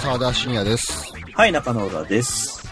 [0.00, 1.12] 沢田信也です。
[1.34, 2.66] はい、中野浦です。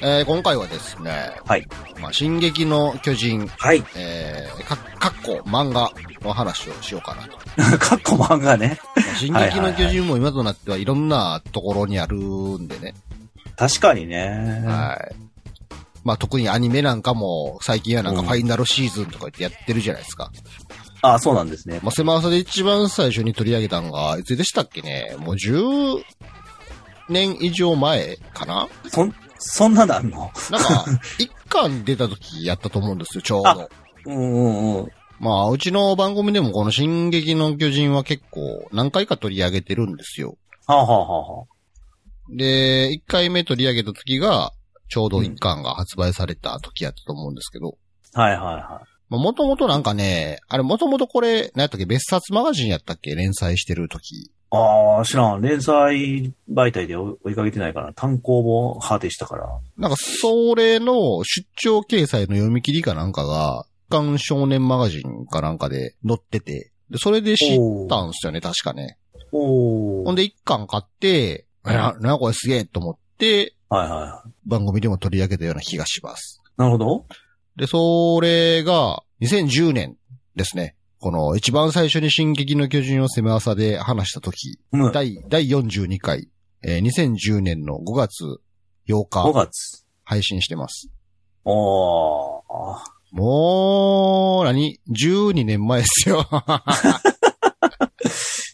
[0.00, 1.64] えー、今回はですね、はい。
[2.00, 3.84] まあ、進撃の巨人、はい。
[3.96, 5.92] えー、か、かっこ漫画
[6.22, 7.38] の話をしようかなと。
[7.78, 8.80] かっこ漫画ね。
[8.96, 12.94] まあ進撃の巨人も今となってはいろんなところにあるんでね。
[13.56, 14.64] 確かにね。
[14.66, 15.14] はい。
[16.02, 20.32] まあ、特にアニメなんかも、最近はなんかうんファイナルシーズンとか言ってやってるじゃないですか。
[21.02, 21.78] あそうなんですね。
[21.80, 26.02] まあ、狭さで一番最初に取り上げたのが、いつでしたっけねもう10
[27.12, 28.68] 年以上前かな？
[28.88, 30.30] そん、そんなのあんの？
[30.50, 30.84] なんか、
[31.18, 33.70] 一巻出た時やったと思うんですよ、ちょうど。
[34.06, 34.88] うんうんうん。
[35.20, 40.36] まあ、うちの番組でもこの進撃の巨人は結構何回か取り上げてるんですよ。
[40.66, 41.44] はあ、はあはあは
[42.30, 44.52] で、一回目取り上げた時が、
[44.88, 47.78] ちょうど一巻が発売された時やったと思うんですけど、
[48.14, 53.14] あ、はいはいはまあ、もともとなんかね、あれもともとこれ、何やったっけ、別冊マガジンやったっけ？
[53.14, 54.30] 連載してる時。
[54.52, 54.56] い。
[54.56, 55.40] ああ、知らん。
[55.40, 59.48] 連載媒体で追いかけてないから、単行本派でしたから。
[59.76, 67.58] なんか、それの出張掲載の読み切りかなんかが、刊少年マガジンかなんかで載ってて、で、それで知っ
[67.88, 68.98] たんすよね、確かね。
[69.30, 74.30] ほんで一巻買って、な、な、これすげえと思って、はいはいはい。
[74.46, 76.42] 番組でも取り上げたような気がします。
[76.56, 77.06] なるほど。
[77.56, 79.96] で、それが、2010年
[80.36, 80.74] ですね。
[81.02, 84.86] この一番最初に進撃の巨人を攻め朝で話した時、うん。
[84.86, 86.28] 5第、第42回、
[86.62, 88.22] えー2010年の5月
[88.88, 89.84] 8日月。
[90.04, 90.90] 配信してます。
[91.44, 92.42] おー。
[93.10, 96.24] もう、何 ?12 年前ですよ。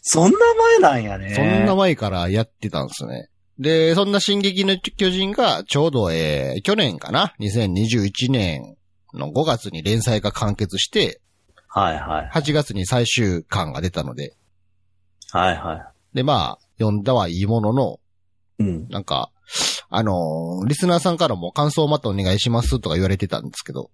[0.01, 1.35] そんな前なんやね。
[1.35, 3.29] そんな前からやってたんですね。
[3.59, 8.75] で、そんな進撃の巨人がちょうど、えー、去年かな ?2021 年
[9.13, 11.21] の5月に連載が完結して、
[11.69, 12.29] はいはい。
[12.33, 14.35] 8月に最終巻が出たので、
[15.31, 17.99] はいはで、まあ、読んだはいいものの、
[18.59, 18.63] い。
[18.63, 18.87] うん。
[18.89, 19.31] なんか、
[19.89, 23.91] あのーリスナーさんからも感想をまたお願いしますとか言われてたんですけど、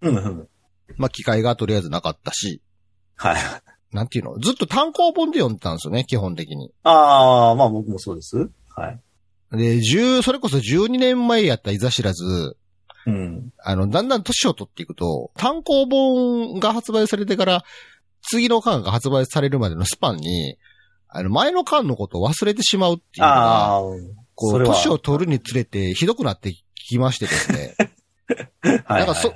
[0.00, 0.48] うんうん。
[0.96, 2.60] まあ、機会がとりあえずなかったし、
[3.16, 3.36] はい。
[3.92, 4.38] なんていうの？
[4.38, 6.72] ずっと単行本で読んでたんですよね、基本的に。
[6.82, 8.50] ああ、まあ僕もそうです。
[8.74, 9.00] はい。
[9.56, 12.56] で、10、それこそ12年前やったいざ知らず、
[13.06, 13.52] うん。
[13.58, 17.64] あの、だんだん年を取っていくと、単行本が発売されてから、
[18.22, 20.56] 次の巻が発売されるまでのスパンに、
[21.08, 23.80] あの、前の巻のことを忘れてしまうっていうのが、
[24.34, 27.76] こ、そう年を取るにつれてひどくなってきましてですね。
[28.86, 29.32] かそ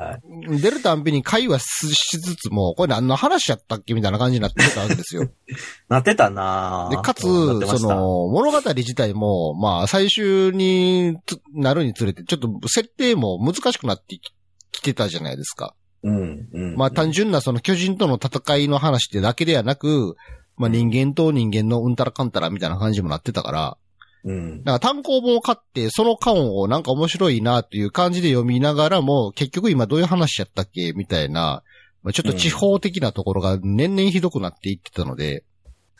[0.60, 5.28] 出るたんびに会話しつつも、これ何の話やったっけみたいな感じになってたわけですよ。
[5.88, 14.32] なってたなで、かつ、その、物語自体も、まあ、最終につなるにつれて、ちょっと設定も難しくなってき
[14.78, 15.74] きてたじゃないですか。
[16.02, 16.76] うん、うん。
[16.76, 20.16] まあ単純なその巨人との戦いの話ってだけではなく、
[20.56, 23.76] まあ人間と人間のうんたらかんたらみたいな感じにもなってたから、
[24.24, 24.64] うん。
[24.64, 31.62] だから単行本を買って、その巻をなんか面白いなという感じで読みながらも、結局今どういう話やったっけみたいな、
[32.02, 35.44] まあ、ちょっと地方的なところが年々ひどくなっていってたので、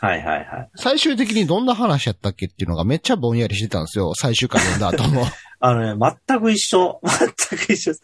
[0.01, 0.71] はいはいはい。
[0.77, 4.15] 最終的にどんな話やったっけっていうのがめっちゃぼんやりしてたんですよ。
[4.15, 5.25] 最終回読んだ後も。
[5.61, 7.01] あのね、全く一緒。
[7.51, 8.03] 全く一緒です。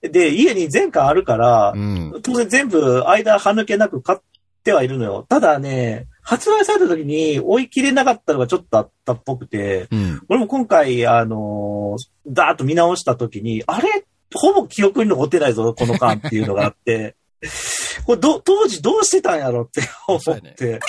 [0.00, 2.20] で、で家に全巻あるからう、ん。
[2.22, 4.18] 当然全部間歯抜けなく買っ
[4.62, 5.26] てはいるのよ。
[5.28, 10.22] ただね、発売された時に追い切れなかったのがちょっとあったっぽくて、うん。
[10.28, 14.04] 俺も今回、あのーダーッと見直した時に、あれ？
[14.34, 17.14] ほぼ記憶に残ってないぞ、この巻っていうのがあって、
[18.06, 20.80] これど、当時どうしてたんやろって思って。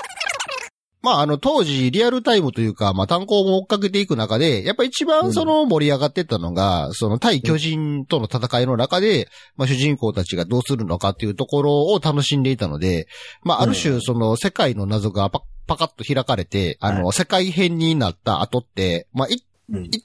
[1.06, 13.08] まあ、あの、当時、リアルタイムというか、まあ、単行本追っかけていく中で、やっぱ一番その盛り上がってったのが、その対巨人との戦いの中で、まあ、主人公たちがどうするのかっていうところを楽しんでいたので、
[13.44, 19.28] まあ、ある種、うんその世界の謎がパパカッと開かれて、あの、世界編になった後って、まあ。
[19.30, 19.44] 一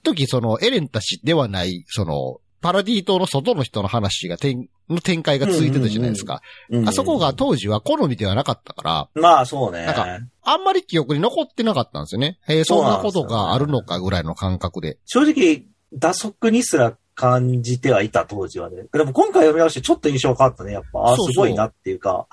[0.03, 6.43] 時そのエレンたちではない、その、パラディ島の外の人の話が展、の展開が続いてたじゃないですか。
[6.71, 9.85] うんあそこが当時は好みではなかったから、まあそうね。
[9.87, 10.07] なんか
[10.43, 12.39] あんまり記憶に残ってなかったんですよね。
[12.47, 14.99] へえ、そんなことがあるのかぐらいの感覚で。
[15.05, 18.85] 正直、打足にすら感じてはいた当時はね。
[18.93, 20.73] でも今回読み直してちょっと印象変わったね。
[20.73, 22.27] やっぱ、あそうそうすごいなっていうか、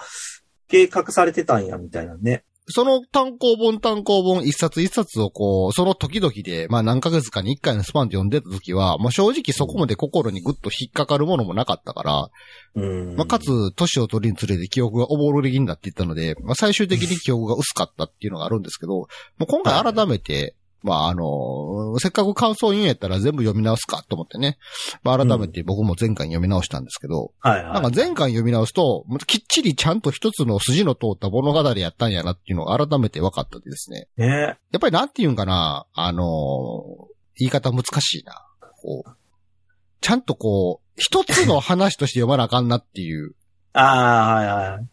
[0.67, 2.43] 計画されてたんや、みたいなね。
[2.69, 12.29] その単行本単行本一冊一冊をこう、その時々で、まあ何ヶ月かに一回のスパンで読んでた時は、まあ正直そこまで心にぐっと引っかかるものもなかったから、
[12.75, 13.15] うん。
[13.15, 19.07] まあかつ、年を取るにつれて記憶がおぼろげになっていったので、まあ最終的に記憶が薄かったっていうのがあるんですけど、も
[19.41, 24.57] う今回改めて、まあ、あの、せっかく感想言うんやったら全部読み直すかと思ってね。
[25.03, 27.73] まあ、改めて僕も前回読み直したんですけど、はいはい。
[27.73, 34.07] なんか前回読み直すと、きっちりちゃんと一つの筋の通った物語やったんやなっていうのが改めて分かったですね。
[34.17, 34.27] ね。
[34.71, 36.83] やっぱりなんて言うんかな、あの
[37.35, 38.45] 言い方難しいな。
[38.81, 39.09] こう、
[40.01, 43.33] ちゃんとこう、一つの話として読まなあかんなっていう。
[43.73, 44.87] ああ、はいはい。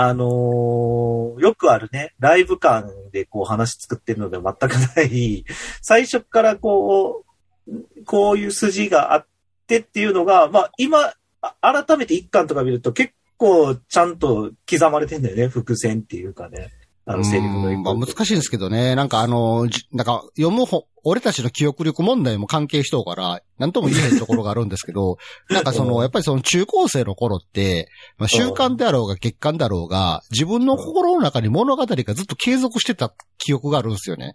[0.00, 5.44] あのーよくあるね、ライブ感でこう話作ってるので全くない、
[5.82, 7.24] 最初からこ
[7.66, 9.26] う、こういう筋があっ
[9.66, 11.14] てっていうのが、まあ今、
[11.60, 16.70] 改めて一巻とか見ると結構ちゃんと刻まれてんだよね、伏線っていうかね。
[17.10, 18.94] あの、セリフのうんまあ難しいんですけどね。
[18.94, 25.16] なんかあの、じなんか読む本、俺たちの記憶力問題も関係しとうから、なんとも言えへんところがあるんですけど、
[25.48, 26.02] なんかその、うん。
[26.02, 27.88] やっぱりその中高生の頃って、
[28.18, 34.34] まあ、習慣であろうが月間だろうが、自分の心の中に物語がずっと継続してた記憶があるんですよね。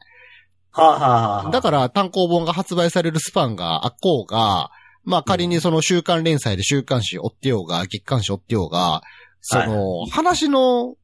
[0.71, 4.71] はあ、はあはあ、だから単行本が発売されるスパンがあっこうが、
[5.03, 9.03] まあ仮にその週刊連載で週刊誌追ってようが、月刊誌追ってようが、
[9.41, 10.95] その、話の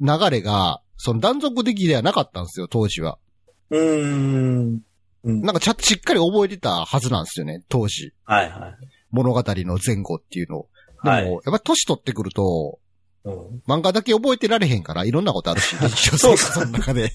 [0.00, 3.16] 流れが、その断続的ではなかったんですよ、当時は。
[3.70, 4.80] うーん。
[5.24, 5.40] うん。
[5.40, 8.12] なんかちゃしっかり覚えてたはずなんですよね、当時。
[8.24, 8.74] はいはい。
[9.10, 10.68] 物語の前後っていうのを。
[11.02, 12.78] でも、はいやっぱ年取ってくると、
[13.24, 17.12] うん、漫画だけ覚えてられへんから、いろんなことあるし、日常生活の中で。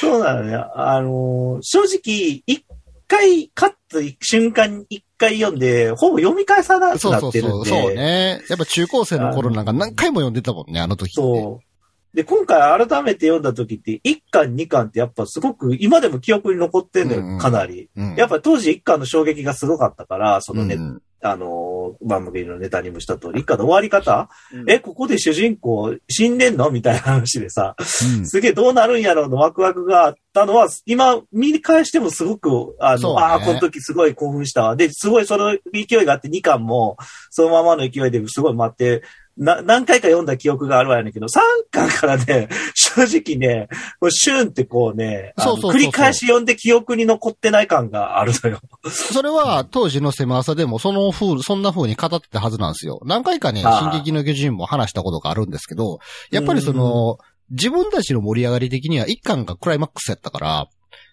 [0.00, 0.54] そうなのね。
[0.54, 2.64] あのー正直、一
[3.08, 7.52] 回、カット瞬間に一回読んで、ほぼ読み返さなくそうなってるんで。
[7.52, 7.82] そうそう。
[7.88, 8.40] そうね。
[8.48, 11.14] やっぱ中高生の頃なんか何回も読んでたもんね、あの時って。
[11.14, 11.69] そう。
[12.14, 17.88] で、今回改めて読んだ時って、一巻二巻ってやっぱすごく、今でも記憶に残ってんのよ、うんうんかなり。
[17.96, 18.14] うん。
[18.16, 34.76] やっぱ当時一巻の衝撃がすごかったから、そのね、うんあのー、番組のネタにもした通り、一巻の終わり方、うんえ、ここで主人公死んでんのみたいな話でさ、うんすげえどうなるんやろうのワクワクがあったのは、今見返してもすごく、あの、ねああ、この時すごい興奮したわ。
[34.76, 36.96] で、すごいその勢いがあって2巻も、
[37.28, 39.02] そのままの勢いですごい待って、
[39.36, 41.40] な、何回か読んだ記憶があるわやねんけど、3
[41.70, 43.68] 巻からね、 正直ね、
[44.00, 48.60] こうシュンってこうね、繰り返し読んで記憶に残ってない感があるのよ。
[48.90, 53.00] それは当時の狭さでもその風、そんな風に語ってたはずなんですよ。
[53.04, 56.00] 何回かね、進撃の巨人も話したことがあるんですけど、
[56.30, 57.18] やっぱりその、
[57.50, 60.66] 自分たちの盛り上がり的には一巻がクライマックスやったから、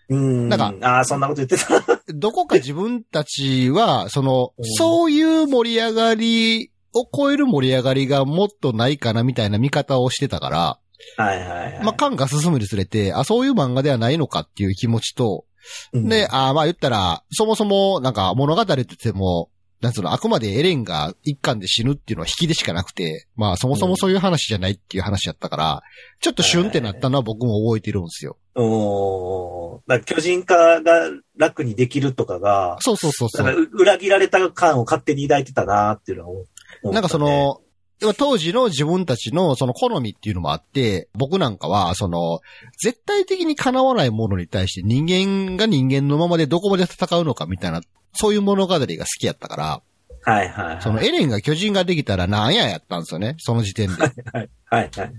[0.10, 0.50] うん。
[0.50, 2.02] なんああ、そんなこと言ってた。
[2.14, 10.80] どこか自分たちは、そのうん、そういう盛り上がりを超える盛り上がりがもっとないかなみたいな見方をしてたから、
[11.16, 11.84] はいはいはい。
[11.84, 15.46] まあ、巻が進むにつれて、あ、そういう漫画ではないのかっていう気持ちと、
[15.94, 19.50] うんで、あまあ言ったら、そもそもなんか物語って言っても、
[19.82, 25.84] なんつうの、あくまでエレンが一巻で死ぬっていうのは引きでしかなくて、まあそもそもそういう話じゃないっていう話やったから、
[26.20, 28.38] ちょっとシュンってなったのは僕も覚えてるんですよ。
[28.56, 33.54] おーだから巨人化が楽にできるとかが、そうそうそうそう。
[33.54, 36.44] う裏切られた感を勝手に抱いてたなっていうのは思っ
[36.84, 37.62] なんかそ、の、
[38.18, 42.42] 当時の自分たちのその好みっていうのもあって、僕なんかは、その、
[42.82, 47.82] 絶対的に叶わないものに対して人間が人間のままでどこまで戦うのかみたいな、
[48.14, 48.86] そういう物語が好
[49.20, 49.82] きやったから、
[50.24, 50.82] はいはいはい。
[50.82, 54.02] そのエレンが巨人ができたらなんややったんですよね、その時点で。
[54.02, 54.14] はい
[54.66, 55.12] はいはい。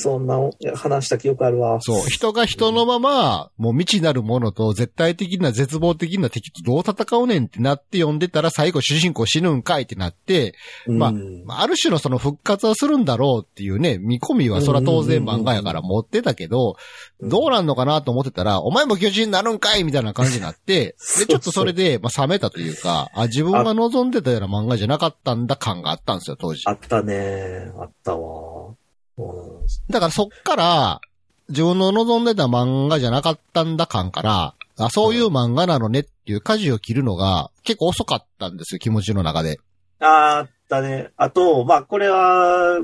[0.00, 0.38] そんな
[0.76, 1.80] 話した記憶あるわ。
[1.80, 2.08] そう。
[2.08, 10.54] 人が人のまま、もう未知なるものと絶対的な絶望的な敵とどう戦うねんってなって読んでたら最後主人公死ぬんかいってなって、
[10.86, 11.12] ま
[11.48, 16.76] あある種のその復活はするんだろうっていうね、見込みはそら当然漫画やから持ってたけど、
[17.20, 26.62] どうなんのかなと思ってたら、お前も巨人になるんかいみたいな感じになって、 で、ちょっとそれで、まあ冷めたというか、あ、自分が望んでたような漫画じゃなかったんだ感があったんですよ、当時。
[26.66, 27.72] あったね。
[27.78, 28.74] あったわ。
[29.18, 31.00] うんだからそっから、
[31.48, 39.58] 自分の望んでた漫画じゃなかったんだ感から、あ、そういう漫画なのねっていう舵を切るのが結構遅かったんですよ、気持ちの中で。
[40.00, 41.10] あったね。
[41.16, 42.78] あと、まあ、これは、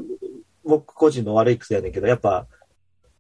[0.65, 2.47] 僕個人の悪い癖やねんけど、やっぱ、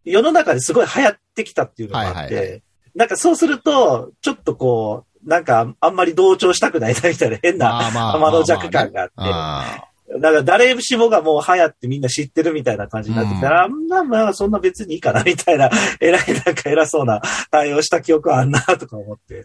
[0.04, 2.59] 世の中ですごい流行ってきたっていうのがあって、はいはいは
[2.94, 15.70] なんかそうすると、ちょっとこう、なんかあんまり同調したくないなみたいな変な、まあまあ天の弱感があってあなんか誰しもがもう流行ってみんな知ってるみたいな感じになってきたら、まあまあそんな別にいいかなみたいな、
[16.00, 17.20] 偉いなんか偉そうな
[17.50, 19.42] 対応した記憶はあんなとか思って。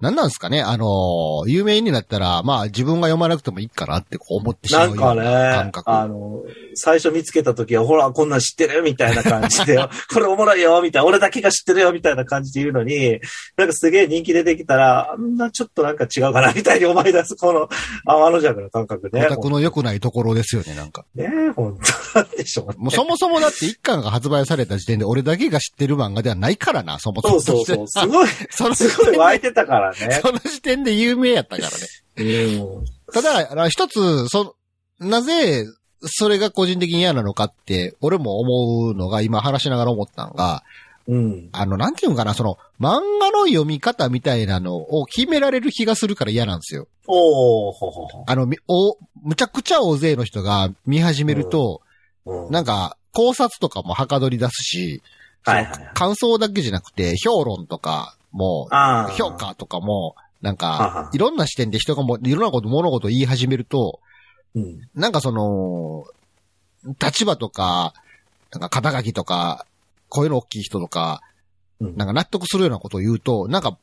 [0.00, 0.62] なんなんですかね？
[0.62, 5.90] あのー有名になったら、まあ自分が読まなくてもいいかなってこう思ってしまうようなんかね、な感覚。
[5.90, 6.42] あの、
[6.74, 9.76] 最初見つけた時は、ほら、こんなん知ってるみたいな感じで、
[10.12, 13.20] これおもろいよみたいな、俺だけが知ってるよみたいな感じで言うのに、
[13.56, 17.68] なんかすげえ人気出てきたら、あんなちょっとなんか違うかなみたいに思い出す、この
[18.06, 19.24] 天の弱の感覚ね。
[19.26, 21.04] オタクの良くないところですよね、なんか。
[21.14, 21.78] ねえ、本
[22.12, 22.74] 当なんでしょうね。
[22.78, 27.40] もうそもそもだって一巻が発売された時点で俺だけが知ってる漫画ではないからな、そもそも。
[27.40, 28.02] そうそうそう。
[28.04, 30.20] すごい、 そのすごい湧いてたからね。
[30.22, 31.76] その時点で有名やったからね。
[32.16, 34.54] うんただ、一つ、そ、
[35.00, 35.66] なぜ、
[36.02, 40.62] それが個人的に嫌なのかって、俺も思うのが、今話しながら思ったのが、
[41.08, 41.48] うん。
[41.52, 46.86] あの、なんていうのかな、その、漫画の読み方みたいなのを決められる気がするから嫌なんですよ。
[47.08, 48.24] おー、ほほほ。
[48.28, 51.80] あの、みお、むちゃくちゃ大勢の人が見始めると、
[52.26, 55.02] うんなんか、考察とかもはかどり出すし、
[55.42, 59.10] はいはいその感想だけじゃなくて、評論とかも、ああ。
[59.10, 64.00] 評価とかも、なんか、いろんな視点で人がも、いろんなこと、物事を言い始めると、
[64.54, 64.80] うん。
[64.94, 66.04] なんかその、
[67.00, 67.92] 立場とか、
[68.52, 69.66] なんか肩書きとか、
[70.08, 71.22] 声の大きい人とか、
[71.80, 73.78] うんなんか納得するようなことを言うと、なんか、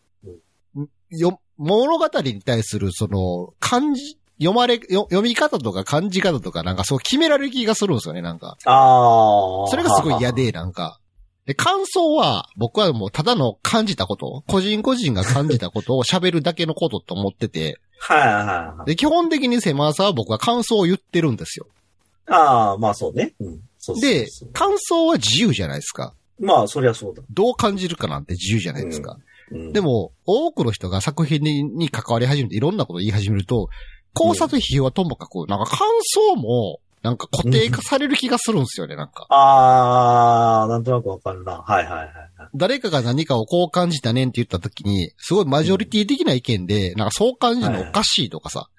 [1.10, 8.58] よ、物語に対するその、漢字、読まれ、よ読み方とか漢字方とかなんかそう決められる気がするんですよね、なんか。
[8.66, 9.68] ああ。
[9.68, 11.00] それがすごい嫌で、なんか。
[11.48, 18.86] で、感想は、僕はもうただの感じたこと、個人個人が感じたことを喋るだけのことと思ってて、はいはいはい。
[18.86, 21.66] で、基本的に狭さは僕は感想を言ってるんですよ。
[22.28, 23.34] ああ、まあそうね。
[23.40, 23.62] うん。
[23.80, 26.14] そうそうで感想は自由じゃないですか。
[26.38, 27.24] まあ、そりゃそうだ。
[27.32, 29.18] どう感じるかなんて自由じゃないですか。
[29.52, 33.70] うん、でも、多くの人が作品にに関わり始めていろんなことを言い始めると、
[34.14, 39.28] 考察批評はともかく、なんか感想も、なんか固定化される気がするんですよね、なんか。
[39.30, 41.62] ああ、なんとなくわかるな。
[41.62, 42.10] はいはいはい。
[42.56, 48.70] 誰かが何かをこう感じたねんって言った時に、すごいマジョリティ的な意見で、なんかそう感じるのおかしいとかさ。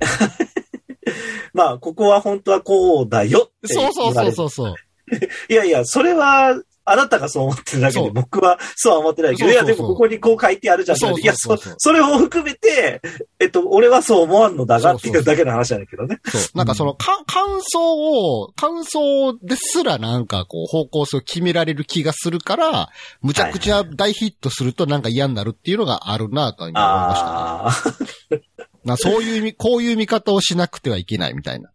[1.54, 4.74] まあ、ここは本当はこうだよって言そうそうそうそうそう。
[5.52, 10.98] いやいや、それは、あなたがそう思ってるだけで、僕はそうは思ってないけど、いや、でもここにこう書いてあるじゃん。
[10.98, 13.00] そうそうそういや、そ、それを含めて、
[13.38, 16.20] えっと、俺はそう思わんのだがっていうだけの話なんだけどね。
[16.24, 16.42] そう。
[16.56, 22.88] なんかその、か、感想を、感想ですらなんかこう、方向性を決められる気がするから、
[23.20, 28.42] むちゃくちゃ大ヒットするとなんか嫌になるっていうのがあるなと今思いましたね。
[28.42, 28.88] ああ。
[28.88, 31.70] なそういう見、こういう見方をしなくてはいけないみたいな。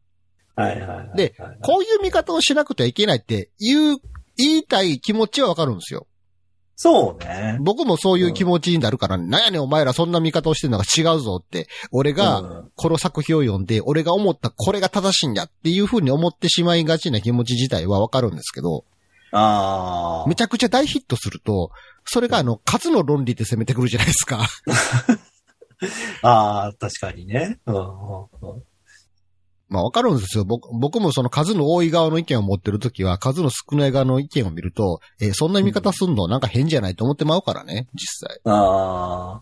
[0.55, 1.17] はいはいはい。
[1.17, 3.97] でこういう見方をしなくてはいけないって言う、
[4.38, 6.08] 言いたい気持ちはわかるんですよ。
[6.79, 7.58] そうね。
[7.60, 18.86] 僕もそういう気持ちになるから、なんやねんお前らそんな見方をしてるのが違うぞって、俺がうんこの作品を読んで、俺が思ったこれが正しいんだっていう風に思ってしまいがちな気持ち自体はわかるんですけど、
[19.32, 20.29] ああ。
[20.29, 21.72] めちゃくちゃ大ヒットすると、
[22.06, 24.48] それがあの、数の論理で攻めてくるじゃないですか。
[26.22, 27.60] ああ、確かにね。
[27.65, 28.63] うんうんうん
[29.69, 30.45] まあわかるんですよ。
[30.45, 36.27] 僕僕もその数の多い側の意見を持ってるときは、数の少ない側の意見を見ると、えーそんな見方すんの？
[36.27, 38.39] なんか変じゃないと思ってまうからね、実際。
[38.45, 39.41] あ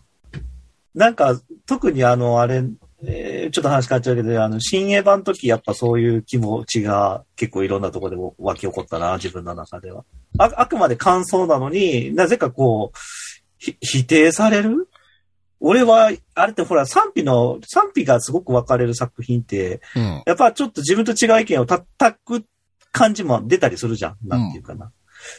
[0.94, 2.64] なんか、特にあの、あれ、
[3.04, 10.04] えーちょっと話変わっちゃうけど、あの、新エヴァの時やっぱそういう気持ちが結構いろんなところでも湧き起こったな、自分の中では。
[10.38, 12.98] あ、あくまで感想なのに、なぜかこう、
[13.58, 14.88] ひ否定される
[15.60, 20.22] 俺は、あれってほら、賛否の、賛否がすごく分かれる作品って、うん。
[20.26, 22.44] やっぱちょっと自分と違う意見を叩く
[22.92, 24.16] 感じも出たりするじゃん。
[24.24, 24.92] なんていうかな。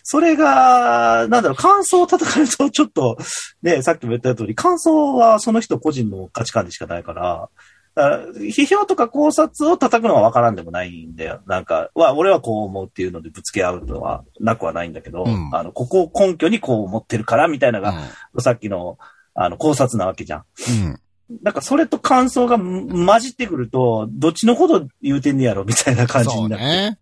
[0.04, 3.18] それが、なんだろう、感想を叩かれると、ちょっと、
[3.62, 7.50] ね、さっきも言った通り、感想はその人個人の価値観でしかないから、
[7.96, 11.42] だから批評とか考察を叩くのは分からんでもないんだよ。
[11.48, 18.00] なんか、は、俺はこう思うっていうのでぶつけ合うのはなくはないんだけど、うんあの、ここを根拠にこう思ってるから、みたいなのが、
[18.40, 19.00] さっきの、
[19.40, 20.44] あの、考察なわけじゃん。
[20.70, 21.40] うん。
[21.44, 26.66] なんかそれと感想が混じってくると、どっちのこと言うてんねやろみたいな感じそうになって。
[26.66, 27.00] ね。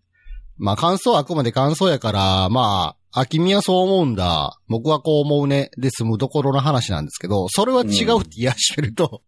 [0.57, 4.59] まあ感想はあくまで感想やから、まあ、あ、君はそう思うんだ。
[4.67, 5.71] 僕はこう思うね。
[5.77, 9.21] で済むところの話なんですけど、それは違うって言い始めると、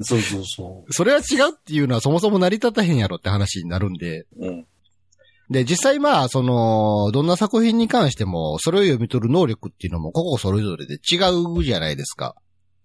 [0.00, 4.20] そうそうそそれは違うっていうのはそもそも成り立たへんやろって話になるんで。
[4.20, 4.28] う。
[4.38, 4.66] うん。
[5.50, 11.18] で、実際まあ、その、どんな作品に関しても、それを読み取る能力っていうのも、個々それぞれで違
[11.58, 12.34] うじゃないですか。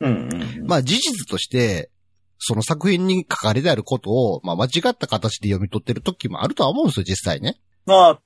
[0.01, 0.67] うんうん。
[0.67, 1.89] まあ、事実として、
[2.37, 7.59] その作品に書かれてあることを、まあ、間違った形で読み取ってる時もあるとは思うんですよ、実際ね。
[7.85, 8.19] まあ、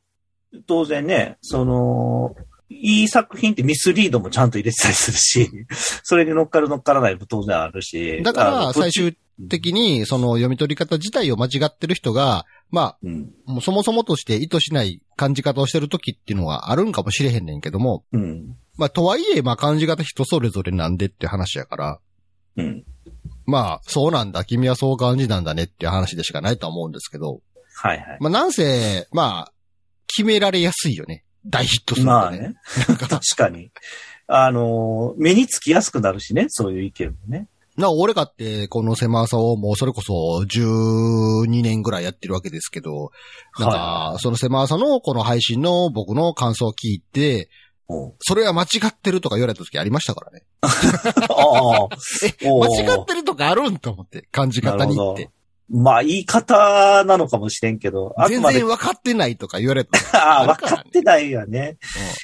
[0.68, 2.36] 当然ね、その、
[2.70, 5.50] いい作品ってミスリードもちゃんと入れてたりするし、
[6.04, 8.22] それに乗っかる乗っからないも当然あるし。
[8.24, 9.16] だから、最、終
[9.50, 13.32] 的に、その読み取り方自体を間違ってる人が、まうん。
[13.48, 18.56] あ、もうそもそもとして意図しない感じ方をしてる時っていうのはあるんかもしれへんねんけども、うん。
[18.78, 22.00] まあ、とはいえ、まあ、感じ方人それぞれなんでって話やから、
[22.58, 22.84] うん。
[23.46, 27.42] まあ、そうなんだ、君はそう感じなんだねっていう話でしかないとは思うんですけど、
[27.76, 28.18] はいはい。
[28.20, 29.54] まあなんせ、まあ、
[30.08, 31.24] 決められやすいよね。
[31.46, 32.18] 大ヒットするとね。
[32.18, 32.56] まあね。
[33.10, 33.72] 確かに。
[34.28, 37.50] あのー、目につきやすくなるしね、そういう意見もね。
[37.78, 43.12] な、俺かって、この狭さをもうそれこそ12年ぐらいやってるわけですけど、
[43.60, 47.50] なんか、はその狭さのこの配信の僕の感想を聞いて、
[48.20, 50.44] それは間違ってるとか言われた時ありましたからね。
[52.42, 55.30] 間違ってるとかあるんと思って、感じ方にって。
[55.70, 59.98] まあ、言い方なのかもしれんけど、全然分かってないとか言われた。
[59.98, 61.78] 時 ああ、分かってないわね。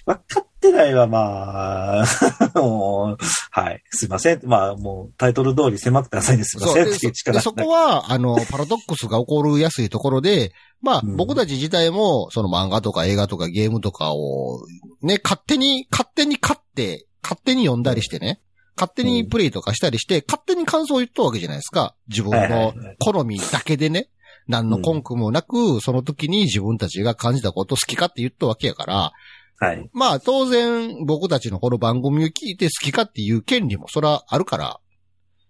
[0.05, 2.05] 分かってないは、まあ、
[2.55, 3.83] もう、はい。
[3.91, 4.41] すいません。
[4.43, 10.51] まあ、もう、タイトル通り狭くて浅いですいまそうでせんっていう力でそこは、あの、パラドックスが起こるやすいところで、
[10.81, 14.65] まあ、うん僕たち自体も、その漫画とか映画とかゲームとかを、
[15.01, 18.41] ね、勝手に、勝手に買って、勝手に読んだりしてね、
[18.75, 21.95] 勝手にプレイとかしたりして、勝手に感想を言ったわけじゃないですか。
[22.07, 24.09] 自分のはい好みだけでね。
[24.47, 29.11] 何の根拠もなく、その時に自分たちが感じたことを好きかって言ったわけやから、
[29.59, 29.89] はい。
[29.93, 34.79] まあ当然僕たちのこの番組を聞いて好きかっていう権利もそらあるから、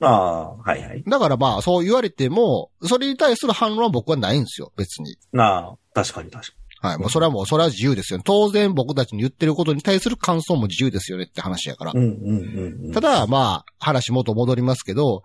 [0.02, 1.04] ああ、はいはい。
[1.06, 5.18] だからまあ、そう言われても、それに対する反論は僕はないんですよ、別に。
[5.34, 6.98] なあ、確かに確かはい。
[6.98, 8.22] もうそれはもう、それは自由ですよ。
[8.24, 12.00] 当然僕たちに言ってることに対する感想も自由ですよねって話やからに。。
[12.00, 12.92] うんうんうんうん。
[12.94, 15.24] ただ、まあ、話元戻りますけど、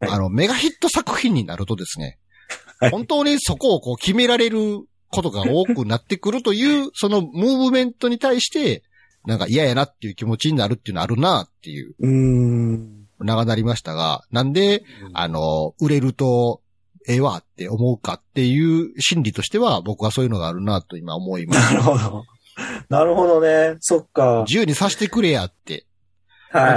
[0.00, 2.18] はいあの、メガヒット作品になるとですね、
[2.78, 4.80] はい本当にそこをこう決められる
[5.16, 8.82] ことが多くなってくるという、 そのムーブメントに対して、
[9.24, 13.06] なんか嫌やなっていう気持ちになるっていうのあるなっていう、うーん。
[13.18, 16.60] 長なりましたが、なんで、あの、売れると、
[17.08, 21.74] ええわって思うかっていう心理としては、僕はそういうのがあるなと今思います。
[21.74, 22.24] なるほど。
[22.88, 23.76] なるほどね。
[23.80, 24.44] そっか。
[24.46, 25.86] 自由にさせてくれやって。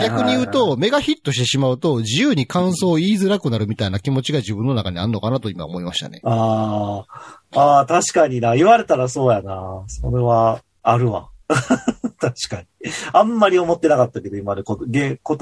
[0.01, 6.21] 逆に言うと、メガヒットしてしまうと、自由に感想を言いづらくなるみたいな気持ちが自分の中にあるのかなと今思いましたね。
[6.24, 7.05] あ
[7.51, 8.55] あ、ああ、確かにな。
[8.55, 9.83] 言われたらそうやな。
[9.88, 11.29] それは、あるわ。
[11.48, 12.67] 確かに。
[13.13, 15.39] あんまり思ってなかったけど、今までこと、言言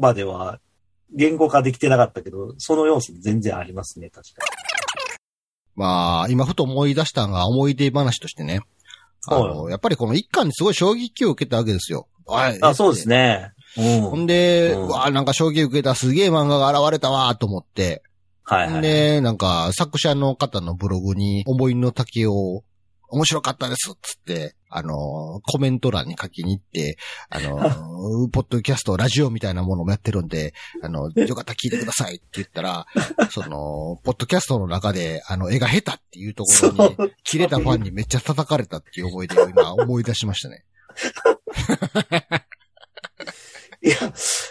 [0.00, 0.60] 葉では、
[1.12, 4.46] 言語化できてなかったけど、その要素も全然ありますね、確か
[5.74, 8.60] まあ、今ふと思い出したのが思い出話としてね。
[9.26, 12.08] あはいの、やっぱりこの一巻にすごい衝撃を受けたわけですよ。
[12.26, 12.58] はいに。
[12.62, 13.08] あ、そうです。
[13.08, 13.52] ね。
[13.78, 14.00] うん。
[14.02, 18.02] ほんで、うわあなんか衝撃受けたすげえ漫画が現れたわと思って、
[18.48, 18.82] はいはい。
[18.82, 22.64] で、なんか、作者の方のブログに、思いの丈を、
[23.10, 26.98] 面白かったですっつって、あの、コメント欄に書きに行って、
[27.30, 27.56] あの、
[28.28, 32.86] ポッドキャスト、ラジオみたいなものもやってるんで、あの、よかったら聞いてくださいって言ったら、
[33.30, 36.50] その、ポッドキャストの中で、あの、絵が下手っていうとこ
[36.98, 37.12] ろに。
[37.24, 40.64] 切れたファンにめっちゃ叩かれたっていう思い出を今思い出しましたね。
[43.82, 43.96] いや、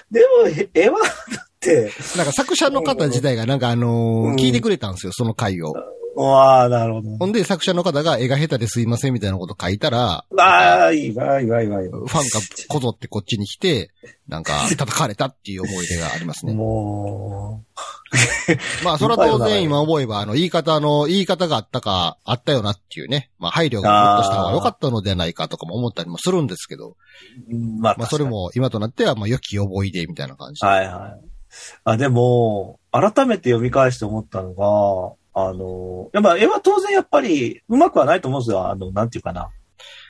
[0.09, 5.73] でも、え絵は、だって、なんか作者の方自体がなんかあのうん聞いてくれたんですよ、その回を。
[6.23, 7.17] わあ、なるほど。
[7.17, 11.79] ほんで作者の方が絵が下手ですいませんみたいなこと書いたら、ああ、いいわ、いいわ、いいわ。
[11.79, 13.91] ファンがこぞってこっちに来て、
[14.27, 16.53] なんか叩かれたっていう思い出がありますね。
[16.53, 17.63] も
[18.83, 23.29] まあそれは当然今思えば、あの言い方の、言い方があったか、あったよなっていうね。
[23.37, 26.95] まあ配慮がもっとした方が良かったのではないかとかも思ったりもするんですけど、
[27.79, 30.67] まあ、まあそれも今となっては、まあ良き思い出みたいな感じで。
[30.67, 31.27] はいはい。
[31.83, 38.67] あ、でも、改めて読み返して思ったのが、あの、やっぱ絵は当然やっぱりうまくはないと思うんですよ。
[38.67, 39.49] あの、なんていうかな。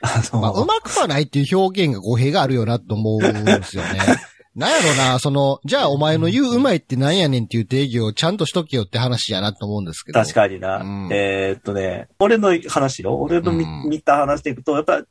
[0.00, 3.98] あの、まあうまくはないっていう表現が語弊があるよなと思うんですよね。
[4.56, 10.18] なんやろな、その、じゃあお前の言ううまいってなんやねんっていう定義をちゃんとしとけよって話やなと思うんですけど。
[10.18, 10.78] 確かにな。
[10.78, 13.14] うんえーっとね、俺の話よ。
[13.18, 15.02] 俺の見,、うん見た話でいくと、やっぱ、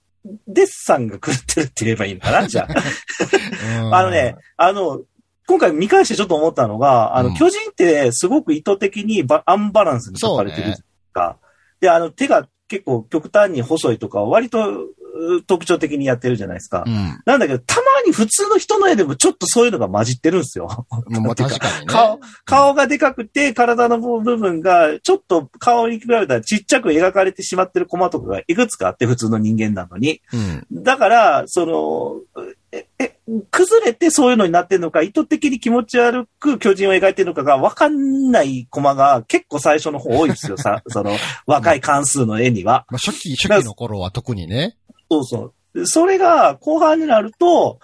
[0.47, 3.81] デッサンが狂ってるって言えばいいのかなじゃあ。
[3.83, 5.01] うん あのね、あの、
[5.47, 11.37] 今回見返してちょっと思ったのが、あの、うん巨人ってすごく意図的にバアンバランスに書かれてるじゃないですか。
[11.79, 14.85] で、あの、手が結構極端に細いとか、割と
[15.17, 16.83] う特徴的にやってるじゃないですか。
[16.85, 17.21] うん。
[17.25, 20.85] なんだけど、たまに普通の人の絵でもちょっとそういうのが混じってるんですよ。
[21.09, 21.93] まあ確かにね。
[21.93, 30.21] 顔、顔がでかくて、体の部分が、ちょっと顔に比べたらちっちゃく描かれてしまってるコマとかがいくつかあって、普通の人間なのに。
[30.33, 30.83] うん。
[30.83, 33.15] だから、その、え、え、
[33.51, 42.85] 崩れてそういうのになってるのか、意図的に気持ち悪く巨人を描いてるのかが分かんないコマが結構最初の方多いですよ、さ、 その、若い関数の絵には。
[42.89, 44.75] まあ初期、初期の頃は特にね。
[45.09, 45.87] そうそう。
[45.87, 47.79] それが後半になると、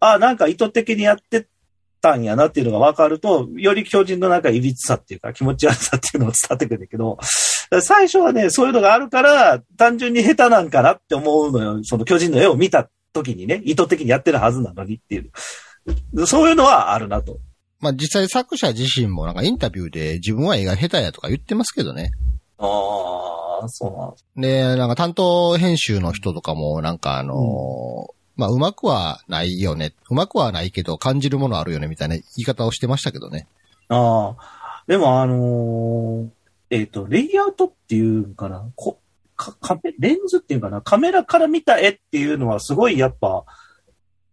[0.00, 1.48] あ、なんか意図的にやって
[2.00, 7.18] たんやなっていうのが分かると、より巨人のなんか歪さっていうか気持ち悪さっていうのを伝わってくるんだけど、
[7.82, 11.80] 最初はね、そういうのがあるから、単純に下手なんかなって思うのよ。
[11.82, 16.26] その巨人の絵を見た時にね、意図的にやってるはずなのにっていう。
[16.26, 17.38] そういうのはあるなと。
[17.80, 22.10] まあ実際作者自身もなんかインタビューで自分は絵が下手やとか言ってますけどね。
[22.58, 24.26] ああ、そうなんです。
[24.36, 29.94] で、なんか担当編集の人とかもなんかあのーまあうまくはないよね。
[30.10, 33.48] うまくはないけど感じるものあるよねみたいな言い方をしてましたけどね。
[33.88, 36.28] ああ、でもあのー
[36.70, 38.98] えっ、と、レイアウトっていうんかな、こ
[39.38, 43.44] かカメレンズっていうかな、カメラから見た絵っていうのはすごいやっぱ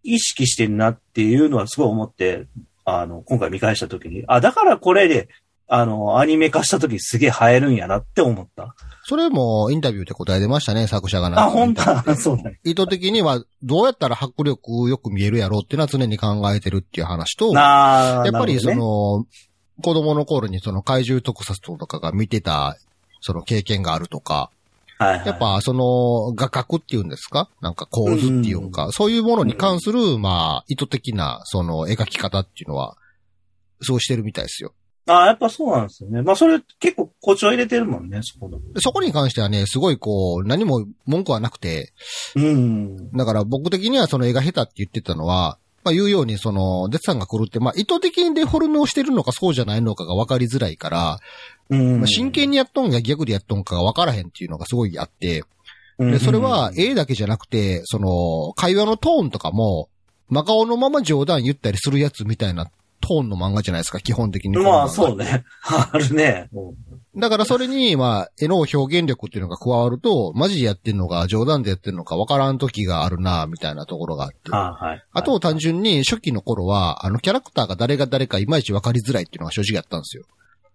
[0.03, 2.47] 意識してんなっていうのはすごい思って、
[2.83, 5.29] あの、今回見返した時に、あ、だからこれで、
[5.67, 8.75] あの、アニメ化した時すげえ映えるんやなって思った。
[9.03, 11.83] それもインタビューで答えてましたね、作者があ、本当？
[11.83, 12.59] だ、 そうだね。
[12.63, 19.25] 意図的にはどうやったら迫力よく見えるやろうっていうのは常に考えてるっていう話と、やっぱりその、
[19.81, 22.77] 子供の頃にその怪獣特撮とかが見てた、
[23.21, 24.51] その経験があるとか、
[24.97, 27.49] はいはい、やっぱその画角っていうんですか？
[27.61, 32.95] なんか構図っていうんか、そういうものに関する、まあ、意図的なその描き方っていうのは、
[33.81, 34.73] そうしてるみたいですよ。
[35.07, 36.23] あやっぱそうなんですよね。
[36.23, 41.93] まあそれ結構誇張入れてるもんね、そこそこに関してはね、すごいこう、何も文句はなくて、
[42.35, 43.11] うん。
[43.11, 51.19] だから僕的にはその絵が下手って言ってたのは、まあ言うようにその、デッサンが来るって、まあ意図的にデフォルメをしてるのかそうじゃないのかが分かりづらいから、
[51.69, 51.97] うん。
[51.99, 55.43] まあ真剣にやっとんか逆でやっとんかが分からへんっていうのがすごいあって、
[55.97, 59.89] うんで、それは絵だけじゃなくて、その、会話のトーンとかも、
[60.29, 64.57] 真顔のまま冗談言ったりするやつみたいなトーンの漫画じゃないですか、基本的に。
[64.57, 65.43] まあそうね。
[65.63, 66.49] あるね。
[66.53, 66.75] うん
[67.17, 74.51] だからそれに、まあ、絵の表現力っていうのが加わると、マジでやってんのか、冗談でやってんのか分からん時があるな、みたいなところがあって。
[74.51, 75.03] はいはい。
[75.13, 80.23] あと単純に初期の頃は、あのキャラクターが誰が誰かいまいち分かりづらいっていうのが正直あったんですよ。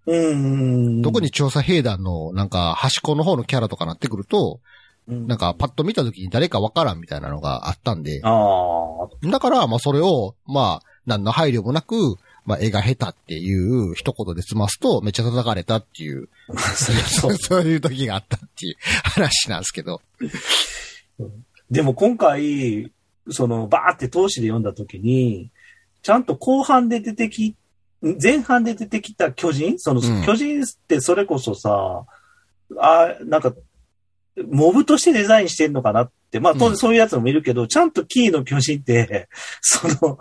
[0.06, 1.02] うん。
[1.02, 4.60] 特に調査兵団のなんか端っこの方のキャラとかなってくると、
[5.08, 16.28] うん、なんかパッと見た時に誰か分からんみたいなのがあったんで、ああ、だからまあそれを、まあ、何の配慮もなく、まあ絵が下手っていう一言で済ますとめっちゃ叩かれたっていう、
[17.16, 17.34] そう。
[17.38, 20.00] そういう時があったっていう 話なんですけど。
[21.70, 22.90] でも今回、
[23.30, 25.50] その、バーって投資で読んだ時に、
[26.02, 27.54] ちゃんと後半で出てき、
[28.02, 29.78] 前半で出てきた巨人？
[29.78, 30.24] その、うん。
[30.24, 32.04] 巨人ってそれこそさ、
[32.78, 33.52] あなんか、
[34.48, 36.72] モブとしてデザインしてんのかなって、まあ当うん。
[36.72, 39.28] 然そういうやつもいるけど、ちゃんとキーの巨人って、
[39.60, 40.18] その、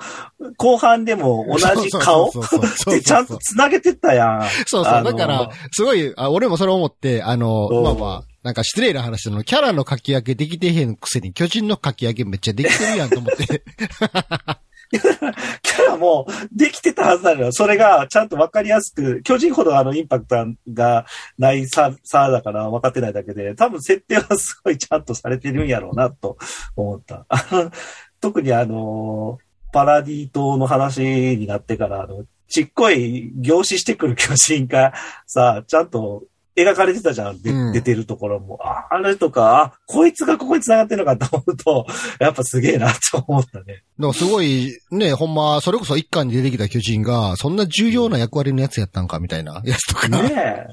[0.58, 2.32] 後半でも同じ顔？
[2.32, 4.42] そうそうそうそうでちゃんと繋げてったやん。
[4.66, 4.94] そうそう。
[4.94, 7.84] あのだから、すごい、あ俺もそれ思って、あの、うん。
[7.84, 13.64] まあまあ、なんか失礼な話の、キャラの書き分けできてへんくせに、巨人の書き分けめっちゃできてるやんと思って。
[15.62, 17.52] キャラもできてたはずなのよ。
[17.52, 20.36] それがちゃんとわかりやすく、巨人ほどあのインパクト
[20.74, 21.06] が
[21.38, 26.38] ないさ、さだから分かってないだけで、多分設定はすごいちゃんとされてるんやろうなと
[26.76, 27.26] 思った。
[27.30, 27.72] あ の
[28.20, 29.38] 特にあの、
[29.72, 34.94] パラディ島の話になってから、あの、ちっこい凝視してくる巨人が
[35.28, 36.24] さ、ちゃんと
[36.56, 38.60] 描かれてたじゃん、でうん出てるところも。
[38.62, 41.86] ああれとか、あ、こいつがここに繋がってるのかと思うと、
[42.20, 43.84] やっぱすげえなと思ったね。
[43.98, 50.08] でもすごい、ね、ほんま、それこそ一巻に出てきた巨人が、そんな重要な役割のやつやったんかみたいなやつとか。
[50.08, 50.68] ねえ。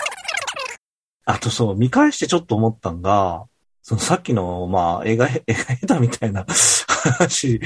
[1.24, 3.44] あとそう、見返してちょっと思ったんが、
[3.82, 6.44] そのさっきの、まあ、映画、映画下手みたいな
[6.88, 7.60] 話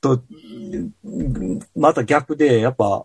[0.00, 3.04] と、うんまた逆で、やっぱ、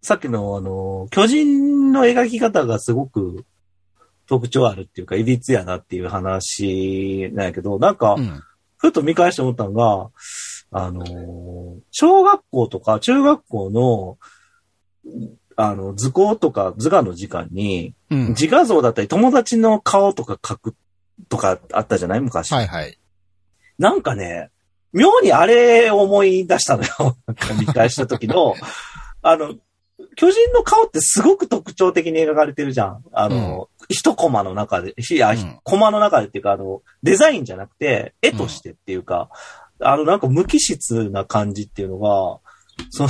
[0.00, 3.44] さっきのあの、巨人の描き方がすごく
[4.26, 8.42] 特徴あるっていうか、いびつやなっていう話なんやけど、なんかう、ん。
[8.78, 10.10] ふと見返して思ったのが、
[10.72, 14.18] あのー小学校とか中学校の、
[15.56, 18.28] あの、図工とか図画の時間に、うん。
[18.28, 20.74] 自画像だったり友達の顔とか描く
[21.28, 22.20] とかあったじゃない？
[22.20, 22.52] 昔。
[22.52, 22.98] はいはい。
[23.78, 24.50] なんかね、
[24.92, 27.16] 妙にあれを思い出したのよ。
[27.26, 28.54] なんか見返した時の、
[29.22, 29.54] あの、
[30.16, 33.04] 巨人の顔ってすごく特徴的に描かれてるじゃん。
[33.12, 39.30] あの、一コマの中で、いやうん、コマの中でっていうか、あの、デザインじゃなくて、絵としてっていうか、
[39.80, 42.38] あの、なんか無機質な感じっていうのが、
[42.90, 43.08] その、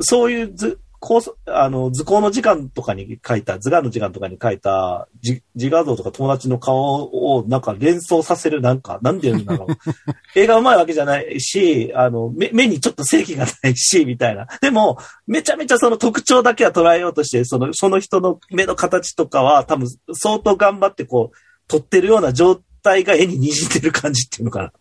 [0.00, 9.76] そういう図、こう、あの、図工の時間とかに書いた、図画の時間とかに書いた、じ自画像とか友達の顔をなんか連想させる、なんか、なんていうのだろう。
[10.34, 14.46] 絵が上手いわけじゃないし、あの、目目にちょっと正気がないし、みたいな。
[14.60, 21.36] でも、めちゃめちゃその特徴だけは捉えようとして、その、その人の目の形とかは多分相当頑張ってこう、
[21.68, 24.72] 撮ってるような状態が絵に滲んでる感じっていうのかな。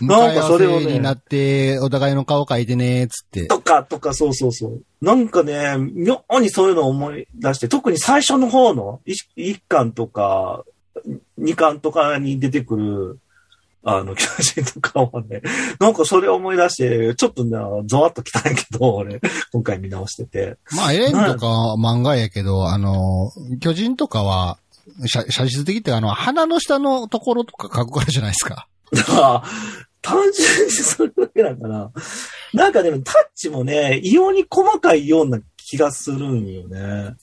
[0.00, 3.46] なんかそれをねになって、お互いの顔描いてね、つって。
[3.46, 4.82] とか、とか、そうそうそう。
[5.00, 10.64] なんかね、妙にそういうのを思い出して、特に最初の方の、一一巻とか、
[11.38, 13.18] 二巻とかに出てくる、
[13.82, 15.40] あの、巨人とかはね、
[15.80, 19.20] なんかそれを思い出して、ちょっとね、ゾワッと来たんやけど、俺、
[19.52, 20.58] 今回見直してて。
[20.76, 24.58] まあ、エレンとか漫画やけど、あの、巨人とかは、
[25.06, 28.66] 写写実的ってあの、鼻の下のところとか書くからじゃないですか。
[28.92, 29.42] だから、
[30.02, 31.90] 単純にそれだけだから、
[32.52, 37.14] なんかでもタッチもね、異様に細かいような気がするんよね。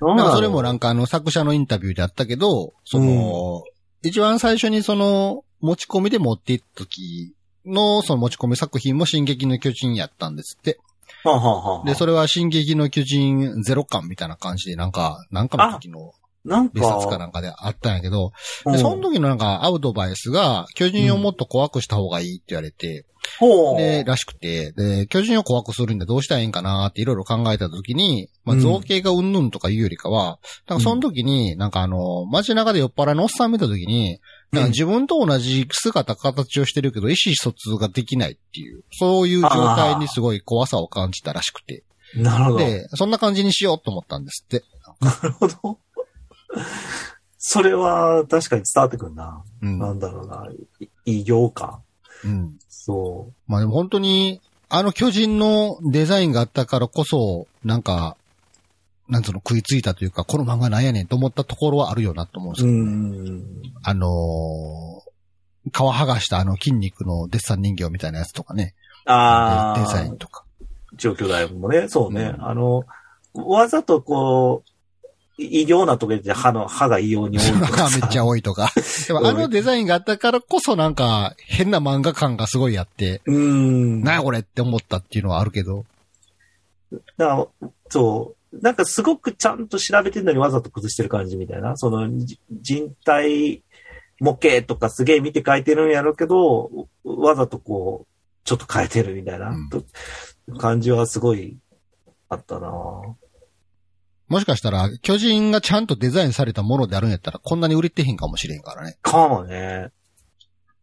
[0.00, 3.62] なんかそれもなんかあの、作者のインタビューであったけど、その、
[4.02, 7.34] 一番最初にその、持ち込みで持っていった時
[7.66, 10.78] の、その持ち込み作品も進撃の巨人やったんですって。
[11.24, 16.12] はあはあはあで、それは進撃の巨人ゼロ感みたいな感じで、なんか、なんかの時の
[16.44, 18.32] なん別冊かか、なんかであったんやけど、
[18.64, 23.06] うんで、その時のなんかアウドバイスが、巨人をもっと怖くした方がいいって言われて、
[23.38, 23.78] ほう。
[23.78, 34.20] で、らしくて、で、巨人を怖くするんでどうしたらいいんかなっていろいろ考えた時に、まあ、うん造形がうんぬんとかいうよりかは、なんかその時に、なんかあの、街中で酔っ払いのおっさん見た時に、
[34.52, 41.84] なんか自分と同じ姿、形をしてるけど、意思疎通ができないっていう、そういう状態にすごい怖さを感じたらしくて。
[42.16, 42.58] なるほど。
[42.58, 44.64] で、そんな感じにしようと思ったんですって。
[45.00, 45.78] なるほど。
[47.38, 49.42] それは確かに伝わってくるな。
[49.62, 49.78] うん。
[49.78, 50.46] なんだろうな。
[50.80, 50.88] い
[51.20, 51.80] 異形感。
[52.24, 52.58] うん。
[52.68, 58.16] そまあでも本当に、あの巨人のデザインがあったからこそ、なんか、
[59.08, 62.70] なんつうの食いついたというか、この漫画なんやねんと思ったところはあるよなと思うんですう。
[62.70, 62.84] うよ。
[62.84, 63.42] ん。
[63.82, 68.74] あのー、皮剥がしたあの筋肉のデッサン人形みたいなやつとかね。
[69.06, 70.44] あデデザイあン、とか。
[70.96, 72.34] 状況だよもね、そうね。
[72.36, 72.84] うんあの、
[73.34, 74.70] わざとこう、
[75.40, 78.70] 異形なとこで歯の、歯が異様に多いとかめっちゃ多いとか。
[79.08, 84.02] でもあのデザインがあったからこそなんか変な漫画感がすごいあって、うん。
[84.02, 85.84] なんやこれって思ったっていうのはあるけど。
[87.16, 88.60] だからそう。
[88.60, 91.76] なんかすごくちゃんと調べてるのにわざと崩してる感じみたいな。
[91.76, 93.62] そのじ人体
[94.20, 96.70] 模型とかすげえ見て書いてるんやろうけど、
[97.04, 98.10] わざとこう、
[98.44, 99.82] ちょっと変えてるみたいな、うんと
[100.58, 101.56] 感じはすごい
[102.28, 102.70] あったな
[104.30, 108.96] もしかしたら巨人がちゃんとデザインされたものであるんやったらこんなに売れてへんかもしれんからね。
[109.02, 109.90] かもね。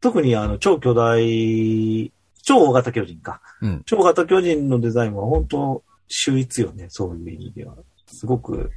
[0.01, 2.11] 特にあの、超巨大、
[2.43, 3.41] 超大型巨人か。
[3.61, 7.75] うん超大型巨人のデザインは本当秀逸よね、そういう意味では。
[8.07, 8.69] すごく、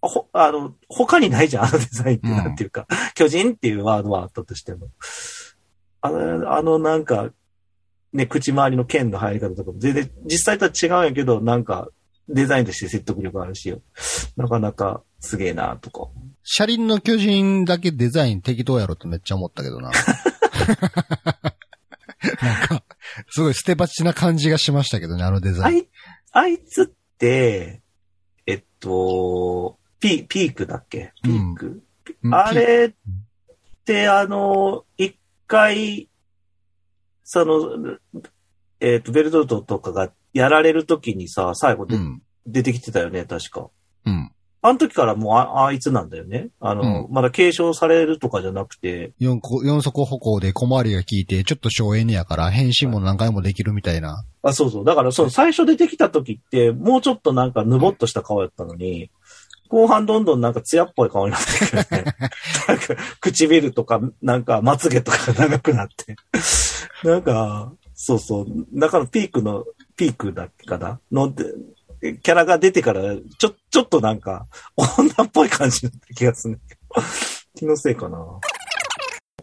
[0.00, 4.88] あほ、あの、他にないじゃん、あのデザインって、うんなんていうか、巨人っていうワードはあったとしても。
[6.02, 7.30] あの、あのなんか、
[8.12, 11.88] ね、口周りの剣の入り方とかも全然、実際とは違うんやけど、なんか、
[12.28, 13.74] デザインとして説得力あるし、
[14.36, 16.08] なかなかすげえな、とか。
[16.42, 19.90] 車輪の巨人だけデザイン適当やろってめっちゃ思ったけどな。
[22.42, 22.82] なんか、
[23.30, 25.76] すごいステバチな感じがしましたけどね、あのデザイン。
[25.76, 25.88] あい、
[26.32, 26.86] あいつっ
[27.18, 27.82] て、
[28.46, 31.12] えっと、ピピークだっけ？
[31.22, 31.82] ピーク？
[32.22, 36.08] うんあれって、あの、一回、
[37.24, 37.98] その、
[38.80, 42.22] えっと、ベルトルトとかがやられるときにさ、最後でうん。
[42.46, 43.68] 出てきてたよね、確か。
[44.04, 44.30] うん。
[44.62, 46.48] あの時からもうああいつなんだよね。
[46.60, 54.24] あの、うまだ継承されるとかじゃなくて、四個四足歩行で小回りが効いて、ちょっと省エネやから変身も何回もできるみたいな。
[54.42, 54.84] あ、そうそう。
[54.84, 59.10] だから、その最初出てきた時って、もうちょっとなんかぬぼっとした顔やったのに、
[59.68, 62.14] 後半どんどんなんか艶っぽい顔になってくるね。
[62.68, 66.16] なんか、唇とか、なんか、まつげとかが長くなって。
[67.04, 68.46] なんか、そうそう。
[68.74, 69.64] だからピークの、
[69.96, 71.00] ピークだっけかな？
[71.10, 71.44] ので、
[72.22, 73.02] キャラが出てから、
[73.38, 77.02] ちょ、ちょっとなんか、女っぽい感じになった気がするんだけど。
[77.54, 78.18] 気のせいかな。
[78.18, 78.40] ほ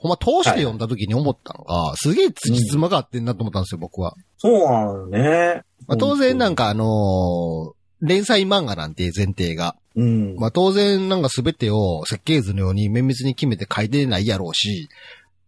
[0.07, 4.15] んま通して読んだ時に思ったのが、すげえ辻褄が合ってんなと思ったんですよ、僕は。
[4.37, 5.63] そうなのよね。
[5.87, 7.73] まあ、当然なんか、かあのー
[8.05, 9.77] 連載漫画なんて前提が。
[9.95, 10.35] うん。
[10.35, 14.89] まあ当然なんか全てを設計図のように綿密に決めて書いてないやろうし、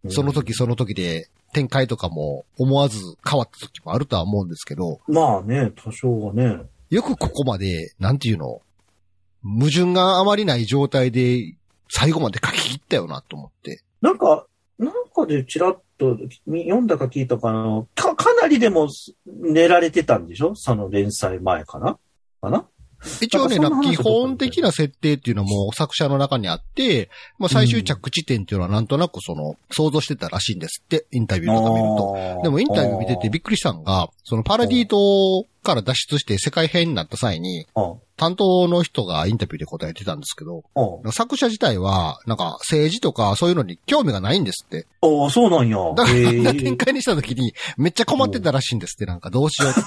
[0.08, 6.60] その時その時で展開とかも思わず変わった時もあるとは思うんですけど、まあね、多少はね。
[6.90, 8.60] よくここまで、なんていうの、
[9.42, 11.54] 矛盾があまりない状態で
[11.88, 13.82] 最後まで書き切ったよなと思って。
[14.02, 14.46] なんか、
[14.78, 17.86] なんかでちらっとみ読んだか聞いたかな。
[17.94, 18.88] か、かなりでも
[19.24, 20.54] 練られてたんでしょ？
[20.54, 21.98] その連載前かな
[22.42, 22.66] かな？
[23.20, 32.42] 一応ね、なんんか基本的な設定っていうのも作者の中にあって、まあ最終着地点っていうのはなんとなくその想像してたらしいんですって、インタビューとか見ると。
[32.42, 40.62] でもインタビュー見ててびっくりしたのが、そのパラディ島から脱出して世界編になった際に、あ担当の人がインタビューで答えてたんですけど、
[41.04, 44.86] あ作者自体は、なんか政治とかそういうのに興味がないんですって。
[45.02, 45.76] ああ、そうなんや。
[45.94, 49.80] だから、展開にした時にめっちゃ困ってたらしいんですって、なんかどうしようって。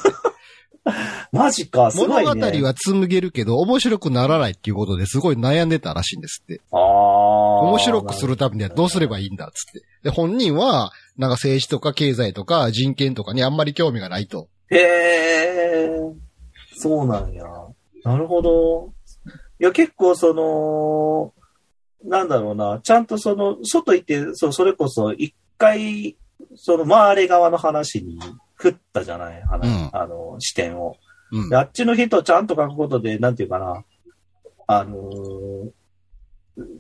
[1.32, 2.60] マジか、すご物いね。
[2.62, 6.62] 語は紡げるけど、面白くならないっていうことですごい悩んでたらしいんですって。
[6.72, 6.80] ああ。
[7.62, 9.88] 面白くするためにはどうすればいいんだっつって。
[10.04, 14.48] で、本人は、なんか政治とか経済とか人権とかにあんまり興味がないと。
[14.70, 15.90] へえ、
[16.78, 17.44] そうなんや。
[18.04, 18.94] なるほど。
[19.60, 21.34] いや、結構その、
[22.04, 26.16] なんだろうな、ちゃんとその、外行って、そう、それこそ一回、
[26.56, 28.20] その周り側の話に
[28.60, 30.98] 振ったじゃない、話うんあの、視点を。
[31.32, 31.56] うんで。
[31.56, 33.84] あっちの人ちゃんと書くことで、なんていうかな、
[34.68, 35.72] あのー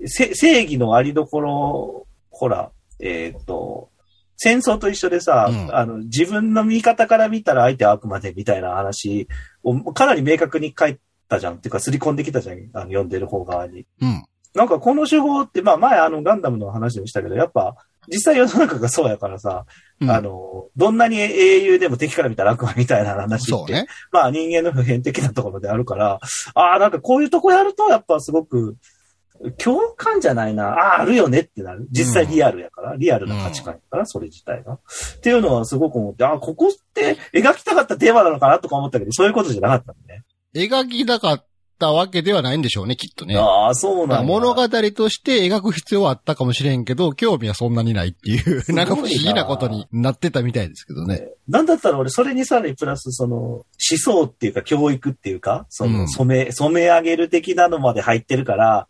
[0.05, 3.89] せ正義のありどころ、ほら、えっ、と、
[4.35, 9.27] 戦争と一緒でさ、うんあの、自分の見方から見たら相手は悪魔でみたいな話
[9.63, 11.55] をかなり明確に書いたじゃん。
[11.55, 12.57] っていうか、刷り込んできたじゃん。
[12.73, 13.85] あの、読んでる方側に。
[14.01, 14.23] うん。
[14.55, 17.75] なんかこの手法って、まあ前あのガンダムの話でもしたけど、やっぱ
[18.11, 19.65] 実際世の中がそうやからさ、
[20.01, 23.87] うんあの、どんなに英雄でも敵から見たら悪魔みたいな話って、ね。
[24.11, 26.19] まあ人間の普遍的なところであるから、
[26.53, 28.77] ああ、なんかこういうとこやるとやっぱすごく
[29.57, 31.87] 共感じゃないな、ああ、あるよねってなる。
[31.91, 34.73] 実際リアルやから、リアルな価値観やから、それ自体が。
[34.73, 34.77] っ
[35.21, 40.23] ていうのはすごく思って、ああ、ここって描きたかったテーマなのかなとか思ったけど、そういうことじゃなかったんね。
[40.53, 41.45] 描きたかっ
[41.79, 43.37] たわけではないんでしょうね、きっとね。
[43.37, 44.23] ああ、そうなんだ。
[44.23, 51.29] 物語として描く必要はあったかもしれんけど、興味はそんなにないっていう、ななんか不思議なことになってたみたいですけどね。
[51.47, 53.65] なんだったら俺、それにさらにプラス、その、思
[53.97, 58.87] 想っていうか、教育っていうか、そうの、ん染め、染め上げる的なのまで入ってるから、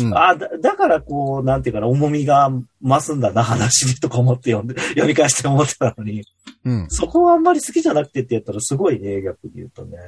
[0.00, 2.50] うんあだ、だからこう、なんていうかな、重みが
[2.82, 6.24] 増すんだな、話にとか思って読んで、 読み返して思ってたのに、
[6.64, 6.86] うん。
[6.90, 9.98] そこはあんまり好きじゃなくてって言ったらすごいね、逆に言うとね。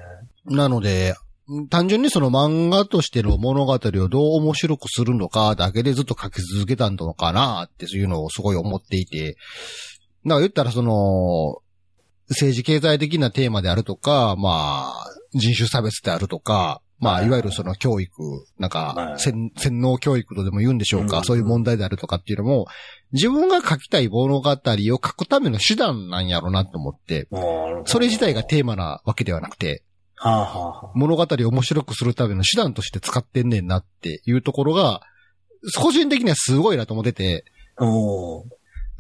[0.47, 1.15] なので、
[1.69, 9.37] 単純にその漫画としての物語をどう面白くするのかだけでずっと書き続けたのかなっていうのをすごい思っていて、
[10.25, 11.61] なんか言ったらその、
[12.31, 18.11] 政治経済的なテーマであるとか、まあ、人種差別であるとか、まあ、はいいわゆるその教育、
[18.59, 19.19] なんか、はい。
[19.19, 21.25] 洗洗脳教育とでも言うんでしょうか、うん。
[21.25, 22.67] そういう問題であるとかっていうのも、
[23.13, 27.29] 自分が書きたい物語を書くための手段なんやろうなと思って、
[27.85, 29.83] それ自体がテーマなわけではなくて、
[30.95, 35.03] 物語を面白くするための手段として使ってんねんなっていうところが、
[35.81, 37.45] 個人的にはすごいなと思ってて、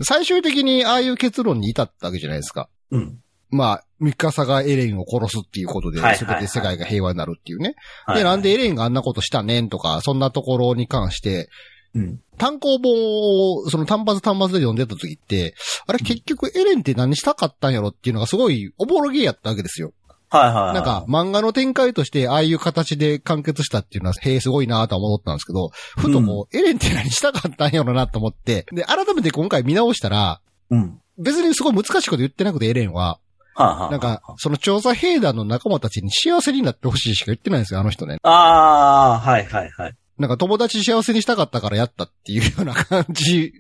[0.03, 2.69] 最終的にああいう結論に至ったわけじゃないですか。
[2.91, 3.21] うん。
[3.51, 7.77] まあ、ミカサがエレンを殺すっていうことで、はいはいはい全て世界が平和になるっていうね。
[8.05, 11.49] はいで、なんでエレンがあんなことしたねんとか、そんなところに関して、
[11.95, 12.21] うん。
[12.39, 15.55] 単行本を、その単発単発で読んでた時って、
[15.87, 19.93] あれ結局エレンって何したかったんやろっていうのがすごいおぼろげやったわけですよ。
[20.39, 20.75] はいはいはい。
[20.75, 31.01] なんか、漫画の展開として、ああいう形で完結したっていうのは、へえ、すごいなとは思ったんですけど、ふとこう、エレンって何したかったんやろなと思って、で、改めて今回見直したら、うん。
[31.19, 33.21] 別にすごい難しいこと言ってなくて、エレンは、
[33.55, 38.19] はあ、はあ、なんか、その調査兵団の仲間たちに幸せになってほしいしか言ってないんですよ、あの人ね。
[38.23, 39.95] ああ、はいはいはい。
[40.19, 43.53] なんか友達幸せにしたかったからやったっていうような感じ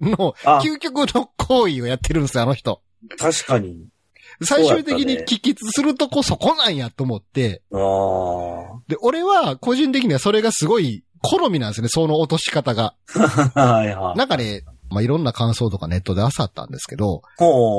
[0.00, 2.80] の、あ、究極の行為をやってるんですよ、あの人。
[3.18, 3.88] 確かに。
[4.42, 8.80] 最終的に帰結するとこそこなんやと思って、ああ。
[8.88, 12.94] で、俺は個人的にはそれがすごい好みなんですよね、その落とし方が。
[13.54, 14.18] はいはい。
[14.18, 17.22] なんかね、まあ、いろんな感想とかネットで漁ったんですけど。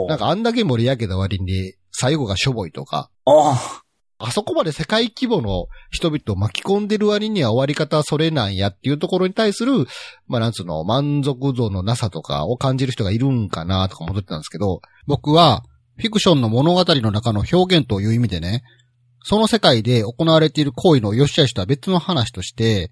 [0.07, 3.81] なんかあんだけ盛り上げた割に最後がしょぼいとか、あ
[4.23, 9.87] あそこまで世界規模の人々を巻き込んでる割には終わり方はそれなんやっていうところに対する、
[10.27, 15.63] まあなんつうの、満足度のなさとかを感じる人がいるんかなとか思ってたんですけど、僕は
[16.01, 18.63] フィクションの物語の中の表現という意味でね、
[19.23, 22.91] その世界で行われている行為の良し悪しとは別の話として、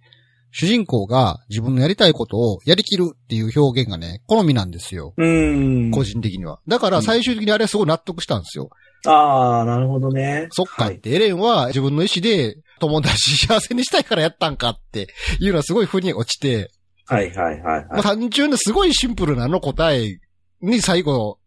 [0.51, 5.15] 主人公が自分のやりたいことをやりきるっていう表現がね、好みなんですよ。
[5.17, 5.91] うーん。
[5.91, 6.59] 個人的には。
[6.67, 8.69] だから最終的にあれはすごい納得したんですよ。
[9.07, 10.47] ああ、なるほどね。
[10.51, 10.97] そっかはい。
[10.97, 15.07] って、エレンは自分の意思で友達幸せにしたいからやったんかって
[15.39, 16.69] いうのはすごい腑に落ちて、
[17.07, 17.85] はいはいはいはい。
[17.89, 20.19] まあ単純ですごいシンプルなあの答え
[20.61, 21.38] に最後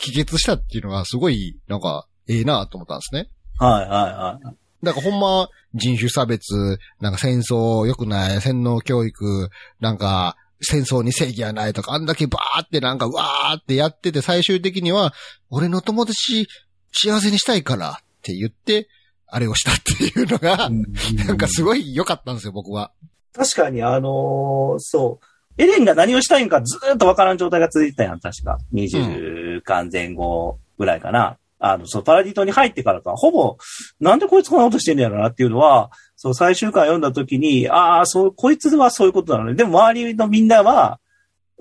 [0.00, 3.28] 帰結したっていうのがすごいなんかええなと思ったんですね。
[3.58, 4.56] はいはいはい。
[4.82, 15.12] だからほんま人種差別、なんか戦争良くない、洗脳教育、なんか戦争に正義はないとか、あんだけバーってなんかわーってやってて最終的には
[15.50, 16.48] 俺の友達
[16.92, 18.88] 幸せにしたいからって言って、
[19.26, 20.70] あれをしたっていうのが、
[21.26, 21.64] なんかすい。
[21.64, 22.90] ごい良かったんですよ、僕は。
[23.32, 25.24] 確かにあのーそう。
[25.62, 28.58] エレンが何をしたいんかずーっとわからん状態が続いてたやん、確か。
[28.72, 31.36] 20巻前後ぐらいかな。
[31.62, 33.58] あの、そう、パラディ島に入ってからか、ほぼ、
[34.00, 39.54] なんでこいつこんなことしてんねやろなっていうのは、そう、最終巻読んだ時に、ああ、そう、こいつはそういうことなのね。
[39.54, 40.98] でも周りのみんなは、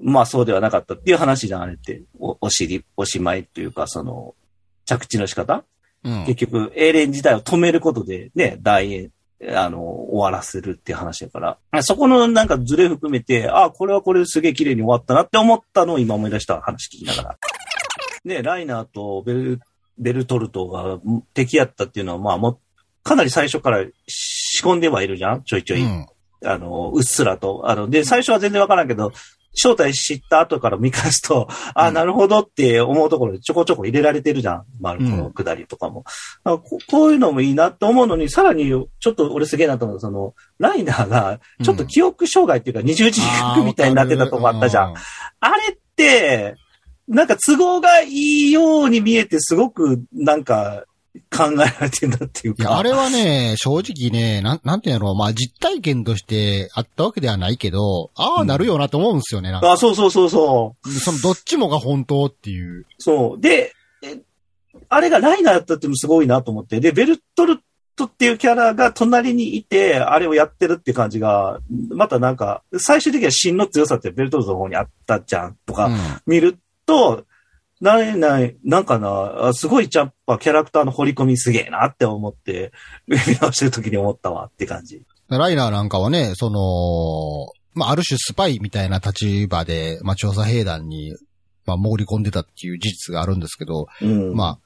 [0.01, 2.03] まあそうではなかったっていう話じゃん、あれって。
[2.17, 4.35] お、おしり、おしまいっていうか、その、
[4.85, 5.65] 着地の仕方
[6.05, 6.25] うん。
[6.25, 9.11] 結局、エレン自体を止めることでね、大演、
[9.53, 11.83] あの、終わらせるっていう話だから。
[11.83, 17.37] そこのなんかズレ含めて、あ、これはこれですげえ綺麗に終わったなって思ったのを今思い出した話聞きながら。
[18.25, 19.59] ね、ライナーとベル、
[19.97, 20.99] ベルトルトが
[21.33, 22.59] 敵やったっていうのは、まあもう、
[23.03, 25.43] かなり最初から仕込んではいるじゃん？
[25.43, 25.83] ちょいちょい。
[25.83, 26.05] うん。
[26.45, 27.63] あの、うっすらと。
[27.65, 29.11] あの、で、最初は全然わからんけど、
[29.53, 34.65] 正体知った後から見返すと、あ、うんなるほどって思うところでちょこちょこ入れられてるじゃん。
[34.79, 36.03] マルコの下りとかも。
[36.43, 43.21] あここういうのもいいなと思うのに、さらに、ちょっと俺すげえなと思うその、ライナーが、ちょっと記憶障害っていうか、二重人
[43.55, 44.91] 格みたいになってたとこあったじゃん。
[44.91, 44.95] う
[45.39, 46.55] あれって、
[47.09, 50.85] なんか都合がいいように見えて、すごく、なんか、
[51.35, 52.77] 考えられてんだっていういや、か。
[52.77, 59.51] あれはね、正直ね、なん、なんていうのまあ実体験としてあったわけではないけど、ああ、なるよなと思うんですよね。
[59.51, 60.89] なんかあ、そうそうそうそう。
[60.89, 62.85] そのどっちもが本当っていう。
[62.99, 63.41] そう。
[63.41, 64.19] で、え
[64.87, 66.79] あれがライナーだったっていうのもすごいなと思って。
[66.79, 67.59] で、ベルトル
[67.95, 76.57] トっていうキャラが隣にいて、あれをやってるって感じが、またなんか、最終的には芯の強さってベルトルトの方にあったじゃんとか、うん見る
[76.89, 77.25] と、
[77.81, 82.71] ないない、なんかな、あすごいやっぱキャラクターの掘り込みすげえなって思って、
[83.07, 85.01] 見直してる時に思ったわって感じ。
[85.29, 91.15] ライナーなんかはね、その、まあ、ある種スパイみたいな立場で、まあ、調査兵団に、
[91.65, 94.33] まあ、潜り込んでたっていう事実があるんですけど、うん。
[94.33, 94.59] まあ、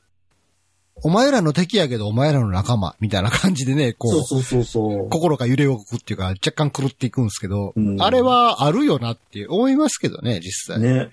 [1.03, 5.09] お前らの敵やけどお前らの仲間、みたいな感じでね、こうそうそうそう。
[5.09, 10.81] 心が揺れ動くっていうか、若干狂っていくんですけど、うんあれはあるよなって思いますけどね、実際。
[10.81, 11.09] ね。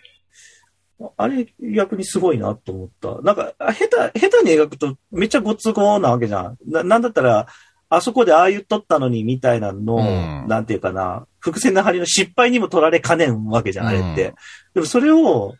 [1.17, 3.23] あれ、逆にすごいなと思った。
[3.23, 6.59] なんか、あ下手、下手に描くとめっちゃご都合なわけじゃん。
[6.67, 7.47] な、なんだったら、
[7.89, 14.29] あそこでああ言っとったのにみたいなのを、うんなんていうかな、伏線の張りの失敗にも取られかねんわけじゃん、あれって。
[14.29, 14.35] うん
[14.75, 15.55] でもそれを、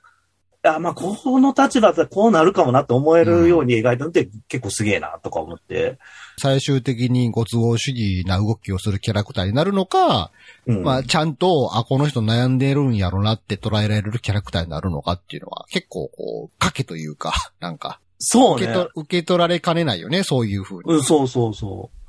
[0.63, 5.99] あ、まあ、この立場だったらこうなるかもなって思えるように描いたのって結構すげえなとか思って。
[6.41, 10.31] 最終的にご都合主義な動きをするキャラクターになるのか、
[10.67, 10.83] うん。
[10.83, 18.73] まあ、ちゃんと、あ、この人悩んでるんやろなって捉えられるキャラクターになるのかっていうのは、結構こう、賭けというか、 なんか、そうね受け。
[18.73, 20.83] 取受け取られかねないよね、そういう風に。
[20.87, 22.01] うん、そうそうそう。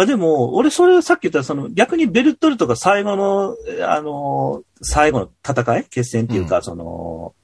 [0.00, 5.84] あ、でも、俺それさっき言ったその逆にベルトルトが最後の、えあの、最後の戦い？
[5.84, 7.34] 決戦っていうか、うんその、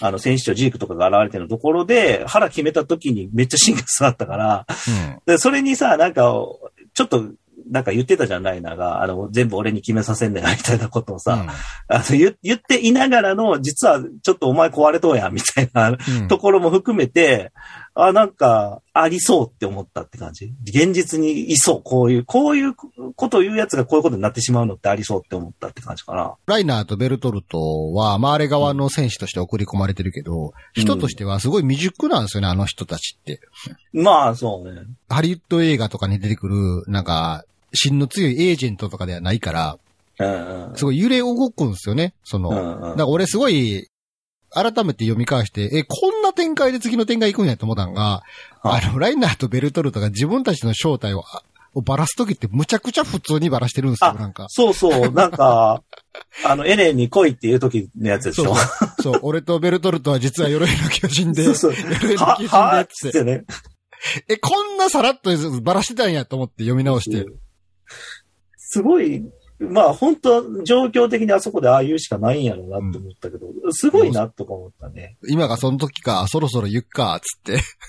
[0.00, 5.22] あの、戦士長ジークとかが現れてるところで、腹決めた時にめっちゃ芯が座ったから、うん。
[5.26, 6.32] でそれにさ、なんか、
[6.94, 7.24] ちょっと、
[7.70, 9.02] なんか言ってたじゃん、ライナーが。
[9.02, 11.46] あの、全部俺に決めさせんねん、みたいなことをさ、
[11.88, 17.52] あの言言っていながらの、実はちょっとお前壊れとうやん、みたいなうんところも含めて、
[18.00, 20.54] あ、なんか、ありそうって思ったって感じ？
[20.64, 21.82] 現実にいそう。
[21.82, 22.74] こういう、こういう
[23.16, 26.34] ことを言うやつがこういうことになってしまうのってありそうって思ったって感じかな。
[26.46, 33.40] ライナーとベルトルトは、まあ、あれ側の戦士として送り込まれてるけど、人としてはすごい未熟なんですよね、あの人たちって。
[33.92, 34.82] まあ、そうね。
[35.08, 37.44] ハリウッド映画とかに出てくる、なんか、
[37.74, 39.78] 芯の強いエージェントとかではないから、
[40.20, 40.76] うんうん。
[40.76, 42.50] すごい揺れ動くんですよね、その。
[42.50, 43.88] うんうんだから俺すごい、
[44.50, 48.22] 改めて読み返して、え、こんな展開で次の展開行くんやと思ったんが、
[48.62, 48.84] はい。
[48.84, 51.42] あの、ライナーとベルトルトが自分たちの正体を、あ
[51.74, 54.46] をばらすときってむちゃくちゃ普通にばらしてるんですよ、あなんか。
[54.48, 55.82] そうそう、 なんか、
[56.44, 58.54] あの、エレンに来いっていう時のやつでしょ。
[59.02, 61.72] そう、俺とベルトルトは実は鎧の巨人で、そうそう。
[61.72, 63.44] 鎧のは、巨人でっつっ、ててね。
[64.28, 65.30] え、こんなさらっと
[65.60, 67.26] ばらしてたんやと思って読み直して、
[68.56, 69.24] すごい、
[69.58, 75.16] まあ本当状況的にあそこでああ言うしかないんやろうなって思ったけど、すごいなとか思ったね。
[75.28, 77.40] 今がその時か、そろそろ言っか、つっ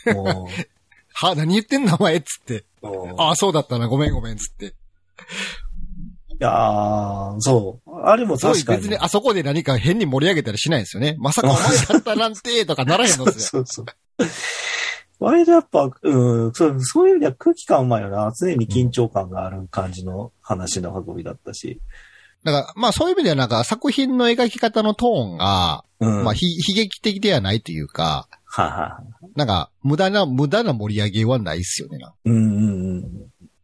[0.06, 0.50] て、も
[1.14, 2.66] は、何言ってんのお前、つって、
[3.18, 4.74] ああ、そうだったな、ごめんごめん、つって。
[6.42, 8.00] いやーそう。
[8.06, 8.78] あれも確かに。
[8.78, 11.18] 別にあそこで何か変に盛り上げたりしないんですよね。
[11.20, 13.66] まさかお前だったなんて、とかならへんのですよ。
[13.68, 13.86] そうそう。
[15.20, 18.32] 割とやっぱ、うん、そうそういう意味では空気感うまいよな。
[18.40, 21.82] 常に緊張感がある感じの話の運びだったし。
[22.44, 26.24] だから、まあそういう意味ではなんか作品の描き方のトーンが、うん。
[26.24, 29.30] まあひ悲劇的ではないというか、はいはい。
[29.36, 32.00] なんか無駄な、無駄な盛り上げはないっすよね。
[32.24, 33.04] うんうんうん。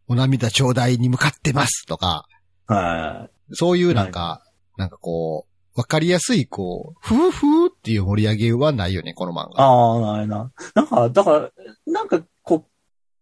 [0.08, 2.28] お涙頂戴に向かってますとか、
[2.68, 3.56] はい。
[3.56, 4.43] そういうなんか、
[4.78, 9.63] なんかこう、わかりやすい、こう、ふーふーっていう盛り上げはないよね、この漫画。
[9.63, 10.51] ああ、ないな。
[10.73, 11.51] なんか、だから、
[11.86, 12.65] なんか、こ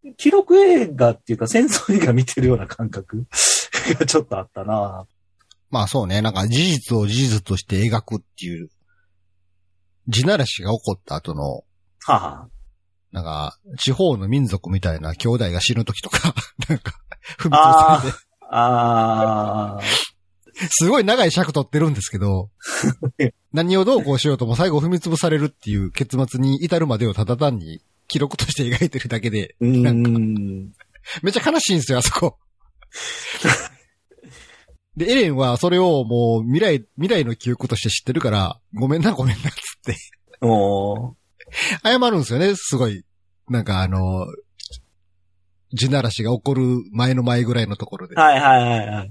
[0.04, 3.26] う、記録映画っていうか戦争映画見てるような感覚
[3.98, 5.06] がちょっとあったな。
[5.70, 8.70] まあそうね、なんか事実を事実として描くっていう、
[10.08, 11.64] 地ならしが起こった後の、
[12.06, 12.48] はは。
[13.12, 16.36] なんか、地方の民族みたいな兄弟が死ぬ時とか、
[16.68, 16.94] なんか、
[17.40, 18.18] 踏み潰されて、
[18.50, 19.80] ああ、
[20.70, 22.50] すごい長い尺取ってるんですけど、
[23.54, 30.72] 何をどうこうしようとも最後踏み潰されるっていう結末に至るまでをただ単に記録として描いてるだけで、うーん。
[31.22, 32.38] めっちゃ悲しいんですよ、あそこ。
[34.96, 39.50] で、エレンはそれをもう未来、未来の記憶として知ってるから、ごめんな、ごめんな、つっ
[39.84, 39.96] て。
[40.42, 41.14] おー
[41.84, 43.04] 謝るんですよね、すごい。
[43.50, 44.28] なんかあの、
[45.74, 48.16] 地ならしが起こる前の前ぐらいのところで。
[48.16, 49.10] はいはいはいはい。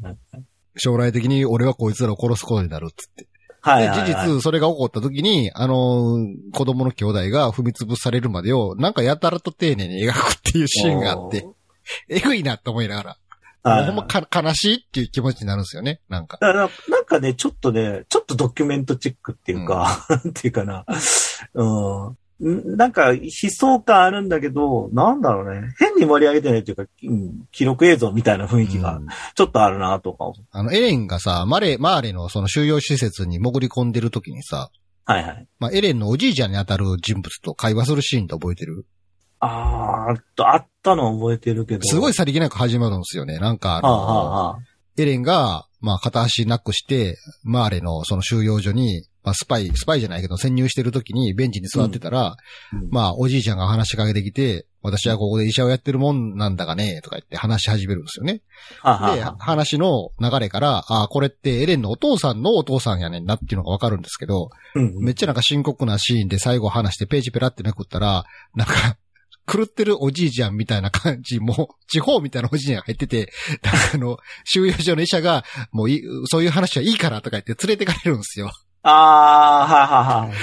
[0.77, 3.29] 将来的に俺はこいつらを殺すことになるっつって。
[3.61, 4.07] はいで、はいはい。
[4.09, 6.19] 事実、それが起こった時に、あの、
[6.53, 11.47] 子供の兄弟が踏み潰されるまでを、なんかやたらと丁寧に描くっていうシーンがあって、
[12.09, 13.19] えぐいなって思いながら、はい
[13.65, 16.37] もうほんまか悲しいっていう気持ちになるんですよね、なんか。
[16.41, 20.85] だからなんかね、ちょっとね、ちょっとドキュメントチックっていうか、なん ていうかな。
[21.55, 22.17] うん。
[22.51, 23.21] んなんか、悲
[23.51, 25.75] 壮感あるんだけど、なんだろうね。
[25.79, 30.45] 変に盛り上げてないっていうか、うん記録映像みたいな雰囲気がうんちょっとあるなとか思う。
[30.51, 34.71] あの、エレンがさ、マレ、マーレのその収容施設に潜り込んでる時にさ、
[35.05, 35.47] はいはい。
[35.59, 38.87] まあ、エレンのおじいちゃんに当たる人物と会話するシーンって覚えてる？
[39.41, 41.83] あーっと、あったの覚えてるけど。
[41.89, 43.39] すごいさりげなく始まるんですよね。
[43.39, 44.59] なんかあ、の、はあはあ、
[44.97, 52.37] エレンが、まあ、片足なくして、マーレのその収容所に、まあ、スパイ、スパイじゃないけど潜入してる時にベンチに座ってたら、
[52.73, 58.43] うんまあ、おじいちゃんが話しかけてきて、私はここで医者をやってるもんなんだがね、とか言って話し始めるんですよね。
[59.15, 68.75] で、話の流れから、ああ、これってエレンのお父さんのお父さんやねんなっていうのがわかるんですけど、うんめっちゃなんか深刻なシーンで最後話してページペラってめくったら、なんか、
[69.53, 73.33] 狂ってるおじいちゃんみたいな感じも、地方みたいなおじいちゃんが入ってて、
[73.95, 75.89] あの、収容所の医者が、もう
[76.27, 78.53] そういう話はいいからとか言って連れてかれるんですよ。
[78.83, 80.35] あー、はいはいは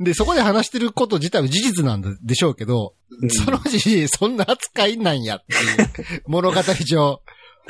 [0.00, 0.04] い。
[0.04, 5.52] で、そこで話してること自体は事実なんでしょうけど、うんそのじじいそんな扱いなんやって
[6.12, 7.22] いう、物語上、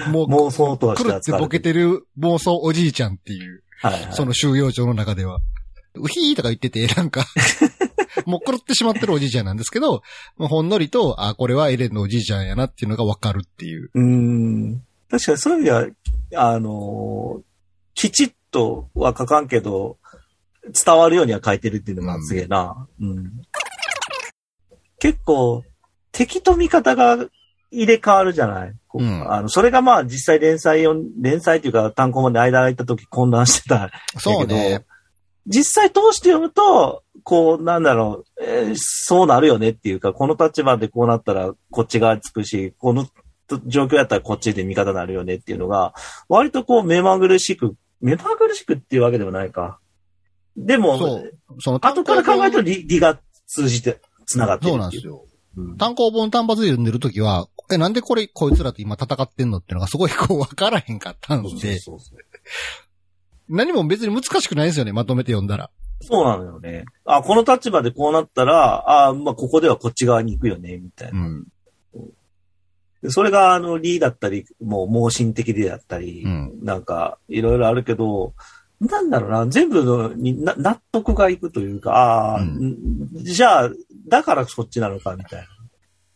[0.09, 4.13] もう、妄想とは狂ってボケてる妄想おじいちゃんっていう、はいはい。
[4.13, 5.41] その収容所の中では。
[5.95, 7.27] うひーとか言ってて、 なんか、
[8.25, 10.03] もう狂ってしまってるおじいちゃんなんですけど、
[10.39, 13.91] ほんのりと、あ、これはエレンのおじいちゃんやなっていうのがわかるっていう。
[13.93, 14.83] うーん。
[15.11, 15.93] 確かにそういう意味
[16.31, 17.43] では、あのー
[17.95, 19.99] きちっとは書かんけど、
[20.85, 22.87] 伝わるようには書いてるっていうのがすげえな。
[23.01, 23.33] うん。
[25.01, 25.65] 結構、
[26.13, 27.17] 敵と味方が
[27.73, 34.85] 入れ替わるじゃない、こううんあの、それがまあ実際連載を、連載っていうか単行本で間が空いた時混乱してたそうね。
[35.47, 43.07] 実際通して読むと、こう、なんだろう、えーそうなるよねっていうか、この立場でこうなったらこっち側につくし、この
[43.67, 45.95] 状況やったらこっちで味方になるよねっていうのが、
[46.29, 49.79] 割とこう目まぐるしく、目まぐるしくっていうわけでもないか。
[50.57, 54.79] でも、そうその、後から考えると理理が通じて、繋がってるそう。
[54.79, 55.25] なんですよ。
[55.25, 55.33] うん
[55.77, 62.19] 単行本単発で読んでるときは、え、なんでこれ、こいつらと今戦ってんのっていうのがすごいこう分からへんかったんそうで、そうそう
[63.51, 65.71] 何も別に難しくないんですよね、まとめて読んだら。
[66.01, 66.85] そうなのよね。
[67.05, 71.21] あ、この立場でこうなったら、あ、まあ、ここではこっち側に行くよね、みたいな。
[71.21, 71.47] うん。
[73.03, 78.35] でそれが、あの、リーだったり、もう盲信的であったり、うんなんか、いろいろあるけど、
[78.81, 83.71] なんだろうな、全部のにな納得がいくというか、ああ、うんんじゃあ、
[84.09, 85.47] だからそっちなのか、みたいな。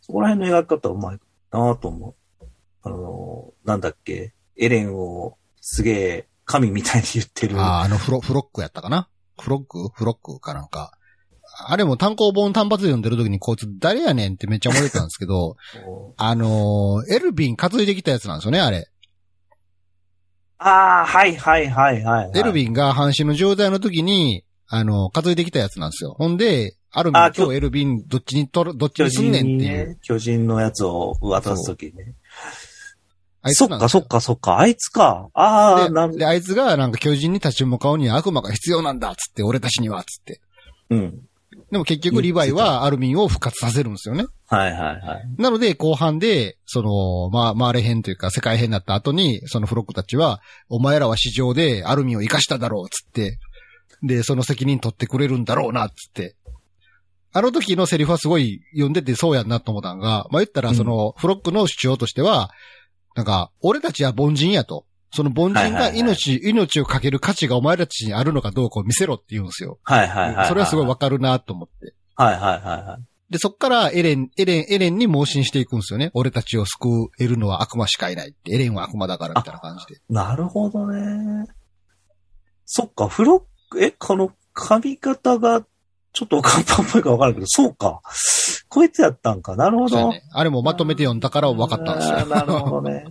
[0.00, 1.18] そこら辺の描き方うまい
[1.50, 2.44] なと思う。
[2.82, 7.60] あの、なんだっけ、エレンをすげえ神みたいに言ってる。
[7.60, 9.08] ああ、あのフロ、フロックやったかな？
[9.40, 9.88] フロック？
[9.92, 10.92] フロックかなんか。
[11.58, 15.56] あれも単行本単発で読んでる時にこいつ誰やねんってめっちゃ思ってたんですけど、
[16.16, 18.88] あのーエルビン担いできたやつなんですよね、あれ。
[20.58, 22.38] ああ、はいはいはいはい、はい。
[22.38, 26.14] エルビンが半身の状態の時に、あの、担いできたやつなんですよ。
[26.18, 29.88] ほんで、アルミンあ今とエルビン、どっちに取る、どっち巨にすんねんっていう。
[29.88, 32.14] ね、巨人のやつを渡すときね。
[33.42, 35.28] あいつそっかそっかそっか、あいつか。
[35.34, 40.40] ああ、なんで、で、あいつがなんか巨人に立ち向かうには悪魔が必要なんだっつって、俺たちにはっつって。
[40.90, 41.20] うん。
[41.70, 44.26] でも結局リヴァイはアルミンを復活させるんですよね。
[44.46, 45.24] はいはいはい。
[45.36, 53.38] なので、後半で、その、まあ、回れ編というか、世界編になった後に、そのフロックたちは、お前らは市場でアルミンを生かしただろう、つって。
[54.02, 56.36] で、その責任取ってくれるんだろうな、つって。
[57.32, 62.50] あの時のセリフはすごい読んでてそうやんなと思ったんが、まあ、言ったら、その、フロックの主張としては、
[63.16, 64.85] なんか、俺たちは凡人やと。
[65.12, 69.78] その凡人がはいはいはい命、命をかける価値がお前たちにあるのかどうかを見せろって言うんですよ。
[69.82, 70.48] はいはいはい。
[70.48, 71.94] それはすごいわかるなと思って。
[72.16, 73.02] はいはいはいはい。
[73.30, 76.10] で、そっからエレン、エレン、エレンに盲信していくんですよね。
[76.14, 78.54] 俺たちを救えるのは悪魔しかいないって。
[78.54, 80.00] エレンは悪魔だからみたいな感じで。
[80.08, 81.46] なるほどね。
[82.64, 85.64] そっか、フロック、え、この髪型が、
[86.12, 88.00] ちょっとおかっぽいかわからんけど、そうか。
[88.68, 89.56] こいつやったんか。
[89.56, 90.10] なるほど。
[90.10, 90.22] ね。
[90.32, 92.26] あれもまとめて読んだから分かったんですよ。
[92.26, 93.06] なるほどね。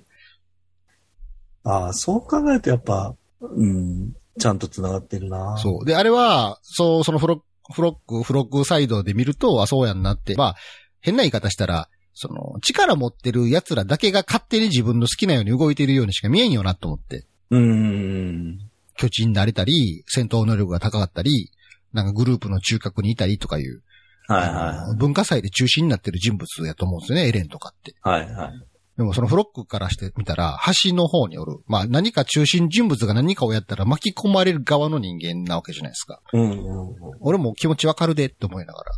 [1.65, 5.57] ああ、そう考えるとやっぱ、うん、ちゃんと繋がってるな。
[5.57, 5.85] そう。
[5.85, 7.39] で、あれは、そう、そのフロッ
[7.73, 10.55] フロック、フロックサイドで見ると、あ、そうやんなって、まあ、
[11.01, 17.25] 変な言い方したら、その、力持ってる奴らだけが勝手に自分の好きなように動いてるようにしか見えんよなと思って。
[17.49, 18.59] うーん。
[18.97, 21.51] 巨人になれたり、戦闘能力が高かったり、
[21.91, 23.81] なんかグループの中核にいたりとかいう、
[24.27, 27.91] はいは文化祭で中心になってる人物やと思うんですよね、エレンとかって。
[27.91, 27.93] い。
[28.01, 28.53] はいはい。
[28.97, 31.57] でもそのフロックからしてみたら、橋の方におる。
[31.67, 36.21] まあ何か中心人物が何かをやったら巻き込まれる側の人間なわけじゃないですか。
[36.31, 36.95] うんうんうん。
[37.19, 38.91] 俺も気持ちわかるでって思いながら。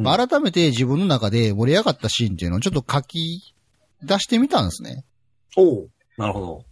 [0.00, 3.54] ま あ改めて自分の中で盛り上がったシーンっていうのをちょっと書き
[4.02, 5.04] 出してみたんですね。
[5.56, 6.64] おうなるほど。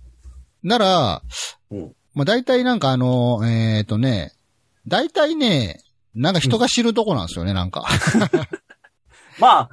[0.62, 1.22] なら、
[1.70, 4.32] うんまあ大体なんかあの、えっ、とね、
[4.86, 5.80] 大体ね、
[6.14, 7.86] なんか人が知るとこなんですよね、なんか。
[9.40, 9.68] まあ、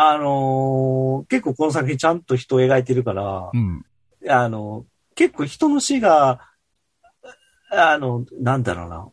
[0.00, 3.84] あのー結構この作品ちゃんと人を描いてるからう、ん。
[4.28, 4.86] あの、
[5.16, 6.40] 結構人の死が、
[7.72, 9.08] あの、なんだろうな、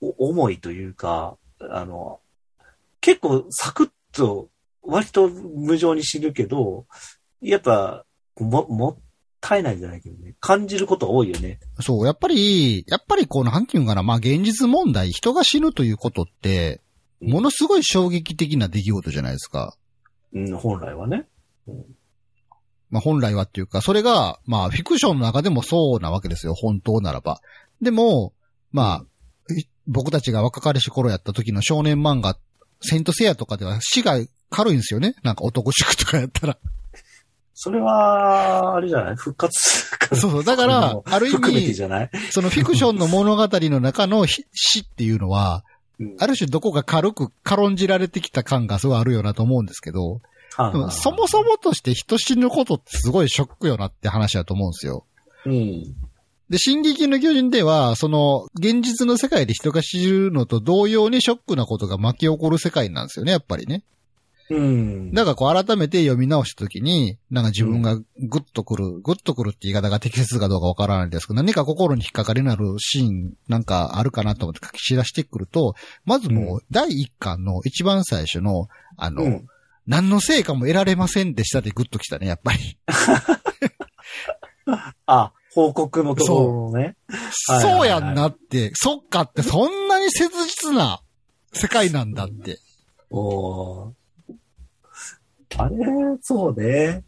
[0.00, 2.18] お重いというか、あの、
[3.00, 4.48] 結構サクッと、
[4.82, 6.86] 割と無情に死ぬけど、
[7.40, 8.04] やっぱ、
[8.40, 8.96] も、もっ
[9.40, 11.60] たいないじゃないけどね、感じること多いよね。
[11.78, 16.80] そう、やっぱり、やっぱりこう、なんていうんかな、まあ現実問題、人が死ぬということって、
[17.20, 19.76] ものすごい衝撃的な出来事じゃないですか。
[20.34, 21.26] うん、本来はね。
[22.90, 27.40] まあ本来はっていうか、それが、まあフィクションの中でもそうなわけですよ、本当ならば。
[27.82, 28.32] でも、
[28.72, 29.02] ま
[29.48, 32.36] あ、い僕たちが若かりし頃やった時の少年漫画、
[32.80, 34.18] セイントセイヤとかでは死が
[34.50, 35.14] 軽いんですよね。
[35.22, 36.58] なんか男塾とかやったら。
[37.60, 39.16] それは、あれじゃない？
[39.16, 39.58] 復活
[40.14, 40.44] そうそう。
[40.44, 41.88] だからも、ある意味、そ
[42.40, 45.64] のフィクションの物語の中のひ死っていうのは、
[46.00, 50.20] うんある種どこか軽く軽んじられてきた感がすごいあるよなと思うんですけど、
[50.90, 55.04] そもそもとして人死ぬことってすごいショックよなって話だと思うんですよ。
[55.46, 55.94] うん。
[56.50, 63.84] で、進撃の巨人では、その、現実の世界で人が死ぬのと同様にショックなことが巻き起こる世界なんですよね、やっぱりね。
[64.50, 65.12] うん。
[65.12, 68.04] だからこう改めて読み直したときに、なんか自分がグ
[68.38, 75.74] ッとくる、グッとくるって言い方が適切かどうかわからないですけど、何か心に引っかかりになるシーンなんかあるかなと思って書き知らしてくると、
[76.04, 79.46] まずもう第一巻の一番最初の、あの、うん。
[79.86, 82.78] 何の成果も得られませんでしたってグッときたね、やっぱり。
[85.06, 86.78] あ、報告のところのね。
[86.78, 91.00] はいはいはいそうやんなって、そっかってそんなに切実な
[91.52, 92.58] 世界なんだって。
[93.10, 93.97] おー
[95.56, 95.76] あれ、
[96.22, 97.04] そうね。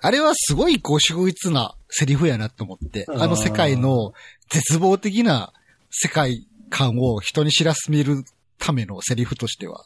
[0.00, 4.12] あれはすごいこう秀逸なセリフやなと思って、あの世界の
[4.50, 5.52] 絶望的な
[5.90, 8.24] 世界観を人に知らしめる
[8.58, 9.84] ためのセリフとしては、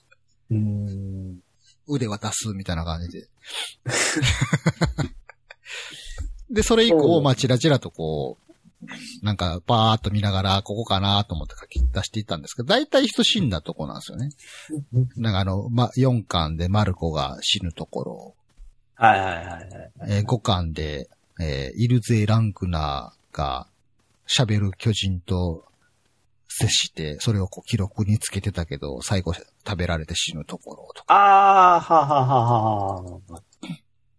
[0.50, 1.38] うん。
[1.86, 3.28] 腕渡すみたいな感じで。
[6.50, 8.47] で、それ以降、うんまあ、チラチラとこう、
[9.22, 14.30] なんか、バーっと見ながら、ここかなと思って書き出していったんですけど、大体人死んだとこなんですよね。
[15.16, 18.34] なんかあの、ま、4巻でマルコが死ぬところ、
[18.94, 19.68] はいはいはいはい。
[20.08, 21.08] えー5巻で、
[21.40, 23.68] えーイルゼー・ランクナーが
[24.26, 25.64] 喋る巨人と
[26.48, 31.14] 接して、それをこう記録につけてたけど、最後食べられて死ぬところとか。
[31.14, 33.20] ああ、ははははは。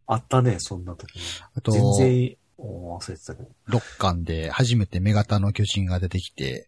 [0.07, 1.21] あったね、そんな時に。
[1.55, 3.49] あと、全然、お忘れてたけど。
[3.69, 6.67] 6巻で初めて目型の巨人が出てきて、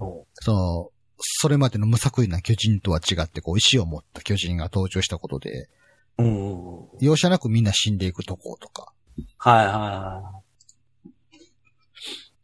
[0.00, 5.68] おその、それまでの無作為な巨人とは違って、こう、意志を持った巨人が登場したことで、
[6.18, 6.88] うん。
[7.00, 8.92] 容赦なくみんな死んでいくとことか。
[9.38, 10.46] はいはいはい。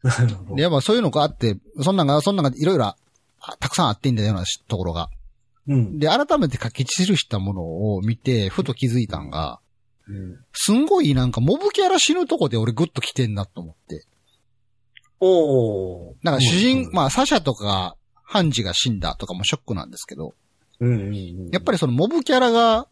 [0.03, 2.95] なるほどで、やっぱそういうのがあって、そんなんが、そんなんがいろいろ
[3.43, 5.09] あたくさんあってんだようなところが。
[5.68, 5.99] うん。
[5.99, 9.61] で、改めて書き記したものを見て、ふと気づいたんが、
[10.09, 14.05] うんすんごいなんかモブキャラ死ぬとこで俺グッと来てんなと思って。
[15.21, 20.35] おーなんか主人、うんまあサシャとかハンジが死んだとかもショックなんですけど、
[20.81, 21.51] うん。
[21.53, 22.89] やっぱりそのモブキャラが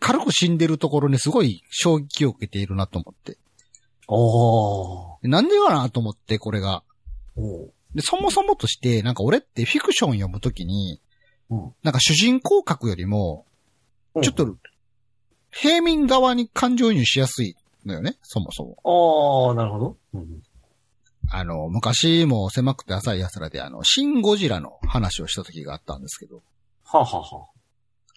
[0.00, 3.38] 軽く死んでるところにすごい衝撃を受けているなと思って。
[4.08, 6.82] おなんでかなと思ってこれが。
[7.94, 11.00] で、そもそもとして、なんか俺ってフィクション読むときに、
[11.48, 13.46] うんなんか主人公格よりも、
[14.14, 14.56] うんちょっと、
[15.60, 18.76] 平民側に感情移入しやすいのよね、そもそも。
[19.48, 19.96] ああ、なるほど。
[20.14, 20.42] うん
[21.28, 26.36] あの、昔も狭くて浅い奴らで、あの、シン・ゴジラの話をした時があったんですけど、
[26.84, 27.46] はあはあは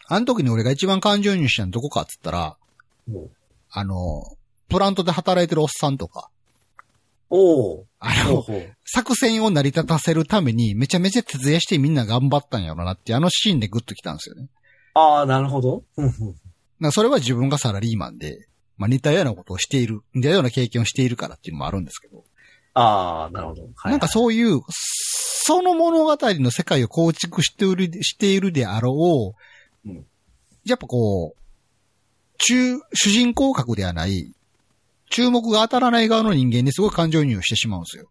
[0.09, 0.15] あ。
[0.15, 2.57] あの時に俺が一番感情移入したのどこかっつったら、
[3.71, 4.23] あの、
[4.69, 6.29] プラントで働いてるおっさんとか、
[7.31, 8.45] おーあの。
[8.85, 14.49] 作戦を成り立たせるためにめちゃめちゃ徹夜してみんな頑張ったんやろなって、あのシーンでグッときたんですよね。
[14.93, 15.83] ああ、なるほど。
[16.79, 22.23] なそれは自分がサラリーマンで、まあ似たようなことをしている、似たような経験をしているからっていうのもあるんですけど、
[22.73, 23.63] ああ、なるほど。
[23.75, 29.35] はいなんかそういう、その物語の世界を構築している、しているであろ
[29.85, 30.05] う、うん
[30.65, 31.39] やっぱこう、
[32.37, 34.33] 中、主人公格ではない、
[35.09, 38.09] 注目が当たらない側の人間にすごい感情移入してしまうんですよ。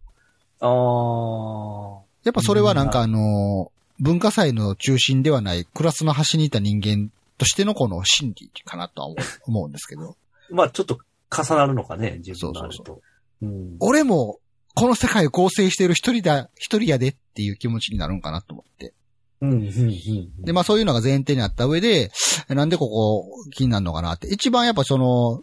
[0.60, 2.04] ああ。
[2.24, 9.08] やっぱそれはなんかあの、文化祭の中心ではないクラスの端にいた人間としてのこの心理かなとは
[9.46, 10.16] 思うんですけど。
[10.50, 10.98] まあちょっと
[11.30, 12.84] 重なるのかね、自分のあると。
[12.84, 13.02] そ
[13.42, 13.76] ううん。
[13.80, 14.38] 俺も、
[14.74, 18.94] この世界を構成している一人だ、一人やでっていう気持ちになるんかなと思って。
[19.40, 20.42] うん、うん、うん。
[20.42, 22.10] で、まあそういうのが前提にあった上で、
[22.48, 24.28] なんでここ気になるのかなって。
[24.28, 25.42] 一番やっぱその、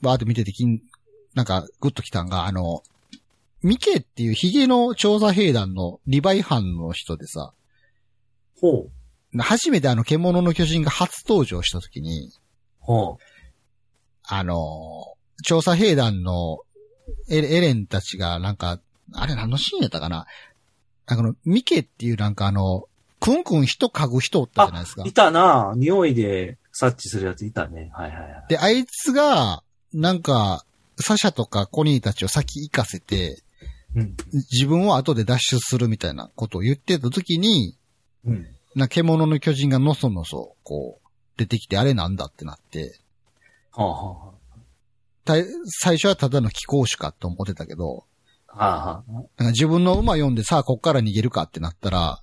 [0.00, 0.80] バーって見てて気に、
[1.34, 2.82] なんかグッときたんが、あの、
[3.62, 7.52] ミケっていうヒゲの調査兵団のリヴァイ班の人でさ、
[8.60, 8.90] ほう。
[9.42, 12.30] 初めてあの獣の巨人が初登場した時に、
[12.78, 13.18] ほ
[14.22, 15.14] あの、
[15.44, 16.60] 調査兵団の
[17.28, 18.78] エレンたちがなんか、
[19.12, 20.26] あれ何のシーンやったかな？
[21.06, 22.84] あの、ミケっていうなんかあの、
[23.20, 25.08] くんくん人嗅ぐ人おったじゃないですかう。
[25.08, 25.12] い。
[25.12, 27.90] たな匂いで察知するやついたね。
[27.94, 28.44] はいはいはい。
[28.48, 29.62] で、あいつが、
[29.92, 30.64] なんか、
[31.00, 33.42] サシャとかコニーたちを先行かせて、
[33.96, 34.16] うん。
[34.32, 37.76] 自分を後で脱出するみたいなことを言ってた時に、
[38.26, 38.46] うん。
[38.74, 42.98] な、獣の巨人がのそのそ、こう、出てきて、あれなんだってなって、
[43.72, 44.34] はあ、は
[45.24, 45.34] た
[45.66, 48.04] 最初はただの気候種かと思ってたけど、
[48.48, 49.44] あ、はあ、はあ。
[49.46, 52.20] 自分の馬読んでさあこっから逃げるかってなったら、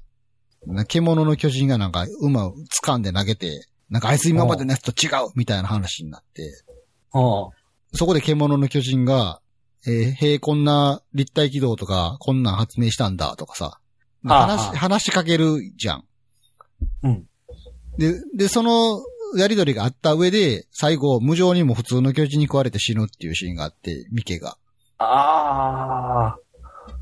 [0.68, 6.64] な獣の巨人がなんか馬を掴んで投げて、なんかあいつ今までのやつと違うみたいな話になって、
[7.12, 7.58] はあ。
[7.94, 9.42] そこで獣の巨人が、
[9.86, 13.80] えーへえ、こんな立体軌道とか、こんなん発明したんだとかさ、
[14.24, 16.06] はあ話し、話しかけるじゃん。
[17.04, 17.28] うん。
[17.98, 19.02] で、で、その
[19.36, 24.58] やりとりがあった上で、最後、無情にも普通の巨人に食われて死ぬっていうシーンがあって、ミケが。
[24.98, 26.38] ああ。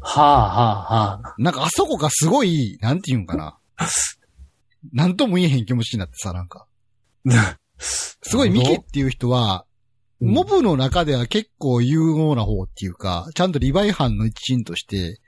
[0.02, 1.36] はあ、はあ、はあ。
[1.38, 3.58] なんかあそこがすごい、なんて言うんかな。
[4.94, 6.68] なんとも言えへん気持ちになってさ、なんか。
[7.78, 9.66] すごいミケっていう人は、
[10.20, 15.20] モブの中では結構有能な方っていうか、ちゃんとリヴァイ班の一員として、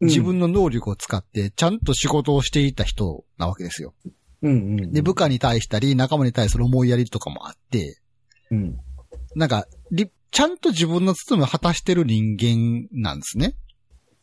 [0.00, 3.94] 自分の能力を使って、ちゃんと仕事をしていた人なわけですよ。
[4.42, 4.92] うん、うんうん。
[4.92, 8.00] で、部下に対したり、仲間に対する思いやりとかもあって、
[8.50, 8.78] うん。
[9.34, 13.54] なんか、りちゃんと自分の務めを果たしてる人間なんですね。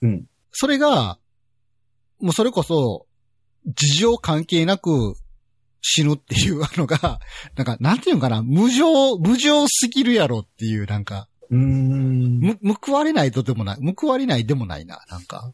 [0.01, 0.26] うん。
[0.51, 1.19] それが、
[2.19, 3.07] もうそれこそ、
[3.65, 5.15] 事情関係なく
[5.82, 7.19] 死ぬっていうのが、
[7.55, 12.39] なんか、なんていうのかな、無情、無情すぎるやろっていう、なんか、うーん。
[12.39, 15.53] む、報われないとでもない、報われないでもないな、なんか。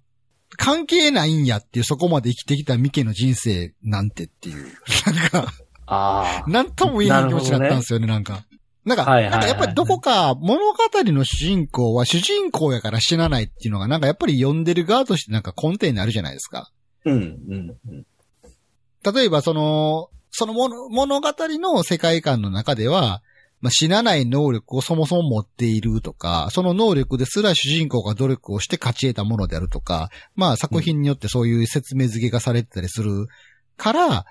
[0.58, 4.72] 関係ないんやっていう、そこまで生きてきたミケの人生なんてっていう。
[5.06, 5.54] なんか、
[5.86, 6.50] ああ。
[6.50, 8.46] なんとも言えない気持ちになったんですよね、なんか。
[8.86, 16.72] なんか、はいはいはいなんかやっぱりどこか物語の主人公は主人公やから死なないっていうのがなんかやっぱり読んでる側としてなんか根底にあるじゃないですか。
[17.06, 18.06] うん、うん、うん。
[19.14, 23.22] 例えばその、その物物語の世界観の中では、
[23.62, 33.28] まあ、死なない能力をそもそも持っているとか、その能力ですら主人公が努力をして勝ち得たものであるとか、まあ作品によってそういう説明付けがされてたりする
[33.78, 34.26] から、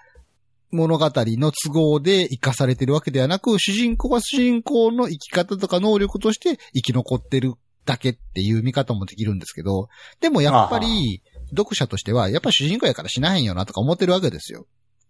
[0.73, 7.55] 物語の都合で生かされてるわけではなく、主人公は主人公の生き方とか能力として生き残ってる
[7.85, 9.89] だけっていう見方もできるんですけど、
[10.21, 14.67] でもやっぱり、読者としては、やっぱ主人公やから死なへんよなとか思ってるわけですよ。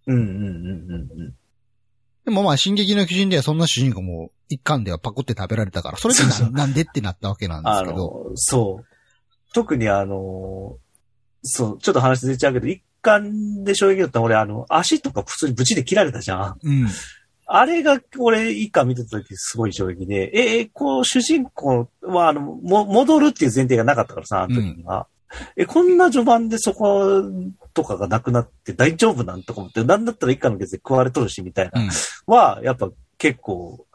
[0.07, 1.35] うん、うん、うん、うん。
[2.25, 7.97] でもまあ、進撃の巨人ではそんな主人公も一巻ではパクって食べられたから、それでななんでってなったわけなんですあけど。
[8.31, 8.85] の、そう。
[9.53, 10.77] 特にあの、
[11.43, 16.59] そう、ちょっと話ずれちゃうけど、一巻で衝撃だったの俺、あの、足とか普通にブチで切られたじゃん。
[16.63, 16.89] うん。
[17.47, 25.09] あれが、俺、一巻見てた時すごい衝撃で、え、えこう、主人公は、あの、も、戻るっていう前提がなかったからさ、あの時には。
[25.57, 27.23] え、こんな序盤でそこ
[27.73, 31.81] とかがなくなって大丈夫なんとか思って、なんだったら一巻の月で食われとるし、みたいな。
[31.81, 31.91] うん。
[32.27, 33.87] は、やっぱ結構、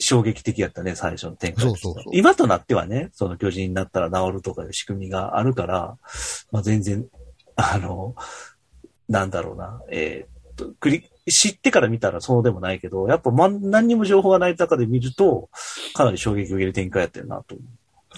[0.00, 1.64] 衝撃的やったね、最初の展開。
[1.64, 5.96] そうそうそう今となってはね、その巨人になったら治るとかいう仕組みがあるから、
[6.52, 7.06] まあ全然、
[7.56, 8.14] あの、
[9.08, 15.50] なんだろうな、えーっと、繰り、知ってから見たらそうでもないけど、やっぱ、ま、何にも情報がない中で見ると、
[15.94, 17.56] かなり衝撃を受ける展開やってるなと。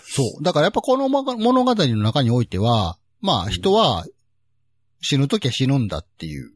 [0.04, 0.42] そう。
[0.42, 4.06] だからやっぱこのま物語の中においては、まあ人は
[5.00, 6.52] 死ぬときは死ぬんだっていう、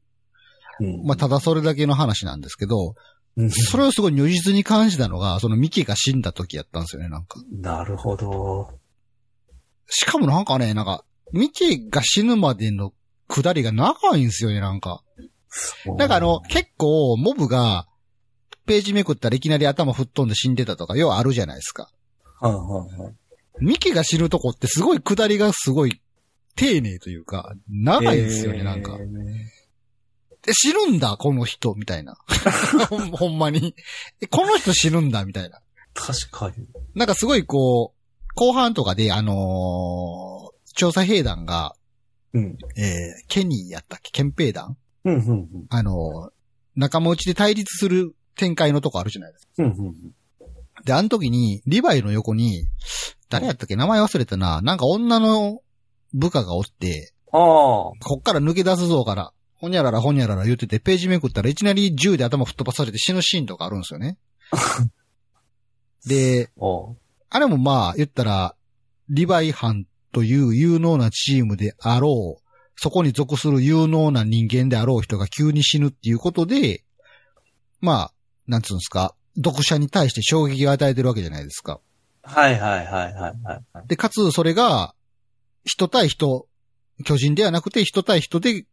[0.80, 1.06] うん。
[1.06, 2.94] まあただそれだけの話なんですけど、
[3.36, 7.40] うんそれをすごい如実に感じたのが、そのミキが死んだ時やったんですよね、なんか。
[7.50, 8.78] なるほど。
[9.88, 12.92] しかもなんかね、なんか、ミキが死ぬまでの
[13.28, 15.02] 下りが長いんですよね、なんか。
[15.98, 17.88] なんかあの、結構、モブが、
[18.66, 21.90] ページめくったらいきなり頭吹っ飛んで死んでたとか、要はあるじゃないですか。
[22.40, 23.14] はいはいはい。
[23.60, 26.00] ミキが死ぬとこってすごい下りがすごい
[26.56, 28.98] 丁寧というか、長いですよね、なんか。
[30.46, 32.16] え、死ぬんだ、この人、みたいな。
[33.12, 33.74] ほんまに。
[34.20, 35.60] え、この人死ぬんだ、みたいな。
[35.94, 36.66] 確かに。
[36.94, 38.00] なんかすごいこう、
[38.34, 41.76] 後半とかで、あのー調査兵団が、
[42.32, 42.58] うん。
[42.76, 44.10] えー、ケニーやったっけ？
[44.10, 44.76] 憲兵団？
[45.04, 46.32] うん、うん、あのー
[46.74, 49.52] 仲間内で対立する展開のとこあるじゃないですか。
[49.58, 49.70] うん。
[49.70, 49.94] うん、うん。
[50.84, 52.66] で、あの時に、リヴァイの横に、
[53.28, 53.76] 誰やったっけ？
[53.76, 54.60] 名前忘れたな。
[54.62, 55.60] なんか女の
[56.14, 57.38] 部下がおって、ああ。
[57.38, 64.16] こっから抜け出すぞから、ほにゃららほにゃらら言ってて、ページめくったらいきなり銃で頭吹っ飛ばされて死ぬシーンとかあるんですよね。
[66.06, 66.50] で、
[67.30, 68.54] あれもまあ言ったら、
[69.08, 72.42] リヴァイ班という有能なチームであろう、
[72.76, 76.84] そこに属する有能な人間であろう人が急に死ぬっていうことで、
[77.80, 78.12] まあ、
[78.46, 81.80] なんつうんですか、読者に対して衝撃を与えてるわけじゃないですか。
[82.22, 83.86] はいはいはいはいはいはい。
[83.86, 84.94] で、かつそれが、
[85.64, 86.46] 人対人、
[87.04, 88.66] 巨人ではなくて人対人で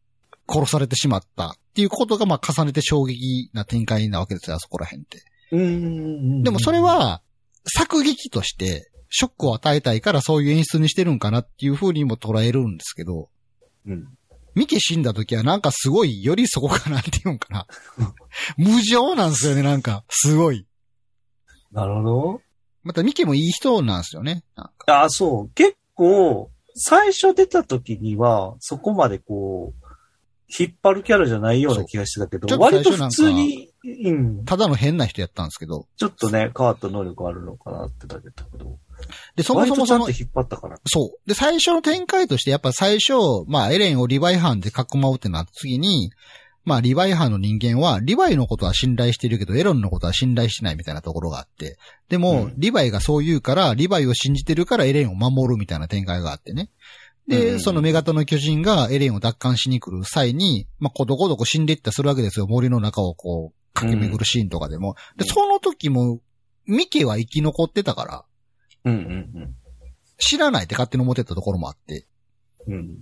[0.48, 5.24] 殺されてしまったっていうことが、まあ重ねて衝撃な展開なわけですよ、あそこら辺って。
[5.52, 7.22] でもそれ、は、
[7.68, 13.30] 作劇として、ショックを与えたいからそういう演出にしてるんかなっていう風にも捉えるんですけど、
[13.86, 14.08] うん。
[14.56, 17.68] ミケ死んだ時はなんかすごい、よりそこかなっていうんかな。
[18.58, 20.04] 無情なんですよね、なんか。
[20.10, 20.66] すごい。
[21.72, 22.42] なるほど。
[22.84, 24.44] またミケもいい人なんですよね。
[24.56, 25.50] なんかあ、そう。
[25.54, 29.86] 結構、最初出た時には、そこまでこう、
[30.60, 33.72] 引っ張るキャラじゃないような気がしてたけど、割と普通に、
[34.04, 34.46] うん。
[34.46, 35.88] ただの変な人やったんですけど。
[35.96, 38.78] ちょっとね、変わった能力あるのかなってだけだけど。
[39.36, 40.78] で、そもそもその引っ張ったから。
[40.86, 41.28] そう。
[41.28, 43.14] で、最初の展開として、やっぱ最初、
[43.48, 46.12] まあ、エレンをリヴァイ班で囲まうってなった次に、
[46.64, 51.78] まあ、リヴァイ班の人間は、リヴァイのことは信頼してるけど、エロンのことは信頼してないみたいなところがあって。
[52.10, 56.70] でも、うんリヴァイがそう言うから、リヴァイを信じてるからエレンを守るみたいな展開があってね。
[57.28, 62.48] で、うんその女型の巨人がエレンを奪還しに来る際に、まあ、ことごとく死んでいったりするわけですよ。
[62.48, 64.96] 森の中をこう、駆け巡るシーンとかでも。
[65.18, 66.20] で、その時も、
[66.68, 68.26] ミケは生き残ってたから、
[68.86, 69.56] うんうん
[70.24, 72.06] 知らないって勝手に思ってたところもあって。
[72.68, 72.74] うん。
[72.74, 72.98] うん。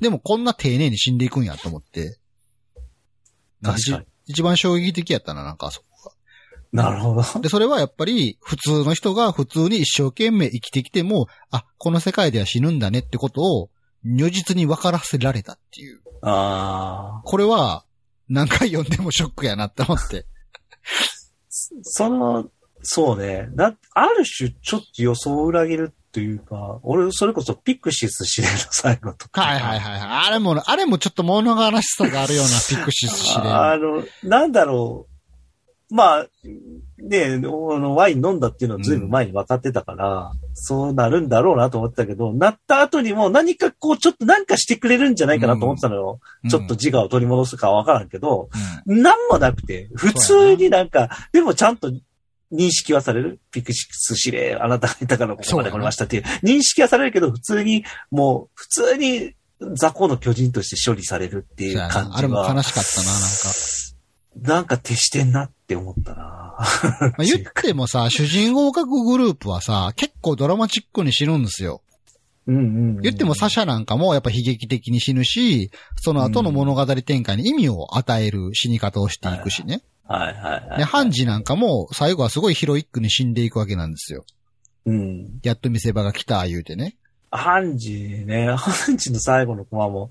[0.00, 2.18] でもこんな丁寧に死んでいくんやと思って。
[3.72, 4.06] 確かに。
[4.26, 5.86] 一番衝撃的やったな、なんかあそこ
[6.74, 7.22] なるほど。
[7.22, 7.40] が。
[7.40, 13.70] で、それはやっぱり普通の人が普通に一生懸命生きてきても、あ、この世界では死ぬんだねってことを
[14.02, 16.00] 如実に分からせられたっていう。
[16.22, 17.22] ああ。
[17.24, 17.84] これは
[18.28, 20.26] 何回読んでもショックやなって思って。
[21.48, 22.50] その、
[22.82, 23.48] そうね。
[23.54, 29.42] な、ある種、ちょっと予想を裏切るというか、俺、それこそピクシス司令の最後とか。
[29.42, 30.28] はいはいはいはい。
[30.28, 33.50] あれも、あれもちょっと物悲しさがあるようなピクシス司令。
[33.50, 35.94] あの、なんだろう。
[35.94, 36.26] まあ、
[37.02, 46.20] ねあの、ワイン飲んだっていうのはずいぶん前に分かってたから、そうなるんだろうなと思ってたけど、なった後にも何かこう、ちょっとなんかしてくれるんじゃないかなと思ってたのよ。
[46.44, 48.48] うんちょっと自我を取り戻すかは分からんけど、
[48.86, 51.90] うんなんもなくて、普通になんか、でもちゃんと
[52.52, 53.40] 認識はされる？
[53.50, 56.22] ピクシス司令、あなたがいたからここまで来れましたっていう。
[56.42, 59.34] 認識はされるけど、普通に、もう、普通に
[59.76, 63.54] 雑魚の巨人として処理されるっていう感じなあれも悲は、しかったな、なんか。
[64.36, 66.56] なんか徹してんなって思ったな。
[67.00, 71.82] まあ、言ってもさ、主人公格グループはさ、結構ドラマチックに死ぬんですよ。
[72.46, 72.66] うんうんう
[73.00, 79.82] ん言ってもサシャなんかもやっぱ悲劇的に死ぬし、その後の物語展開に意味を与える死に方をしていくしね。
[80.06, 80.78] はいはいはい。
[80.78, 84.24] で、ハンジなんかも最後はすごいヒロイックに死んでいくわけなんですよ。
[84.86, 85.40] うん。
[85.42, 86.96] やっと見せ場が来た、言うてね。
[87.30, 90.08] ハンジね、 ハンジの最後のコマも、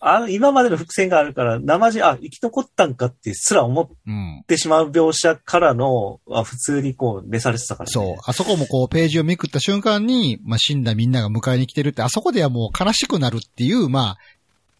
[0.00, 4.44] あの、今までの伏線があるから、生地、あ、生き残ったんかってすら思っうん。
[4.46, 7.92] てしまう描写からの、あ普通にこう、召されてたからね。
[7.92, 8.16] そう。
[8.24, 14.18] あそこもこうページをめくった瞬間に、まあ、死んだみんなが迎えに来てるって、あそこではもう悲しくなるっていう、まあ、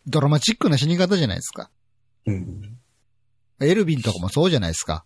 [0.06, 1.70] ドラマチックな死に方じゃないですか。
[2.26, 2.79] うん。
[3.60, 5.04] エルヴィンとかもそうじゃないですか。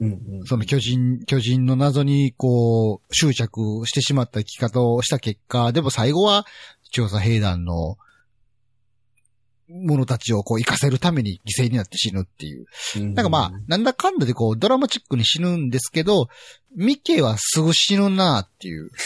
[0.00, 0.46] うんうん。
[0.46, 6.46] その巨人、巨人の謎にこう、執着してしまった生き方をした結果、でも最後は
[6.90, 7.96] 調査兵団の
[9.68, 12.66] 者たちをこう生かせるために犠牲になって死ぬっていう。
[12.96, 16.28] うんなんかまあ、なんだかんだでこう、ドラマチックに死ぬんですけど、
[16.74, 18.90] ミケはすぐ死ぬなっていう。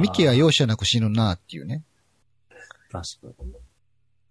[0.00, 1.84] ミケは容赦なく死ぬなっていうね。
[2.90, 3.02] 確
[3.36, 3.52] かに。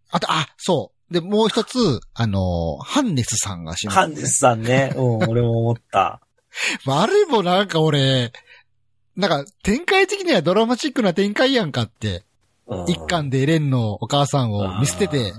[0.09, 0.97] あと、あ、そう。
[1.12, 3.93] で、もう一つ、あの、ハンネスさんが死ぬ。
[3.93, 4.93] ハンネスさんね。
[4.95, 6.22] うん、俺も思った。
[6.86, 8.32] まああれもなんか俺、
[9.16, 12.24] なんか展開的にはドラマチックな展開やんかって。
[12.68, 15.32] うん一巻でエレンのお母さんを見捨てて、、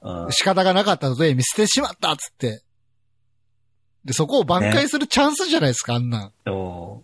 [0.00, 2.62] うん仕方がなかったので見捨ててしまったっつって。
[4.06, 6.32] で、そこを挽回するチャンスじゃないですか、あんなん。
[6.46, 7.02] うん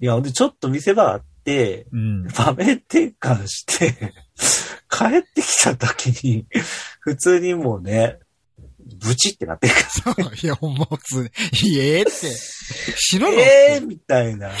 [0.00, 2.28] いや、で、ちょっと見せ場あって、うん。
[2.28, 4.12] 場面転換して、
[4.94, 6.46] 帰ってきた時に、
[7.00, 8.18] 普通にもうね、
[8.78, 11.30] ブチってなってるかそう いや、ほんま普通に。
[11.70, 12.12] いえって。
[12.12, 13.36] 死ぬら、の？
[13.38, 14.52] ええー、みたいな。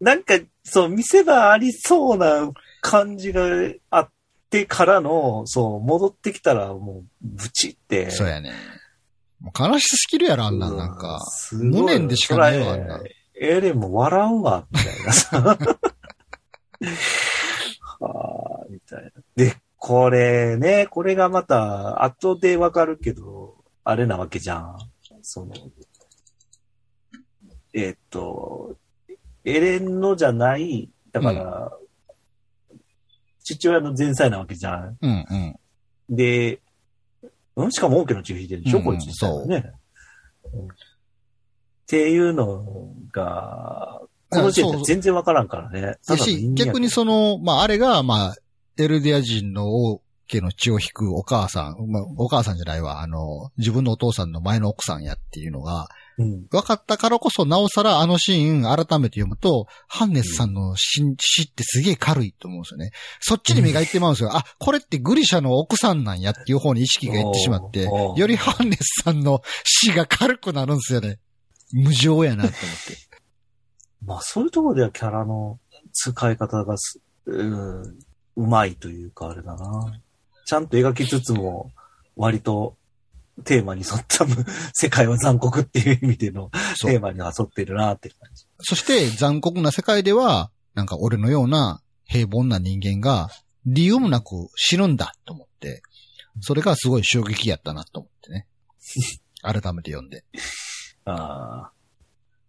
[0.00, 2.52] なんか、そう、見せ場ありそうな
[2.82, 3.48] 感じが
[3.90, 4.10] あっ
[4.50, 8.10] てからの、そう、戻ってきたらもう、ブチって。
[8.10, 8.52] そうやね。
[9.40, 11.20] もう悲しすぎるやろ、あんなん、なんか。
[11.30, 13.00] すごい無念でしかないわあんな
[13.40, 15.40] エレンも笑うわ、みたいなさ。
[18.00, 18.43] はあ。
[19.36, 24.78] で、これね、これがまた、後でわかるけど、あれなわけじゃん。
[25.22, 25.54] その、
[27.72, 28.76] えっと、
[29.44, 31.72] エレンのじゃない、だから、
[33.42, 34.96] 父親の前妻なわけじゃん。
[35.00, 35.26] うん
[36.10, 36.16] うん。
[36.16, 36.60] で、
[37.56, 39.72] うんしかも王家の血を引いてるでしょ、うんこいつ自体はね。
[40.52, 45.98] うんっていうのが、この時点で全然わからんからね。
[46.06, 48.34] だし、逆にその、まあ、あれが、まあ、
[48.78, 56.46] エルディア人の王家の血を引くお母さん、まあ、お母さんじゃないわ、あの、自分のお父さんの前の奥さんやっていうのが、うん。
[56.46, 62.90] 分かったからこそ、なおさらあのシーン改めて読むと、ハンネスさんの死死ってすげえ軽いと思うんですよね。
[63.20, 64.30] そっちに目がいってまうんですよ。
[64.34, 71.18] あ、これってグリシャの奥さんなんやっていう方に意識がいってしまってよりハンネスさんの死が軽くなるんですよね。
[71.72, 72.64] 無情やなと思って。
[74.06, 75.58] まあそういうところではキャラの
[75.92, 77.98] 使い方がす、うん、
[78.36, 80.00] うまいというかあれだな。
[80.46, 81.70] ちゃんと描きつつも、
[82.16, 82.76] 割と
[83.42, 84.26] テーマに沿った
[84.74, 88.46] 世界は残酷っていう意味でのテーマに沿ってるなって感じ。
[88.60, 93.30] そして残酷な世界では、なんか俺のような平凡な人間が
[93.66, 95.82] 理由もなく死ぬんだと思って、
[96.40, 98.46] それがすごい衝撃やったなと思ってね。
[99.42, 100.24] 改めて読んで。
[101.04, 101.72] ああ。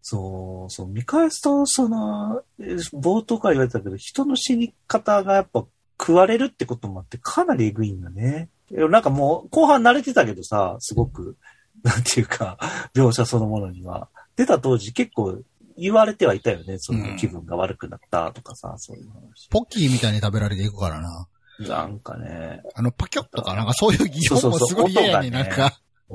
[0.02, 5.66] そう、そう、見返すと、その、えー冒頭から言われたけど、人の死に方がやっぱ
[6.06, 8.50] 食われるってこともあって、かなりエグいんだね。
[8.70, 11.36] なんかもう、後半慣れてたけどさ、すごく、
[11.82, 12.60] なんていうか、
[12.94, 14.10] 描写そのものには。
[14.36, 15.40] 出た当時結構
[15.78, 16.78] 言われてはいたよね。
[16.78, 19.50] その気分が悪くなったとかさ、そういう話。
[19.50, 21.28] ポッキーみたいに食べられていくからな。
[21.60, 22.62] なんかね。
[22.76, 25.80] あの、パキョッとかなんかそういう擬音もすごい嫌やねなんか。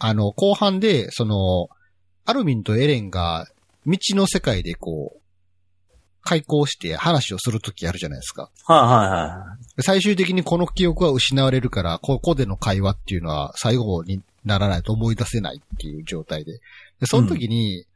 [0.00, 1.68] あの、後半で、その、
[2.24, 3.46] アルミンとエレンが
[3.86, 5.20] 道の世界でこう、
[6.28, 8.50] 開口して話をするときあるじゃないですか。
[8.66, 16.58] はいはいはで最終的にこの記憶は失われるから、ここでの会話っていうのは最後にならないと思い出せないっていう状態で。
[17.00, 17.86] で、その時に、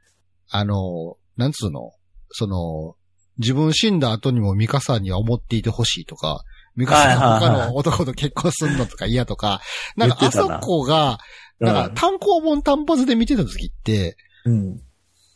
[0.50, 1.92] あの、なんつうの、
[2.30, 2.96] その、
[3.36, 6.42] 自分死んだ後にもミカさんには思っていてほしいとか、
[6.74, 9.60] ミカさんが他の男と結婚するのとか嫌とか、
[9.96, 11.18] なんかあそこが、
[11.60, 11.64] い。
[11.64, 14.16] なんか単行本単発で見てた時って、
[14.46, 14.80] うん。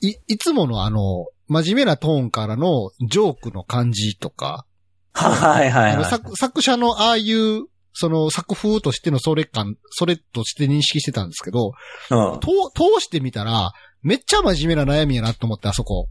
[0.01, 4.67] い、いつものあの、真面目なトーンからのジョークの感じとか、
[5.13, 6.05] はいはいはい。
[6.05, 11.73] 作作者のああいう、その作風としてのそれ感、それとして認識してたんですけど、
[12.11, 12.41] うん。
[12.41, 13.73] と通してみたら、
[14.03, 16.09] めっちゃ真面目な悩みやなと思って、あそこ。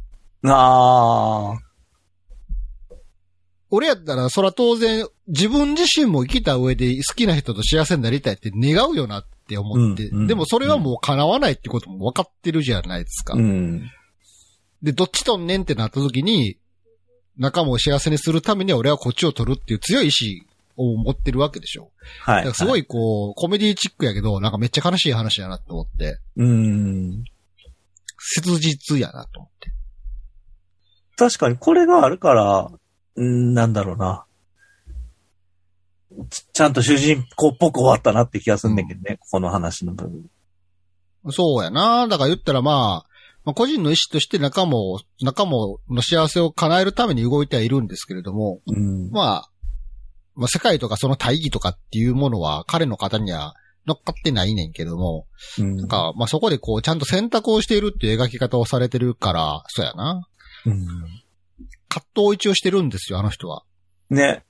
[0.48, 1.56] あ
[3.70, 13.34] 俺やったら、そら当然、自分自身も生きた上で好きな人と幸せになりたいって願うよなって思って、うんうんでもそれはもう叶わないってことも分かってるじゃないですか。
[13.34, 13.38] あ。
[13.38, 13.92] うん。
[14.82, 16.58] で、どっちとんねんってなった時に、
[17.38, 20.48] 仲間を幸せにするためには俺はこっちを取るっていう強い意志
[20.78, 21.92] を持ってるわけでしょ。
[22.22, 22.36] はい。
[22.38, 27.24] だからすごいこう、コメディチックやけど、なんかめっちゃ悲しい話やなと思って、うん。
[28.18, 29.72] 切実やなと思って。
[31.18, 32.72] 確かにこれがあるから、
[33.16, 34.26] うんなんだろうな。
[36.30, 40.26] ちちゃんと主人公っぽく終わったなって気がするんだけどね、ここの話の部分。
[41.32, 42.08] そうやな。
[42.08, 43.15] だから言ったらまあ、
[43.46, 45.52] まあ、個人の意思として仲間を、仲間
[45.90, 49.12] の幸せを叶えるために動いてはいるんですけれども、うん。
[49.12, 49.50] まあ、
[50.36, 53.54] まあ世界とかその大義とかっていうものは彼の方には
[53.88, 55.28] 乗っかってないねんけども、
[55.60, 60.28] うんなんか、まあそこでこう、ちゃんと選択をしているっていう描き方をされてるから、そうやな。
[60.66, 60.86] うん
[61.88, 63.64] 葛藤を一応してるんですよ、あの人は。
[64.10, 64.44] ね。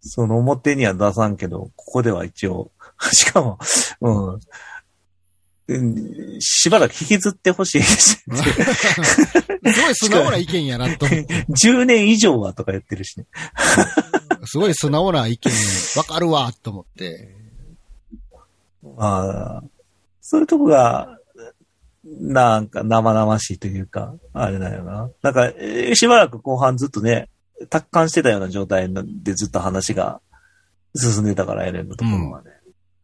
[0.00, 2.72] その表には出さんけど、ここでは一応、
[3.12, 3.58] しかも、
[4.00, 4.40] うん。
[5.70, 8.24] うんしばらく引きずってほしいです。
[8.26, 11.44] すごい素直な意見やなと思って。
[11.50, 13.26] 10年以上はとか言ってるしね。
[14.46, 15.52] すごい素直な意見、
[15.96, 17.36] わかるわ、と思って。
[18.96, 19.64] ああ、
[20.20, 21.18] そういうとこが、
[22.04, 25.10] なんか生々しいというか、あれだよな。
[25.22, 27.28] なんか、えーしばらく後半ずっとね、
[27.68, 28.88] 達観してたような状態
[29.22, 30.20] でずっと話が
[30.96, 32.50] 進んでたから、エレンのところはね。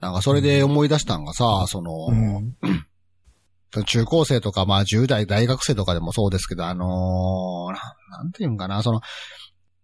[0.07, 2.55] なんかそれで思い出したんがさ、その、うん。
[3.85, 9.01] 中高生とか、まあ10代、大学生とかでもそうですけど、あのーななんていうんかな、その、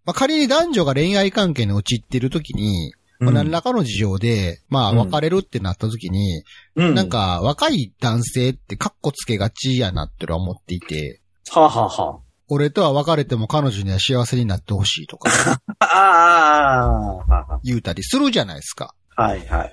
[0.04, 6.44] まあ仮に男女が恋愛関係に陥っているときに、まあ何らかの事情で、まあうん別れるってなったときに、
[6.76, 6.94] うん。
[6.94, 11.20] なん、か若い男性ってカッコつけがちやなってのは思っていて、
[11.50, 15.30] はあ、はあは俺とは別れても彼女には幸せになってほしいとか
[15.80, 17.16] あ、ああ、
[17.54, 18.94] は言うたりするじゃないですか。
[19.16, 19.72] あはいはいはい。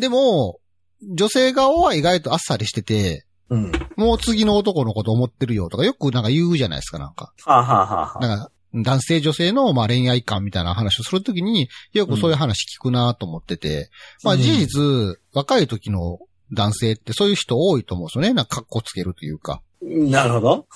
[0.00, 0.58] でも、
[1.02, 3.72] 女性側は意外とあっさりしてて、うん。
[3.96, 7.32] もう次の男のこと思ってるよとかよくなんか言うじゃないですか、なんか。
[7.44, 13.90] はあ、はあはあはあ、なんか、男性女性のまあ恋愛観みたいな話をするときに、よくそういう話聞くなと思ってて、
[14.22, 16.18] まあ事実、若い時の
[16.52, 18.32] 男性ってそういう人多いと思うんですよね。
[18.32, 19.62] なんか格好つけるというか。
[19.82, 20.66] なるほど。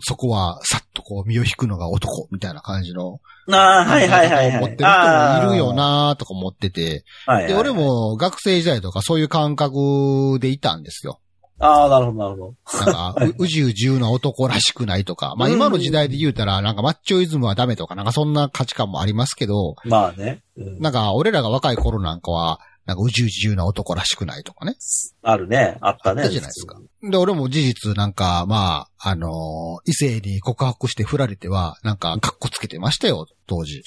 [0.00, 3.20] そこはさっとこう身を引くのが男みたいな感じの。
[3.48, 4.56] ああ、はいはいはいはい。
[4.58, 7.04] 思ってる人もいるよなとか思ってて。
[7.26, 7.76] はいはいで、俺。
[7.76, 11.20] も学生時代とかそういう感覚でいたんですよ。
[11.58, 12.92] ああ、なるほどなるほど。
[12.92, 15.34] なんか、 ううじうじゅうな男らしくないとか。
[15.36, 20.42] まあ今の時代で言うたら、なんかマッチョイズムはダメとか、なんかそんな価値観もありますけど、まあね。
[20.56, 24.76] うん、なんか俺らが若い頃なんかは、なんかうじうじゅうな男らしくないとかね。
[25.22, 25.76] あるね。
[25.80, 26.22] あったね。
[26.22, 26.80] あったじゃないですか。
[27.02, 33.82] で、俺も事実なんか、まあ、あのー異性に告白して振られては、なんか、カッコつけてましたよ、当時。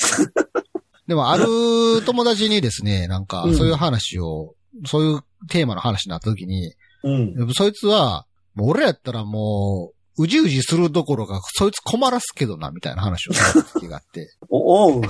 [1.07, 1.45] でも、ある
[2.05, 4.53] 友達にですね、なんかう、んそういう話を、
[4.85, 6.73] そういうテーマの話になった時に、
[7.03, 7.53] うん。
[7.53, 15.01] そいつは、もう俺やったらもう、うじうじするどころか、そいつ困らすけどな、みたいな話をした 時があって、お、おう。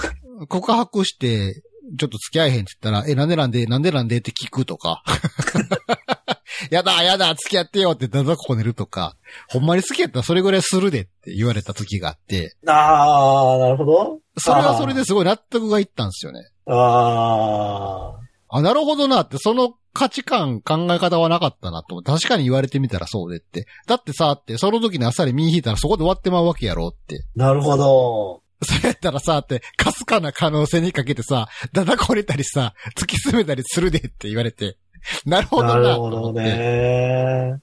[0.47, 1.63] 告白して、
[1.97, 5.03] ちょっと付き合えへんって言ったら、え、なんでなんで、なんでなんでって聞くとか、
[6.71, 9.15] やだ、やだ、付き合ってよってだだこねるとか、
[9.47, 14.19] ほんまに好きやったらそれぐらいするでって言われた時があって、ああ、なるほど。
[14.37, 16.41] それはそれですごい納得がいったんですよね。
[16.67, 18.57] ああ。
[18.57, 23.65] あ、なるほどなって、その価値観、考え方はなかったなと思って、確かに言われてみたらそうでって。
[23.87, 27.23] だってさ、って、その時にあっさり身引いたらそこで終わってまうわけやろって。
[27.35, 28.41] なるほど。
[28.63, 34.77] それやったらさ、って、かすかな可能性にかけてさ、だだこねたりさ、突き詰めたりするでって言われて、
[35.25, 35.79] なるほどな。
[35.79, 36.33] なるほど。
[36.33, 37.61] ね。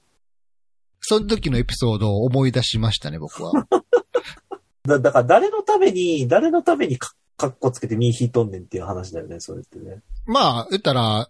[1.01, 3.53] その時のエピソードを思い出しましたね、僕は。
[4.85, 10.01] だ、だから誰のために、誰のためにかかっこつけて身引いとんねんっていう話だよね、それってね。
[10.27, 11.29] まあ、言ったら、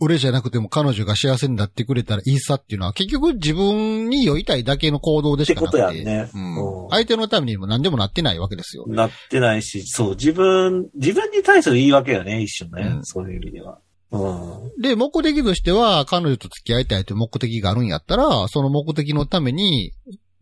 [0.00, 5.78] 俺じゃなくても彼女が幸せになってくれたらいいさっていうのは結局自分に酔いたいだけの行動でしかなくて。
[5.78, 8.84] ってことやんねうんうん相手のためにも何でもなってないわけですよ。
[8.86, 12.82] なってないし、そう、自分、自分に対する言い訳よね、一緒ね。
[12.82, 13.78] うんそういう意味では。
[14.10, 14.80] うん。
[14.80, 19.92] で、目的としては、彼女と付き合いたいという目的があるんやったら、その目的のために、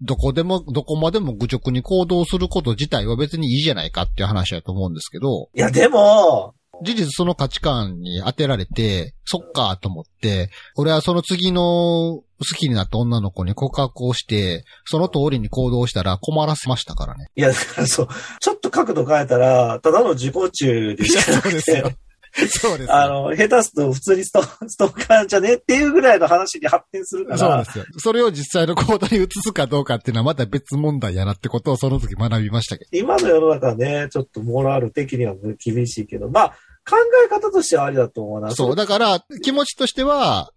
[0.03, 12.23] どこでも、どこまでも愚直に行動すること自体は別にいいじゃないかっていう話だと思うんですけど、いや、でも、事実その価値観に当てられて、そっかと思って、俺はその次の好
[12.57, 17.29] きになった女の子に告白をして、その通りに行動したら困らせましたからね。
[17.35, 18.09] いや、だからそう、
[18.41, 21.97] ちょっと角度変えたら、ただの自己中でしかなくて、そうです
[22.89, 27.39] あの、下手すと普通にストストーカーじゃねっていうぐらいの話に発展するから。
[27.39, 27.85] そうですよ。
[27.99, 32.91] それを実際の行動に移すかどうかっていうのはまた別問題やなってことをその時学びましたけど。
[32.93, 35.35] 今の世の中はね、ちょっとモラル的には
[35.65, 36.49] 厳しいけど、まあ、
[36.89, 38.51] 考え方としてはありだと思うな。
[38.53, 40.51] そう、だから気持ちとしては、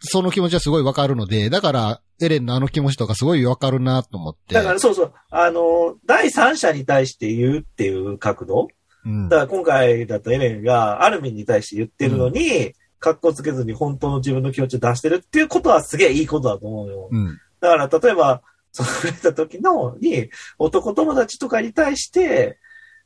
[0.00, 4.54] その気持ちはすごいわかるので、だからエレンのあの気持ちとかすごいわかるなと思って。
[4.54, 8.68] だからそうそう、あの、第三者に対して言うっていう角度。
[9.08, 17.08] うんだから今回だとエレンがアルミンに対して言ってるのに、格好つけずに本当の自分の気持ちを出してるっていうことはすげえいいことだと思うよ。
[17.10, 17.38] うん。
[17.60, 20.28] だから例えば、その触れた時のに、
[20.58, 22.58] 男友達とかに対して、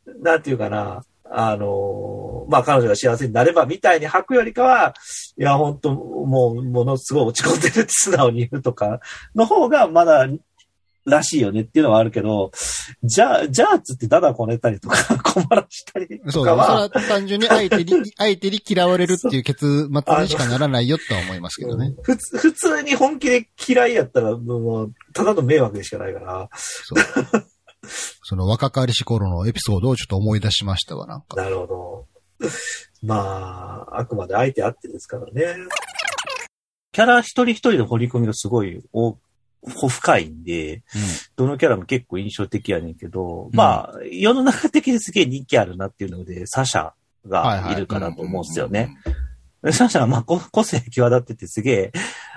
[0.07, 4.95] なんていうかな、あの、まあ彼女が幸せになればみたいに吐くよりかは、
[5.39, 9.01] いや本当もうものすごい落ち込んでるって素直に言うとか
[9.35, 10.27] の方がまだ
[11.05, 12.53] らしいよねっていうのはあるけど、
[13.03, 16.53] じゃあ、じゃあつってダダこねたりとか 困らしたりそうだ。
[16.53, 21.95] とかは、それは単純に相手に、 相手に嫌われるっていう結末にしかならないよとは思いますけどね。
[22.03, 26.49] 普通、普通に本気で嫌いやったら、もう、ただの迷惑でしかないから。
[26.53, 26.99] そう。
[28.23, 31.37] その若かりし頃のエピソードをちょっと思い出しましたわ、なんか。
[31.37, 32.07] なるほど。
[33.03, 35.57] まあ、あくまで相手あってですからね。
[36.93, 38.83] キャラ一人一人の掘り込みがすごい
[39.83, 40.83] お深いんで、
[41.37, 46.93] どのキャラも結構印象的やねんけど、まあ、世の中的にすげえ人気あるなっていうので、サシャ
[47.29, 48.97] がいるかなと思うんですよね。。
[49.71, 51.93] サシャはまあこ個性際立っててすげえ、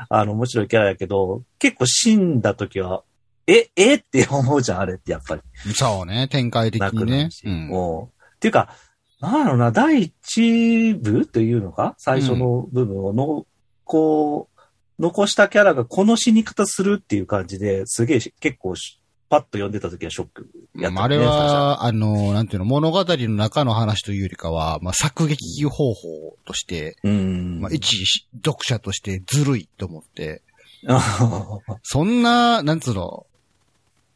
[0.10, 3.04] あの、面白いキャラやけど、結構死んだ時は、
[3.48, 3.96] え、え？
[3.96, 5.42] って思うじゃん、あれってやっぱり。
[5.74, 7.30] そうね、展開的にね。
[7.44, 8.76] うんもうっていうか、
[9.20, 11.96] なんだろうな、第一部というのか？
[11.98, 13.48] 最初の部分をの、
[13.84, 14.55] こう、
[15.00, 18.76] 残したキャラがこの死に方するっていう感じで、すげえ結構
[19.30, 27.60] パッと読んでた時はショックやった、ね、あれは、あの、なんていうの、物語の中の話というよりかは、まあ、作劇方法として、うん。
[27.62, 28.06] まあ、一
[28.36, 30.42] 読者としてずるいと思って、
[31.84, 33.26] そんな、なんつうの、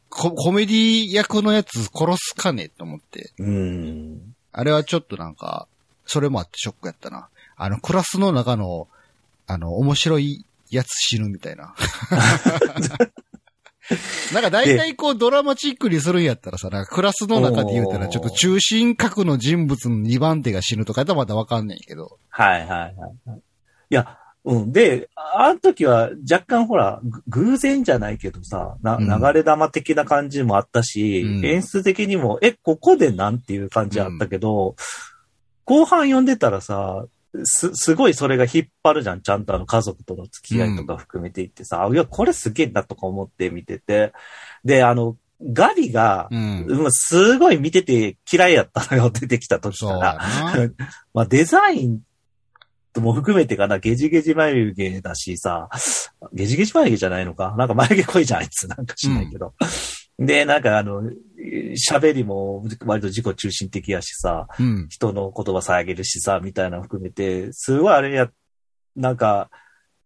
[0.08, 3.32] ココメディ役のやつ殺すかねと思って。
[3.38, 4.34] うん。
[4.52, 5.68] あれはちょっとなんか、
[6.04, 7.28] それもあってショックやったな。
[7.56, 8.88] あの、クラスの中の、
[9.46, 11.74] あの、面白いやつ死ぬみたいな。
[14.32, 22.18] なんか大体こうドラマチックにするんやったらさ、なんかクラスの中で言うたらちょっと中心核の人物の2番手が死ぬとかやったらまだわかんないけど。
[22.28, 23.40] はいはいはい。
[23.90, 24.72] いや、うん。
[24.72, 34.74] で、あの時は若干ほら、偶然じゃないけどさ、な、流れ玉的な感じもあったし、うん、演出的にも、え、ここでなんていう感じあったけど、うん、
[35.64, 37.04] 後半読んでたらさ、
[37.44, 39.22] す、すごいそれが引っ張るじゃん。
[39.22, 44.12] ちゃんとあの家族との付き合いとか含めていってさ、うん、いや、これすげえなとか思って見てて。
[44.64, 50.18] で、あの、ガリが、うん、すごい見てて嫌いやったのよ、 出てきた時から。
[51.14, 52.00] まあデザイン
[52.92, 55.68] とも含めてかな、ゲジゲジ眉毛だしさ、
[56.32, 58.68] ゲジゲジ眉毛じゃないのかなんか眉毛濃いじゃん、あいつ。
[58.68, 59.54] なんかしないけど。
[59.58, 59.68] うん、
[60.20, 61.02] で、なんかあの、
[61.90, 68.30] 喋りも割と自己中心的やしさ、うん、人の言葉遮るしさ、みたいなの含めて、すごいあれや、
[68.94, 69.50] なんか、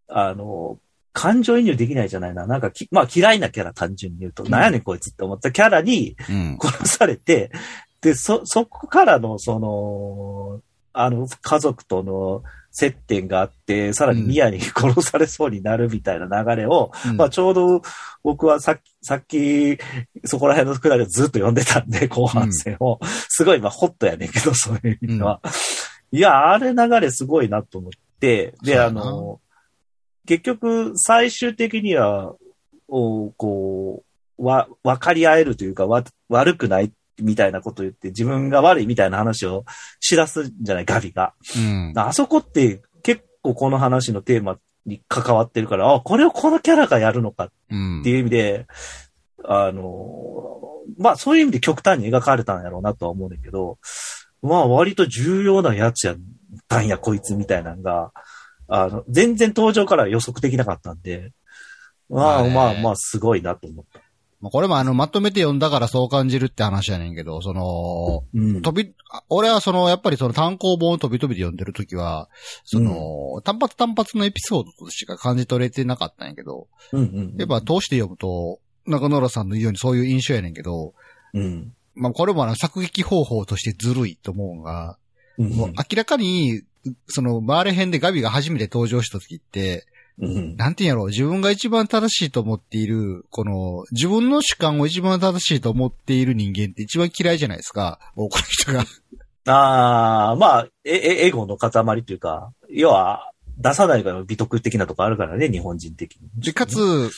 [0.07, 0.79] あの、
[1.13, 2.47] 感情移入できないじゃないな。
[2.47, 6.17] なんかまあ嫌いなキャラ単純に言うと、うん、なんやねんこいつって思ったキャラに
[6.61, 7.61] 殺されて、うん、
[8.03, 10.61] で、そ、そこからの、その、
[10.93, 12.43] あの、家族との
[12.75, 17.83] 接点があって、さらにミヤに 殺されそうになるみたいな流れを、うん、まあちょうど
[18.25, 19.79] 僕はさっき、さっき、
[20.25, 22.99] そこら辺のくだりをずっと読んでたんで、後半戦を。
[23.01, 25.41] うん、すごい、まあホットやねんけど、 そういう意味では。
[25.45, 25.49] う
[26.17, 29.41] ん、いや、あれ流れすごいなと思って、で、あの、
[30.27, 32.35] 結局、最終的には、
[32.89, 34.03] おこ
[34.37, 36.91] う、わ、分かり合えるというか、わ、悪くない
[37.21, 39.65] みたいなこと言って、自分が悪いみたいな話を
[40.01, 40.85] しだすんじゃない？
[40.85, 41.35] ガビが。
[41.57, 48.67] うん、あそこって結構この話のテーマに関わってるから、あ、これをこのキャラがやるのかっていう意味で、
[49.39, 50.61] うん、あの、
[50.99, 53.79] まあそういう意味で極端に描かれたんやろうなとは思うんだけど、
[54.43, 56.17] まあ割と重要なやつやっ
[56.69, 58.13] たんや、こいつみたいなのが、
[58.69, 61.33] あの、全然登場から予測できなかったんで、
[62.11, 64.01] まあまあまあすごいなと思った。
[64.51, 68.95] これもあの、まとめて読んだからそう感じるって話やねんけど、その、うん、飛び、
[69.29, 72.29] 俺はその、やっぱりその単行本を飛び飛びで読んでるときは、
[72.65, 80.95] その、うん、単発単発のエピソードとしか感じ取れてなかったんやけど、うんうんうん、やっぱ通して読むと、中野さんの言うようにそういう印象やねんけど、
[81.33, 81.73] うん。
[81.95, 84.99] まあこれもあの、作劇方法としてずるいと思うのが、
[85.39, 86.63] うんうん、もう明らかに、
[87.09, 89.87] その、回れ編でガビが初めて登場した時って、
[90.21, 98.85] うん、なんて言うんやろう、自分が一番正しいと思っている、この、自分の主観を一番正しいと思っている人間って一番嫌いじゃないですか、多くの人が。
[99.47, 106.29] ああ、まあ、え、エゴの塊というか、要は、出さないから美徳的なとこあるからね、日本人的に。
[106.43, 107.11] で、かつ、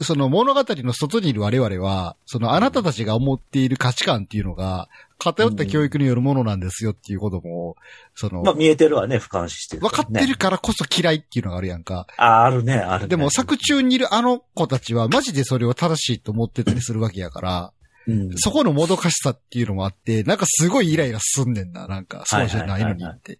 [0.00, 7.76] その物語の外にいる我々は、そのあなたたちが思っている価値観っていうのが、偏った教育によるものなんですよっていうことも、
[8.14, 9.88] その、まあ見えてるわね、俯瞰してる、ね。
[9.88, 12.06] 分かってるからこそ嫌いっていうのがあるやんか。
[12.18, 13.08] あ、あるね、あるね。
[13.08, 17.72] でも作中にいるあの子たちはマジでそれを正しいと思ってたりするわけやから、
[18.06, 23.38] うん、そこのもどかしさっていうのもあって、なんかすごいイライラすんねんな、なんか、そうじゃないのにって。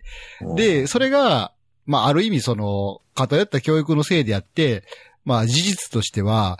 [0.56, 1.52] で、それが、
[1.84, 4.82] まあある意味その、偏った教育のせいであって、
[5.26, 6.58] まあ事実としては、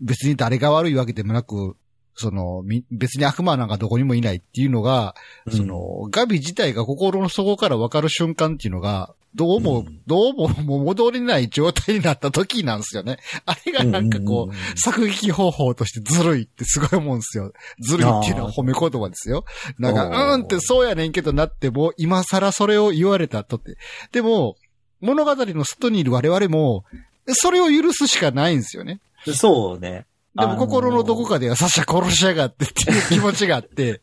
[0.00, 1.76] 別に誰が悪いわけでもなく、
[2.14, 5.14] その、別に悪魔なんかどこにもいないっていうのが、
[5.46, 13.16] うん、その、ガビ自体が心の底から分かる瞬間っていうのが、どうも、うん、どうももう戻れない状態になった時なんですよね。
[13.46, 17.52] あれがなんかこう、作劇方法としてずるいってすごい思うんですよ。
[17.80, 19.46] ずるいっていうのは褒め言葉ですよ。
[19.78, 23.76] なんか、うーんってそうやねんけどなっても、今更それを言われたとって。
[24.12, 24.56] でも、
[25.00, 26.84] 物語の外にいる我々も、
[27.28, 29.00] それを許すしかないんですよね。
[29.34, 30.06] そうね。
[30.34, 34.00] でも心のどこかではサシャ殺しやがってっていう気持ちがあって。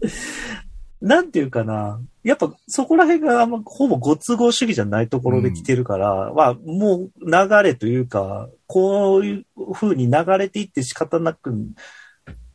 [1.00, 2.00] なんていうかな。
[2.24, 11.52] やっぱそこら辺がほぼご都合主義じゃないところで来てるから、うん、はもう流れというか、こういう風に流れていって仕方なく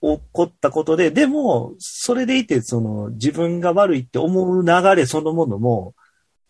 [0.02, 5.94] 起こったことで、でも、それでいて、その自分が悪いって思う流れそのものも、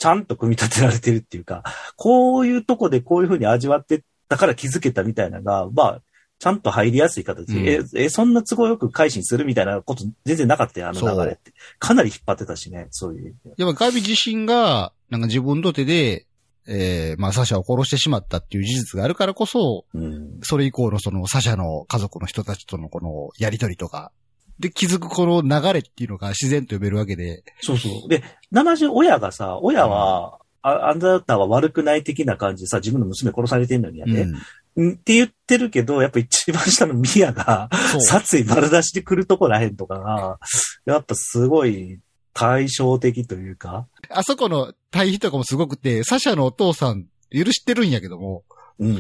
[0.02, 1.62] ちゃんと組み立てられてるっていうか、
[1.96, 6.02] こういうとこでこういう風に味わってたから気づけたみたいなのが、まあ、
[6.40, 11.54] ちゃんと入りやすい形で、うん、え、え、そんな都合よく改心するみたいなこと全然なかったよ、あの流れって。
[11.78, 13.36] かなり引っ張ってたしね、そういう。
[13.58, 16.26] やっぱガビ自身が、なんか自分の手で、
[16.66, 20.40] えー、まあ、サシャを殺してしまったっていう事実があるからこそ、うん。
[20.42, 24.12] それ以降のそのサシャの家族の人たちとのこのやりとりとか、
[24.60, 28.10] で気づくこの流れっていうのが自然と呼べるわけで、そうそう。
[28.10, 34.28] で、生地親がさ、親は、ああなたは悪くない的な感じでさ、自分の娘殺されてんのにやね。
[34.76, 37.70] うん、って言ってるけど、やっぱ一番下のミヤが。
[38.00, 40.40] 殺意丸出しで来るとこらへんとかが、
[40.86, 42.00] やっぱすごい
[42.34, 48.44] 対照的というか、あそこの対比とかもすごくて、サシャのお父さん許してるんやけども、
[48.80, 48.98] うんうん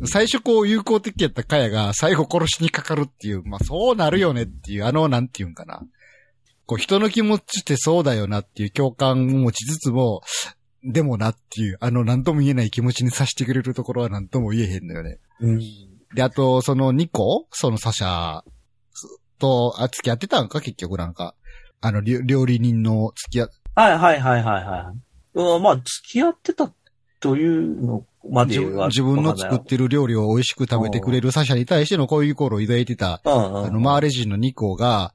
[0.00, 0.06] うん。
[0.06, 5.82] 最初こう友好的やったカヤが最後殺しにかかるっていう、まあそうなるよねっていう、あの、なんていうんかな。
[6.66, 10.22] こう人の気持ちってそうだよなっていう共感を持ちつつも、
[10.84, 15.18] でもなっていう、あの何とも言えない気持ちにさせてくれるところは何とも言えへんのよね。
[15.40, 15.60] うん。
[16.14, 17.46] で、あと、その2個？
[17.50, 18.42] そのサシャ
[19.38, 20.60] と、あ、付き合ってたんか？
[20.60, 21.34] 結局なんか。
[21.80, 24.98] あの、料料理人の付き合、はいはいはいはいはい。
[25.34, 26.72] うん、まあ、付き合ってた
[27.20, 28.88] というのまで自分は。
[28.88, 33.20] 自分の作ってる料理を美味しく食べてくれるサシャに対しての恋心を抱いてた。
[33.24, 35.12] あの、マーレ人のニコが、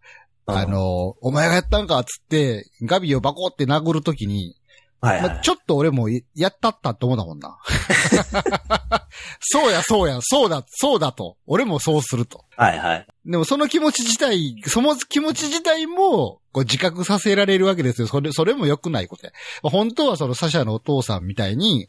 [0.48, 4.56] うんあ、の、お前がやったんかっつって、ガビをバコって殴るときに、
[5.04, 5.30] はいはい。
[5.30, 7.60] まあ、ちょっと俺もややったったって思ったもんな。
[9.42, 11.36] そうや、そうや、そうだ、そうだと。
[11.46, 12.46] 俺もそうすると。
[12.56, 13.08] はいはい。
[13.26, 18.08] でもその気持ち自体、その気持ち自体も、こう自覚させられるわけですよ。
[18.08, 19.34] それ、それも良くないことや。
[19.62, 21.88] 本当はそのサシャのお父さんみたいに、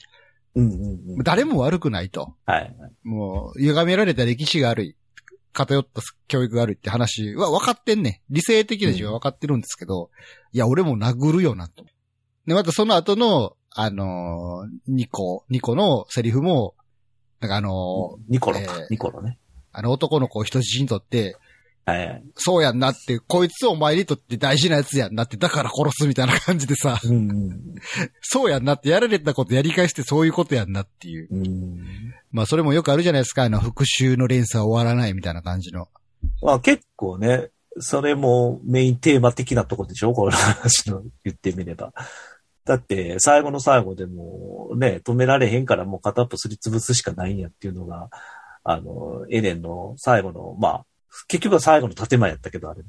[0.57, 0.83] うんうん
[1.17, 1.23] うん。
[1.23, 2.35] 誰も悪くないと。
[2.47, 2.75] はい。
[3.05, 4.97] もう、歪められた歴史がある。
[5.53, 8.23] 偏った教育があるって話は分かってんね。
[8.29, 10.11] 理性的な自分は分かってるんですけど、
[10.53, 11.85] いや、俺も殴るよなと。
[12.47, 16.75] で、またその後の、あのーニコ、ニコのセリフも、
[17.41, 18.87] なんかあのーニコロかえー。
[18.91, 19.39] ニコロね。
[19.73, 21.37] あの男の子を人質にとって、
[21.87, 22.25] はいはい。
[22.37, 27.75] そうやんなって、こいつお前にとって大事なやつやんなって、だから殺すみたいな感じでさ、うんうん。
[28.23, 31.29] そうやんなって、やられたことやり返してそういうことやんなっていう。
[31.31, 32.15] うん。
[32.31, 35.89] まあそれもよくあるじゃないですか、あの、復讐の連鎖終わらないみたいな感じの。
[36.41, 37.51] まあ結構ね、
[37.81, 40.15] それもメインテーマ的なとこでしょ？
[40.15, 41.93] この話の言ってみれば。
[42.65, 48.09] だって、最後の最後でもね、止められへんからもう片っぽすりつぶすしかないんやっていうのが、
[48.65, 50.87] あの、エレンの最後の、まあ、
[51.29, 52.89] 結局は最後の建前やったけど、あれも。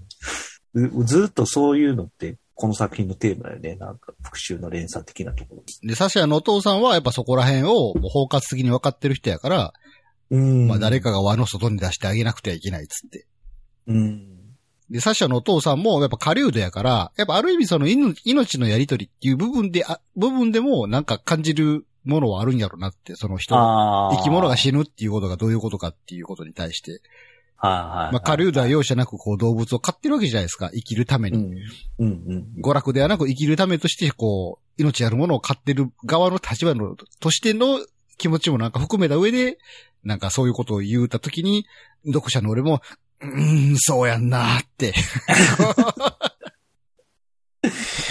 [1.00, 3.76] うずっとそういうのって、この作品のテーマよね。
[3.76, 5.64] なんか、復讐の連鎖的なところ。
[5.84, 9.74] で、サシャのお父さんはやっぱそこら辺をもう包括的に分かってる人やから、
[10.32, 13.28] うんまあ誰かが輪の外に出してあげなくてはいけないっつって。
[13.88, 14.45] うん。
[14.90, 23.56] で、サシャのお父さんもやっぱ狩人やから、やっぱある意味その命命のやりとりっていう部分で、あ部分でもなんか感じるものはあるんやろなって、その人。
[23.56, 27.02] 生き物が死ぬっていうことがどういうことかっていうことに対して。
[27.58, 28.14] はいはい。
[28.14, 30.70] まあ狩人は容赦なくこう動物を飼ってるわけじゃないですか。
[30.72, 31.38] 生きるために。
[31.38, 31.56] うん。
[32.00, 32.24] うん
[32.56, 32.62] うん。
[32.62, 37.80] 娯楽ではなく生きるためとして、こう、命あるものを飼ってる側の立場の、としての
[38.18, 39.58] 気持ちもなんか含めた上で、
[40.04, 41.66] なんかそういうことを言うたときに、
[42.06, 42.82] 読者の俺も、
[43.22, 44.94] うーん、そうやんなーって。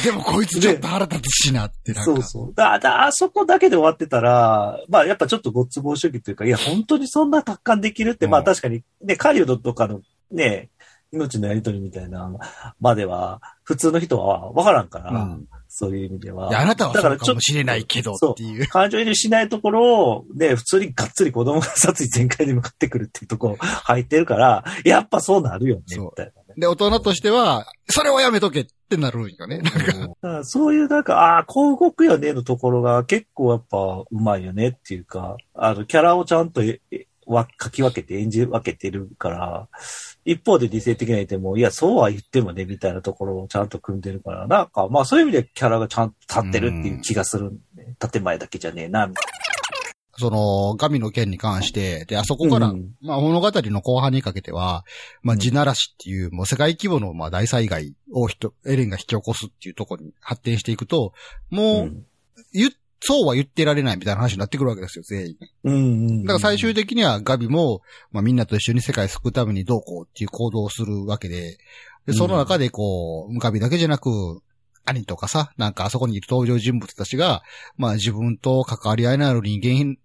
[0.04, 2.12] でもこいつちょっと腹立つしなってなんか。
[2.12, 2.54] そうそう。
[2.54, 10.00] だ、だ、あそこだけで終わってたら、まあやっぱちょっとご都合主義というか、いや、本当にそんな達観できるって、うんまあ確かに、ね、狩人とかの
[10.30, 10.70] ね、
[11.12, 12.30] 命のやりとりみたいな
[12.80, 16.56] までは、普通の人はわからんから、うんそういう意味では。
[16.56, 18.68] あなたはそうだからちょかもしれないけどっていう。
[18.68, 26.54] 感情移入しないところを、ね、普通にがっつり子供が殺意全開で向かってくるっていうところ入ってるから、やっぱそうなるよね、みたいなね。
[26.56, 29.62] で、大人としては、それをやめとけってなるんよね。
[30.22, 39.68] なんか、そういうなんか、ああ、こう動くよねのところが結構やっぱうまいよねっていうか、あの、キャラをちゃんとええわ書き分けて演じ分けてるから、
[40.24, 49.24] 一方で理性的な意見も、いや、そうは言ってもね、みたいなところをちゃんと組んでるから、なんか、まあそういう意味でキャラがちゃんと立ってるっていう気がするんで、建前だけじゃねえな、みたい
[50.16, 52.92] その、神の剣に関して、で、あそこから、うん。
[53.02, 54.84] まあ物語の後半にかけては、
[55.22, 61.12] まあ地ならしっていう、もう世界規模のまあ大災害を人、エレンが引き起こすっていうところに発展していくと、
[61.50, 61.58] な。
[61.58, 62.06] もう、うん。
[62.52, 62.70] 言っ
[63.06, 65.36] そうは言ってられないみたいな話になってくるわけですよ、全員。
[65.64, 66.22] うんうん。
[66.22, 67.82] だから最終的にはガビも、
[68.12, 71.58] まあみんなと一緒に世界を救うためにどうこうっていう行動をするわけで、
[72.06, 74.40] で、その中でこう、ガビだけじゃなく、
[74.86, 77.42] 兄とかさ、なんかあそこにいる登場人物たちが、
[77.76, 79.96] まあ自分と関わり合いのある人間、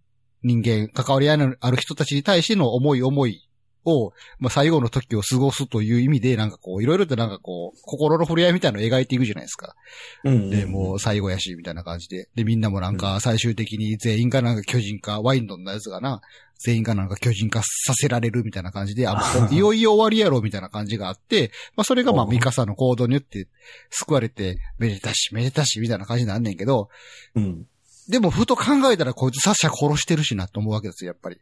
[0.44, 3.49] 人間、関わり合いのある人たちに対しての思い思い
[3.86, 9.76] を、まあ最後の時を過ごすという意味で、なんかこう、いろいろとなんかこう、心の触れ合いみたいなのを描いていくじゃないですか。
[10.24, 12.30] うんうん、で、もう最後やし、みたいな感じで。
[12.36, 16.22] で、みんなもなんか最終的に全員がなんか巨人化、ワインドンのやつがな、
[16.60, 23.48] 全員がなんか巨人化させられるみたいな感じで、あ、 もういよいよ終わりやろ、みたいな感じがあって、まあそれがまあうんミカサの行動によって
[23.90, 26.90] 救われて、めでたし、めでたし、みたいな感じになんねんけど、
[27.36, 27.66] うん。
[28.10, 31.38] でも、ふと考えたらこいつサッシャ殺してるしなと思うわけですよ、やっぱり。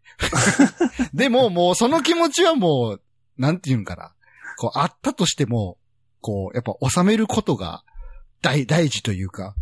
[1.13, 3.01] でも、もうその気持ちはもう、
[3.37, 4.13] なんていうんかな。
[4.57, 5.77] こう、あったとしても、
[6.19, 7.83] こう、やっぱ収めることが
[8.41, 9.55] 大、大事というか、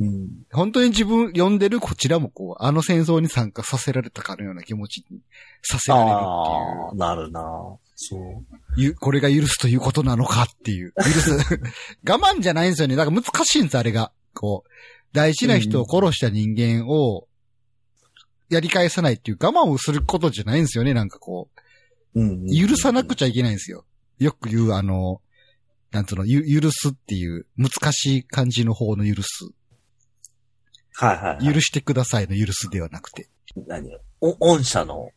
[0.00, 0.28] うん。
[0.50, 5.20] 本当に自分読んでるこちらもこう、あの戦争に参加させられたかのような気持ちに
[5.62, 6.24] させられるっていう。
[6.24, 7.40] ああ、なるな。
[7.94, 8.20] そう。
[8.76, 10.92] ゆこれが許すということなのかっていう。
[10.96, 11.30] 許す。
[12.08, 12.96] 我慢じゃないんですよね。
[12.96, 14.10] だから難しいんです、あれが。
[14.34, 14.70] こう、
[15.12, 17.28] 大事な人を殺した人間を、
[18.48, 21.48] やり返さないっていう我慢をすることじゃないんですよね、なんかこ
[22.14, 22.44] うん。
[22.44, 22.68] う。
[22.68, 23.84] 許さなくちゃいけないんですよ。
[24.18, 25.20] よく言う、あの、
[25.90, 29.48] なんつうの、ゆ許すっていう、難しい漢字の方の許す。
[30.94, 31.54] はいはい、はい。
[31.54, 33.28] 許してくださいの許すではなくて。
[33.66, 33.88] 何？
[34.20, 35.10] お御社の、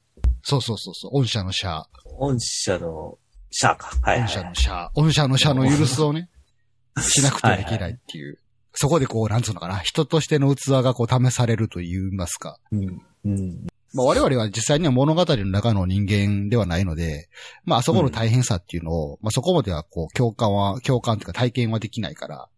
[0.44, 1.86] そうそうそうそう、御社の社、
[2.18, 3.18] 御社の、
[3.52, 3.92] 社か。
[4.02, 4.50] はいはい、御社はい。
[4.50, 6.30] の社、御社の社の許すをね、
[7.00, 8.40] しなくてはいけないっていう。
[8.76, 12.58] そこでこう、なんつうのかな、人としての器がこう試されると言いますか。
[12.72, 13.02] うん。
[13.26, 13.68] うん。
[13.94, 17.30] まあ我々は実際には物語の中の人間ではないので、
[17.64, 22.50] まああそこの大変さっていうのを、まあそこまではこう共感は、共感というか体験はできないから、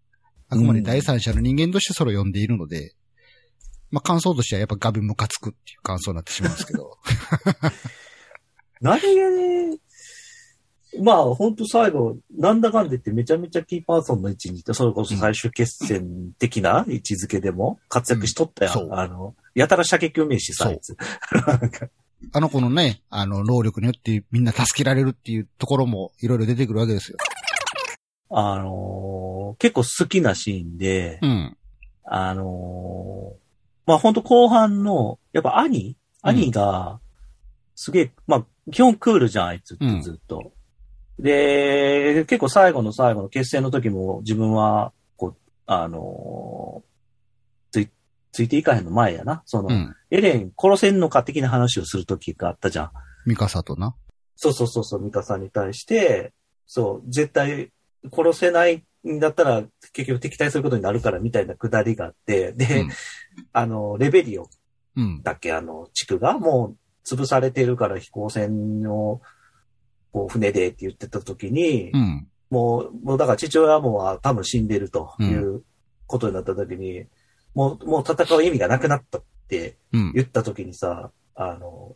[0.49, 2.95] あくまで第三者の人間としてそれを読んでいるので、
[3.91, 6.97] まあ感想としてはやっぱガビムカつくっていう感想になってしまうんですけど。
[8.81, 9.79] 何気に、
[11.01, 18.79] まあ、本当最後、なんだかんで言ってめちゃめちゃキーパーソンの位置にいて、それこそ最終決戦的な位置づけでも活躍しとったやん。
[18.79, 20.95] うんあの、やたら射撃うめえしさ、あいつ。
[22.33, 27.17] あの子のね、あの、能力によってみんな助けられるっていうところもいろいろ出てくるわけですよ。
[28.29, 31.57] あのー結構好きなシーンで、うん。
[32.03, 33.37] あのー
[33.85, 35.95] まあ本当後半の、やっぱ兄？
[36.21, 36.99] 兄が、
[37.75, 40.51] すげえ、まあ基本クールじゃん、あいつってうんずっと。
[41.19, 45.35] で、結構最後の最後の決戦の時も自分は、こう、
[45.65, 46.87] あのー
[47.71, 47.89] つい、
[48.31, 49.41] ついていかへんの前やな。
[49.45, 49.95] その、うん。
[50.11, 52.91] エレン殺せんのか的な話をする時があったじゃん。
[53.25, 53.95] ミカサとな。
[54.35, 56.33] そうそうそうそう、ミカさんに対して、
[56.67, 57.71] そう、絶対
[58.11, 59.63] 殺せないんだったら
[59.93, 62.89] 結局敵対することになるからみたいなくだりがあって、で、うん
[63.53, 64.47] あの、レベリオ
[64.95, 65.21] うん。
[65.23, 69.21] だっけ、あの、地区がもう潰されてるから飛行船を、
[70.17, 72.27] こう、船でって言ってた時に、うん。
[72.49, 75.63] もう、もうだから父親もは多分死んでるという
[76.07, 77.05] ことになった時に、
[77.53, 80.13] もう、もう戦う意味がなくなったってうん。
[80.13, 81.95] 言った時にさ、あの、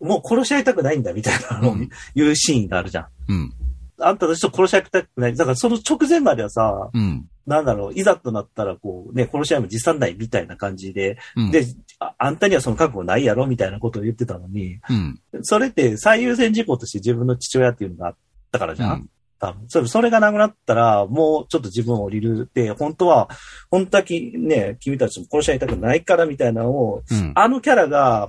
[0.00, 3.06] もう殺し合いたくないんだみたいなのをううシーンがあるじゃん。
[3.28, 3.52] うん。
[4.00, 5.36] あんたたちと殺し合いたくない。
[5.36, 7.26] だからその直前まではさ、うん。
[7.46, 11.50] なんだろう、いざとなったらこうね、殺し合いも辞さないみたいな感じで、うん。
[11.50, 11.64] で、
[11.98, 15.20] ああんたにはその覚悟ないやろみたいなことを言ってたのに、うん。
[15.42, 18.16] それって最優先事項として自分の父親っていうのがあっ
[18.52, 19.10] たからじゃん、うん
[19.40, 19.68] 多分。
[19.68, 23.30] それそれがなくなったら、もうちょっと自分を降りるって、本当は、
[23.70, 27.32] 本当はき、ね、君たちも殺し合いたくないからみたいなのを、うん。
[27.34, 28.28] あのキャラが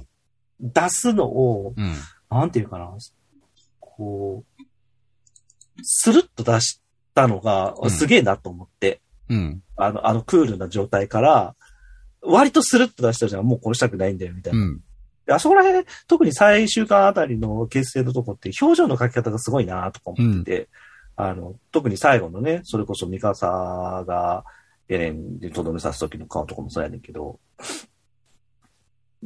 [0.59, 1.93] 出すのを、うん。
[2.31, 2.89] なんていうかな、
[3.79, 4.45] こう、
[5.83, 6.81] スルッと出し
[7.13, 9.63] たのがう、んすげえなと思って、うん。
[9.75, 11.55] あの、あのクールな状態から、
[12.21, 14.59] 割とスルッと出したじゃん、もう殺したくないんだよ、みたいな。
[14.59, 14.81] うん。
[15.25, 20.69] であそこら辺、特に最終巻あたりの結成のとこって、表情の描き方がすごいなとか思ってて、
[21.15, 24.43] あの、特に最後のね、それこそミカサが
[24.89, 27.39] エレンでとどめさす時の顔とかもそうやねんけど、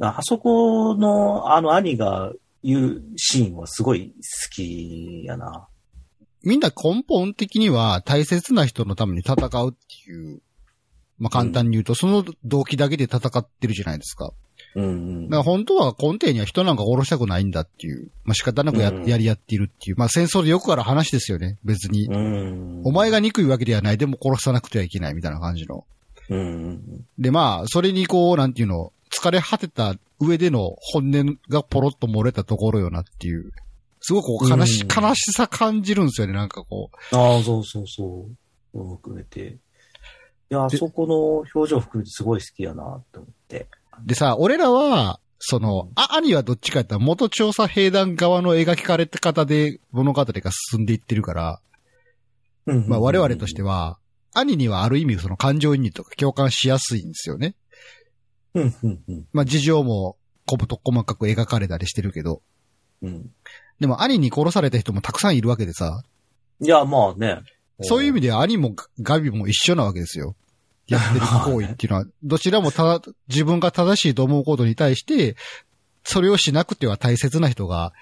[0.00, 5.68] あそこのあの兄が言うシーンはすごい好きやな。
[6.46, 10.40] みんな根本的には大切な人のために戦うっていう、
[11.18, 14.32] まあ簡単に言うと、その動機だけで戦ってるじゃないですか。
[14.76, 15.24] うんうん。
[15.24, 22.06] だから本当は根底には人なんか殺したくないんだっていう、まあ仕方なくや,、うんやり合っているっていう、まあ戦争でよくある話ですよね、別に。
[22.06, 22.82] うん。
[22.84, 25.84] お前が憎いわけではない、でも殺さなくてはいけないみたいな感じの。
[26.28, 33.52] うんうんで、まあ、それにこう、なんていうの、疲れ果てた上での本音がポロッと漏れたところよなっていう。
[34.06, 37.16] すごくこう悲し、うん悲しさ感じるんですよね、なんかこう。
[37.16, 38.28] ああ、そうそうそ
[38.74, 38.78] う。
[38.78, 39.40] うん含めて。
[39.40, 39.56] い
[40.50, 43.66] や、あでそこの表情含めてすごい好きやなって思って。
[44.04, 51.60] でさ、俺らは、その、あ、兄はどっちかやったら元調査兵団側の描かれ方で物語が進んでいってるから、
[52.64, 53.72] まあ我々としては。
[53.74, 53.98] は、
[54.34, 57.56] 兄にはある意味その感情移入とか共感しやすいんですよね。
[58.54, 59.26] うん、うん、うん。
[59.32, 60.16] まあ事情も
[60.46, 62.42] こと細かく描かれたりしてるけど。
[63.02, 63.30] うん。
[63.80, 66.02] でも兄に殺された人もたくさんいるわけでさ、
[66.60, 67.42] いや、まあね。
[67.82, 70.34] そういう意味では兄もガビも一緒なわけですよ。
[70.88, 75.36] やってる行為っていうのは、 どちらもただ、自分が正しいと思うことに対して、
[76.04, 77.92] それをしなくては大切な人が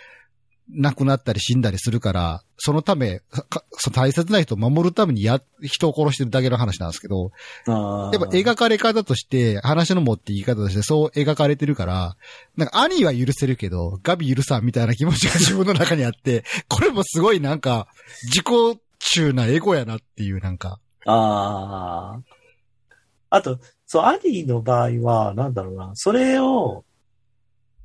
[0.71, 7.33] 亡くなったり死んだりするから、そのため、かその大切な人を守るためにや、人を殺してるだけの話なんですけど、
[7.67, 12.17] あやっぱ描かれ方として、話の持って言い方としてそう描かれてるから、
[12.57, 17.87] なんか兄は許せるけど、ガビ許さんみたいな気持ちが 自分の中にあって、これもすごいなんか、
[18.25, 22.21] 自己中なエゴやなっていうなんか、ああ。
[23.29, 26.85] あと、そう、アニーの場合は、なんだろうな、それを、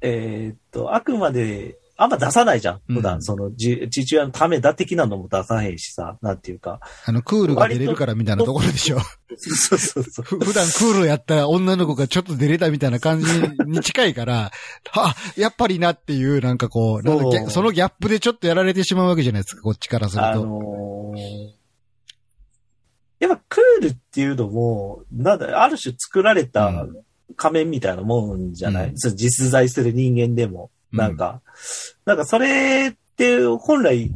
[0.02, 2.82] えーっと、あくまで、あんま出さないじゃん。
[2.88, 6.80] 普段、うんその、じ父親のためだ的なのも出さへんしさ、なんていうか。
[7.06, 9.00] あの、クールが出れるからみたいなところでしょ。
[9.36, 10.24] そうそうそう。
[10.24, 13.28] ふ普段クールやった女の子がちょっと出れたみたいな感じ
[13.66, 14.50] に近いから、
[14.94, 20.46] あ、やっぱりなっていう、なんかこう、そうそのギャップでちょっとやられてしまうわけじゃないですか、こっちからするあと。
[20.46, 21.60] のー
[23.20, 26.96] やっぱクールっていうのも、なんだ、ある種作られたうん
[27.36, 30.72] 仮面みたいなもんじゃない、うん実在する人間でも。
[30.92, 31.42] なんか、
[32.06, 34.12] なんかそれって本来、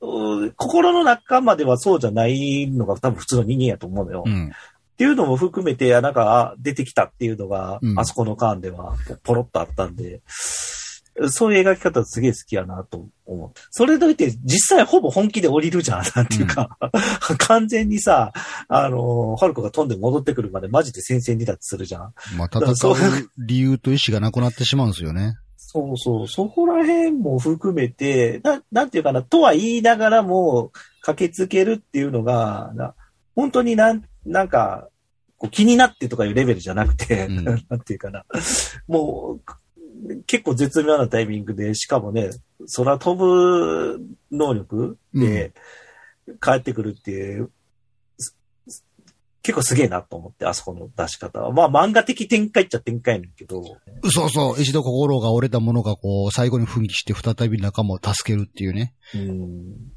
[0.00, 4.24] う心の中まではそうじゃないのが多分普通の人間やと思うのよ。
[4.26, 4.52] っうん。
[4.96, 10.20] ていうのも含めて、なんかあ出てきたっていうのが、うんあそこの間ではポポロッとあったんで、
[11.28, 13.50] そういう描き方すげえ好きやなと思う。
[13.70, 16.78] それといって、実際ほぼ本気で降りるじゃん、なんていうか。
[17.38, 18.32] 完全にさ、
[18.68, 22.14] あの、ハルコが飛んで戻ってくるまでマジで戦線離脱するじゃん。
[22.36, 25.34] まあ、戦う理由と意志がなくなってしまうんですよね。
[25.56, 30.70] そうそう、そこら辺も含めて、ななんていうかな、とは言いながらも、
[31.02, 32.94] 駆けつけるっていうのが、な
[33.34, 34.88] 本当になん、なんか、
[35.50, 38.24] 気になってとかいうレベルじゃなくて、うん なんていうかな、
[38.86, 39.52] もう、
[40.26, 42.30] 結構絶妙なタイミングで、しかもね、
[42.76, 44.00] 空飛ぶ
[44.30, 45.52] 能力で
[46.40, 47.50] 帰ってくるっていう、
[48.18, 48.36] す
[49.42, 51.52] 結構すげえなと思って、あそこの出し方は。
[51.52, 53.62] まあ漫画的展開っちゃ展開なんだけど、
[54.10, 54.60] そうそう。
[54.60, 58.94] 一度心が折れたものがこう、最後に奮起して再び仲間を助けるっていうね。
[59.14, 59.92] うん。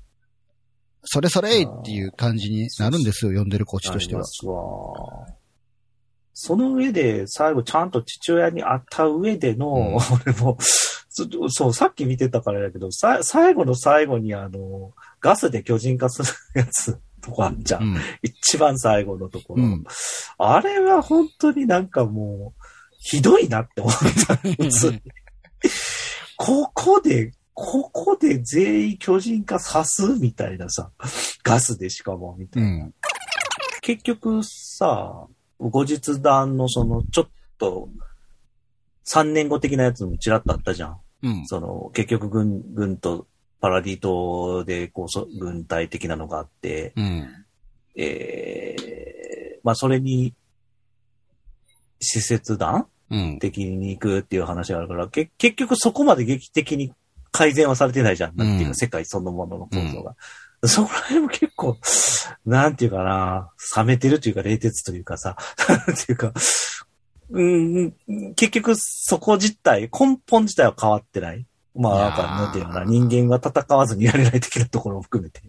[1.03, 4.25] それそれっていう感じになるんですよ、読んでるこっちとしてはありま。
[4.25, 5.44] すわ
[6.37, 9.95] その上で、最後ちゃんと父親に会った上での、うん
[10.25, 14.91] 俺も、そそう、さっき見てたからだけど、さ最後の最後にあの、
[15.21, 16.29] ガスで巨人化する
[16.59, 17.83] やつとかあんじゃん。
[17.83, 17.97] うん。
[18.21, 19.63] 一番最後のところ。
[19.63, 19.83] うん。
[20.37, 22.61] あれは本当になんかもう、
[22.99, 23.93] ひどいなって思っ
[24.27, 24.37] た。
[26.35, 30.91] ここで、ここで全員巨人化さすみたいなさ、
[31.43, 32.69] ガスでしかも、みたいな。
[32.69, 32.93] うん。
[33.79, 35.27] 結局さ、
[35.59, 37.27] 後日談のその、ちょっ
[37.57, 37.89] と、
[39.05, 40.97] 3年後的なやつもちらっとあったじゃん。
[41.23, 41.45] うん。
[41.47, 43.27] その、結局軍、軍と
[43.61, 47.27] パラディ島で、こうそ、軍隊的なのがあって、うん。
[47.95, 50.33] えー、まあそれに、
[51.99, 53.39] 施設団うん。
[53.39, 56.91] 的に行くっていう話があるから、け結局そこまで劇的に
[57.31, 58.35] 改善はされてないじゃん。
[58.35, 60.15] なんていうか、うん世界そのものの構造が。
[60.69, 61.77] そこら辺も結構、
[62.45, 65.37] なんていうかな、冷めてるというか、冷徹というかさ、
[65.67, 66.33] なんていうか、
[67.29, 67.93] うん、
[68.35, 71.45] 結局そこ自体、根本自体は変わってない。
[71.75, 75.41] まあ、なんか、なんていうかな、人間が戦わずにやれない的なところも含めて。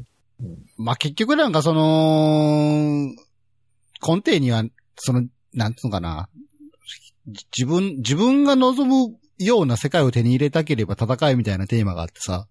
[0.76, 3.10] まあ、結局なんかその、
[4.06, 4.64] 根底には、
[4.96, 5.24] その、
[5.54, 6.28] なんつうのかな、
[7.56, 12.46] 自分、自分が望むような世界を手に入れたければ戦いみたいなテーマがあってさ、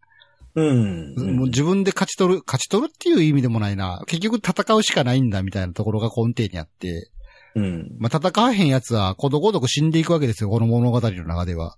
[0.55, 1.15] うん。
[1.35, 4.01] もう自分で勝ち取る、勝ち取るっていう意味でもないな。
[4.07, 7.11] 結局戦うしかないんだみたいなところが根底にあって、
[7.55, 7.95] うん。
[7.99, 11.75] まあ、戦わへん奴はことごとく死んでいくわけですよ、この物語の中では。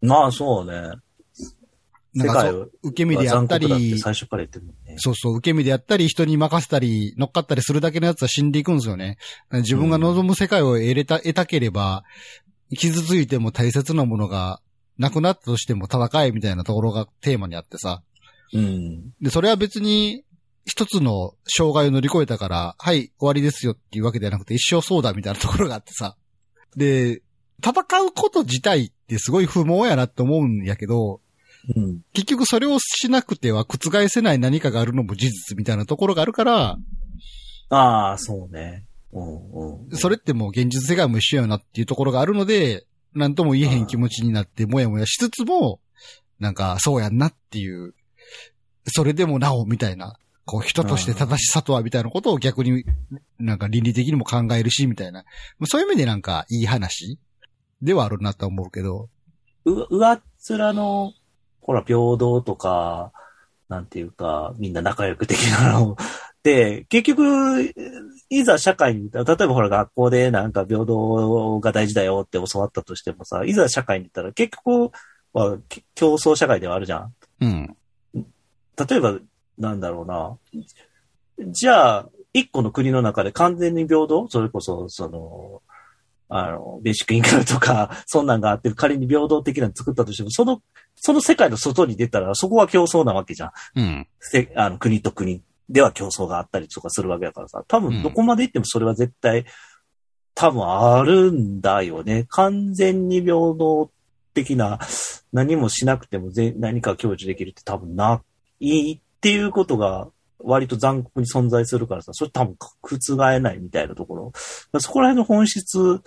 [0.00, 0.90] まあ、そうね。
[2.14, 2.48] なんか
[2.82, 4.94] 受け身でやったり、最初から言ってるもんね。
[4.98, 9.16] そうそう、受け身でやったり、人に任せたり、乗っかったりするだけのやつは死んでいくんですよね。
[9.50, 12.04] 自分が望む世界を得れた、得たければ、
[12.78, 14.60] 傷ついても大切なものが
[14.96, 18.02] なくなったとしても戦えみたいなところがテーマにあってさ。
[18.52, 19.12] うん。
[19.20, 20.24] で、それは別に、
[20.66, 26.16] 一つの障害を乗り越えたから、はい、終わりですよっていうわけではなくて、一生そうだみたいなところがあってさ。
[26.76, 27.22] で、
[27.62, 27.72] 戦
[28.02, 31.20] うこと自体ってすごい不毛やなって思うんやけど、
[31.76, 32.00] うん。
[32.12, 36.78] 結局それをしなくては覆せない何かがあるのも事実みたいなところがあるから、
[37.70, 38.84] ああ、そうね。
[39.12, 39.96] うんうん。
[39.96, 45.80] それってもう現実世界も一緒やなっていうところがあるので、なんとも言えへん気持ちになってもやもやしつつも、
[46.38, 47.94] なんかそうやんなっていう、
[48.86, 52.84] それでもなおみたいな、こう人として正しさとはみたいなことを逆に
[53.38, 55.24] なんか倫理的にも考えるしみたいな。
[55.64, 57.18] そういう意味でなんかいい話
[57.80, 59.08] ではあるなと思うけど。
[59.64, 61.12] う、上っ面の、
[61.60, 63.12] ほら、平等とか、
[63.68, 65.96] なんていうか、みんな仲良く的なの
[66.42, 67.72] で、結局、
[68.28, 74.90] いざ社会に、例えばほら学校でなんか平等が大事だよって教わったとしてもさ、いざ社会に行ったら結局、
[75.32, 77.14] はき競争社会ではあるじゃん。
[77.40, 77.76] うん。
[78.76, 79.18] 例えば、
[79.58, 80.38] なんだろうな。
[81.52, 84.26] じゃあ、一個の国の中で完全に平等？
[84.28, 85.62] それこそ、その、
[86.28, 90.62] あの、ベーシックインカムとか、 そんなんがあって、仮に平等的なの作ったとしても、その、
[90.96, 93.50] その世界の外に出たら、そこは競争なわけじゃん。
[93.76, 94.06] うん。
[94.18, 99.44] せあの国と国では競争があったりとかするわけだからさ、多うん分どこまで行ってもそれは絶対、
[100.34, 102.26] 多分あるんだよね。
[102.28, 103.90] 完全に平等
[104.34, 104.80] 的な、
[105.32, 108.22] 何もしなくてもぜ何か享受できるって多分な
[108.68, 110.08] いっていうことが
[110.38, 114.32] 割と残酷に存在するからさ、それ多分覆えないみたいなところ。
[114.80, 116.02] そこら辺の本質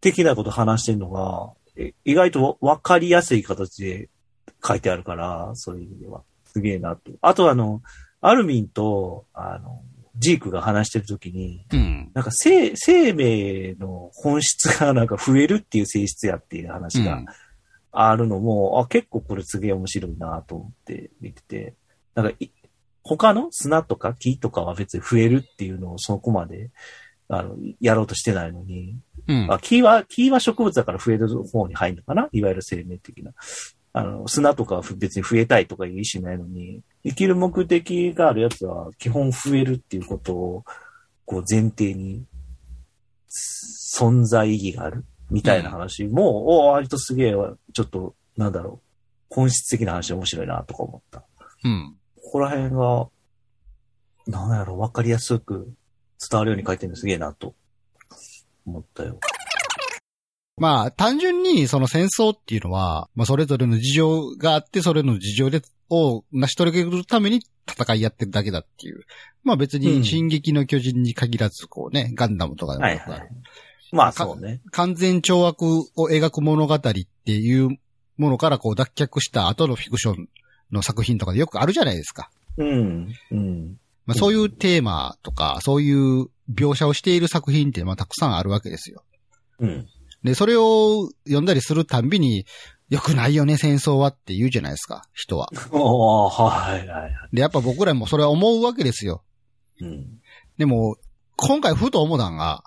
[0.00, 4.08] 的なこと話してるのが、え意外とわかりやすい形で
[4.64, 6.22] 書いてあるから、そういう意味では。
[6.46, 7.10] すげえなと。
[7.20, 7.82] あとあの、
[8.20, 9.82] アルミンと、あの、
[10.16, 12.10] ジークが話してるときに、うん。
[12.14, 17.26] なんか生、生命の本質がなんか増えるっていう性質やっていう話がうん。
[17.90, 21.74] あるのも、あ、結構これすげえ面白いなと思って見てて、
[22.14, 22.50] なんかい、
[23.02, 26.70] 他の砂とか木とかは別に増えるっていうのをそこまで、
[27.28, 29.46] あの、やろうとしてないのに、うん。
[29.50, 32.28] あ、木は、木は植物だから増える方に入るのかな？
[32.32, 33.32] いわゆる生命的な。
[33.94, 40.64] あの、砂とかは別に増えたいとかいう意思ないのに、生きる目的があるやつは基本増えるっていうことを、
[41.24, 42.24] こう前提に、
[43.96, 47.34] 存在意義があるみたいな話も、お割とすげえ、
[47.72, 48.82] ちょっと、なんだろ
[49.30, 51.24] う、本質的な話で面白いなとか思った。
[51.64, 51.96] うん。
[52.24, 53.08] ここら辺が、
[54.26, 55.72] なんやろ、わかりやすく
[56.18, 57.54] 伝わるように書いてるのすげえなと
[58.66, 59.18] 思ったよ。
[60.56, 69.04] まあ、単純にその戦争っていうのは、まあそれぞれの事情があって、それの事情で、を成し遂げるために戦いやってるだけだっていう。
[69.42, 73.30] まあ別うんに進撃の巨人に限らず、こうね、ガンダムとかでもはいよくあるはい。
[73.92, 74.62] まあそうね。
[74.70, 75.62] 完全懲悪
[75.96, 77.78] を描く物語っていう
[78.16, 80.28] ものからこう脱却した後のフィクション
[80.74, 82.30] の作品とかでよくあるじゃないですか。
[82.58, 83.08] うん。
[83.30, 83.76] うん。
[84.06, 89.02] まあそういうテーマとか、そういう描写をしている作品ってまあたくさんあるわけですよ。
[89.60, 89.88] うん。
[90.22, 92.46] で、それを読んだりするたんびに、
[92.90, 95.48] 良くないよね、戦争はって言うじゃないですか、人は。
[95.72, 97.12] はいはいはい。
[97.32, 99.22] で、やっぱ僕らもそれは思うわけですよ。
[99.80, 100.20] うん。
[100.58, 100.96] でも、
[101.36, 102.62] 今回ふと思ったんが、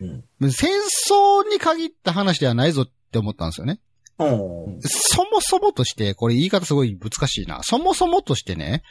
[0.00, 0.52] うん。
[0.52, 0.72] 戦
[1.08, 3.80] 争に限った話ではないぞって思ったんですよね。
[4.18, 7.60] そもそもとして、これ言い方すごい難しいな。
[7.62, 8.82] そもそもとしてね、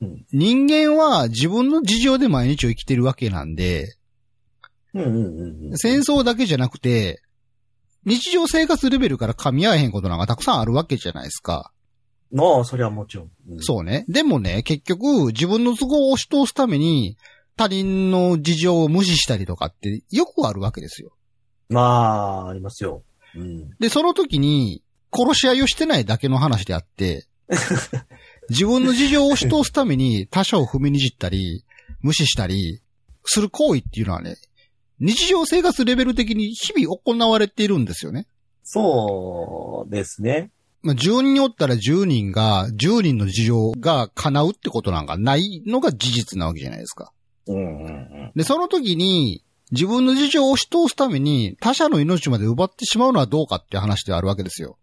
[0.00, 3.96] うん人間は自分の事情で毎日を生きてるわけなんで、
[4.92, 5.76] うんうんうんうん。
[5.76, 7.22] 戦争だけじゃなくて、
[8.04, 11.72] 日常生活レベルから噛み合えへんことなんかたくさんあるわけじゃないですか。
[12.36, 13.30] ああ、それはもちろん。
[13.48, 14.04] うんそうね。
[14.08, 17.16] でもね、結局、自分の都合を押し通すために、
[17.56, 21.16] 他人の事情を無視したりとかってよくあるわけですよ。
[21.68, 23.02] まあ、ありますよ。
[23.36, 23.70] うん。
[23.78, 24.82] で、その時に、
[25.12, 27.26] 殺し合いをしてないだけの話であって、
[28.50, 31.64] 自分の事情を押し通すために他者を踏みにじったり、
[32.00, 32.80] 無視したり、
[33.24, 34.36] する行為っていうのはね、
[34.98, 38.26] 日常生活レベル的に日々行われているんですよね。
[38.62, 40.50] そうですね。
[40.82, 47.12] まあ、10人おったら10人が、10人の事情が叶うってことなんかないのが事実なわけじゃないですか。
[47.48, 48.32] うんうんうん。
[48.34, 49.42] で、その時に、
[49.72, 54.76] 自分の事情を押し通すために他者の命まで奪ってしまうのはどうかっていう話であるわけですよ。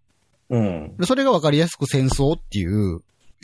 [0.49, 0.97] うん。
[0.97, 3.01] でそれがわかりやすく戦争っていう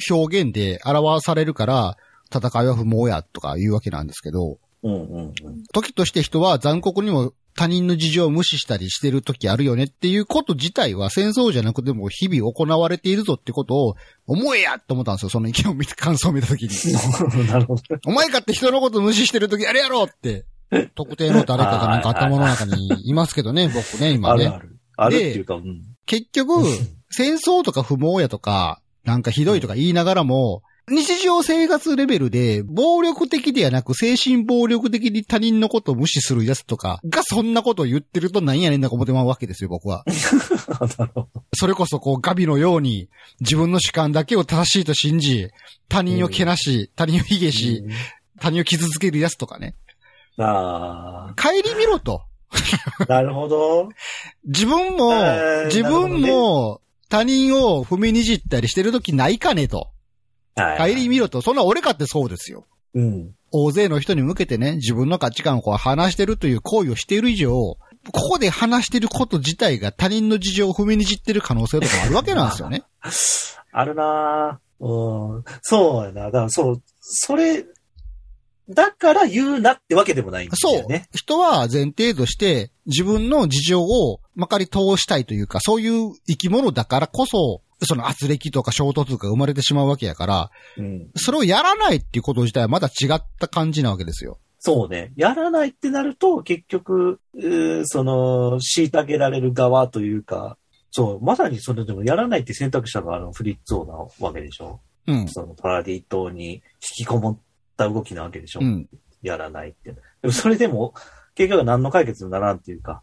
[0.09, 1.97] 表現で表されるから、
[2.33, 5.63] 戦いは不毛やとか言うわけなんですけど、うんうんうん。
[5.73, 13.95] 時として人は残酷にも他人の事情を無視したりしてる時あるよねっていうこと自体は戦争じゃなくても日々行われているぞってことを
[14.27, 15.29] 思えやって思ったんですよ。
[15.29, 16.69] その意見を見て、感想を見た時に。
[17.47, 17.81] なるほど。
[18.05, 20.45] お前かって人のこと無視してる時あれやろって。
[20.95, 24.47] 特定の誰かがなんか頭の中にいますけどね、僕ね、今ね。
[24.47, 24.79] あるある。
[24.97, 25.81] あるっていうか、うん。
[26.05, 26.63] 結局、
[27.09, 40.03] 戦争とか不毛やとか、なんかひどいとか言いながらも、日常生活レベルで暴力的ではなく精神暴力的に他人のことを無視するやつとかがそんなことを言ってると何やねんだか思ってまうわけですよ、僕は。
[41.53, 43.07] それこそこうガビのように
[43.39, 45.49] 自分の主観だけを正しいと信じ、
[45.89, 47.83] 他人をけなし、他人を卑下し、
[48.39, 49.75] 他人を傷つけるやつとかね。
[50.41, 52.23] あ帰り見ろと。
[52.99, 53.89] あ、なるほど。
[54.45, 59.89] 自分もえー、自分も他人を踏みにじったりしてる時ないかねと。
[60.55, 60.95] はい。
[60.95, 61.41] 帰り見ろと。
[61.41, 62.65] そんな俺かってそうですよ。
[62.93, 63.35] うん。
[63.51, 67.77] 大勢の人に向けてね、自分の価値観をこう話してるという行為をしている以上、こ
[68.11, 72.83] こで話してること自体が他人の事情を踏みにじってる可能性とかもあるわけなんですよね。
[73.71, 75.43] あるなぁうん。
[75.61, 76.25] そうやな。
[76.25, 77.65] だからそう、それ、
[78.69, 81.07] だから言うなってわけでもないんだそうよね。。
[81.13, 91.09] 人は前提として、自分の事情をまかり通したいというか、そういう生き物だからこそ、その圧力とか衝突が生まれてしまうわけやから、うん。
[91.15, 94.37] それをやらないっていうこと自体はまだ違った感じなわけですよ。
[94.59, 95.13] そうね。
[95.15, 100.57] やらないってなると、結局、うーその、虐げられる側というか、
[100.91, 103.93] そう、まさにそれでもやらないって選択肢があのフリッツ王な
[104.25, 104.81] わけでしょ。
[105.07, 105.27] うん。
[105.27, 106.61] そのパラディ島に引
[106.97, 107.37] きこもっ
[107.79, 108.59] た動きなわけでしょ。
[108.61, 108.89] うん。
[109.21, 109.91] やらないって。
[109.91, 110.93] でもそれでも、
[111.35, 113.01] 結局は何の解決にならんっていうか、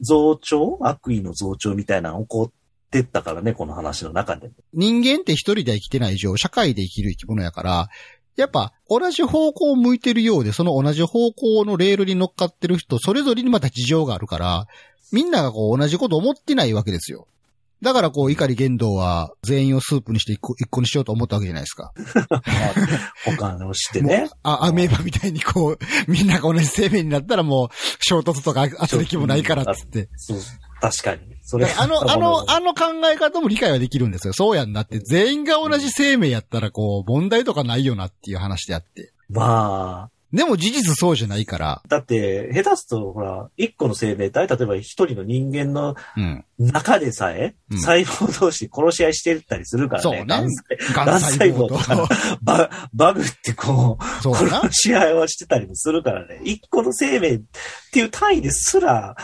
[0.00, 0.78] 増長？
[0.80, 2.52] 悪意の増長みたいなの起こっ
[2.90, 4.50] てったからね、この話の中で。
[4.72, 7.88] 人間って一人で生きてない以上、社会で生きる生き物やから、
[8.36, 14.66] やっぱ同じ方向を向いてるようで、その同じ方向のレールに乗っかってる人、それぞれにまた事情があるから、
[15.12, 17.26] みんながこう同じこと思ってないわけですよ。
[17.82, 21.92] だからこう、怒り言動は全員をスープにして一個一個にしようと思ったわけじゃないですか。
[23.24, 24.28] 他のしてね。
[24.42, 25.78] あ、アメーバみたいにこう、
[26.10, 27.68] みんなが同じ生命になったらもう、
[28.00, 30.08] 衝突とか 圧力もないからっつって。
[30.16, 30.38] そう、
[30.80, 31.20] 確かに。
[31.42, 34.32] それあの、あの、あの考え方も理解はできるんですよ。
[34.32, 34.98] そうやんなって。
[35.00, 39.12] 全員が同じ生命やったらこう、問題とかないよなっていう話であって。
[39.30, 41.82] まあ、でも事実そうじゃないから。
[41.88, 46.44] だって、下手すと、ほら、一個の生命体、例えば一人の人間のうん。
[46.58, 50.02] 中でさえ、うん細胞同士殺し合いしてったりするからね。
[50.02, 50.24] そうね
[50.94, 51.78] がん細胞と。
[52.42, 54.34] ババグってこう、そう。
[54.34, 56.40] 殺し合いをしてたりもするからね。
[56.44, 57.40] 一個の生命っ
[57.92, 59.16] ていう単位ですら、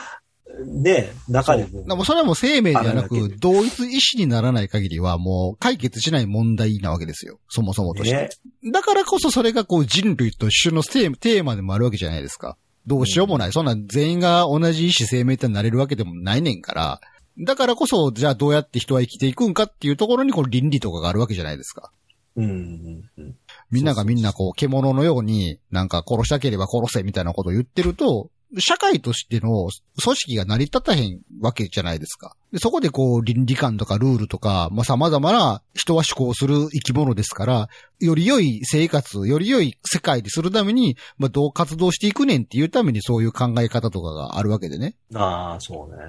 [0.65, 1.85] ね、中でも。
[1.85, 7.39] でもそれはもう生命ではなく、同一意思にならない限りはもう解決しない問題なわけですよ。
[7.49, 8.17] そもそもとして。
[8.17, 8.31] ね、
[8.73, 12.57] だからこそそれがこう人類と一緒のテーマテーマでもあるわけじゃないですか。
[12.87, 13.53] どうしようもない。
[13.53, 17.01] そんな全員が同じ意思生命体になれるわけでもないねんから。
[17.39, 21.91] だからこそ、じゃあどうやって人は生きていくんかっていうところにこの倫理とかがあるわけじゃないですか。
[22.37, 23.35] うんうんうん。
[23.71, 29.69] みんながみんなこう、獣のように、なんか殺したければ殺せみたいなことを言ってると、社会としての
[30.03, 32.37] 組織が成り立たへんわけじゃないですか。
[32.53, 37.69] でそこでこう、倫理観とかルールとか、まあ、様々な人は思考する生き物ですから、
[38.01, 44.97] より良い生活、より良い世界にするために、まあ、どう活動していくねんっていうためにそういう考え方とかがあるわけでね。
[45.15, 46.03] ああ、そうね。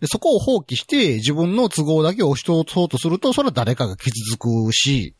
[0.00, 5.14] で、そこを放棄して自分の都合だけ押し通そうとすると、それは誰かが傷つくし、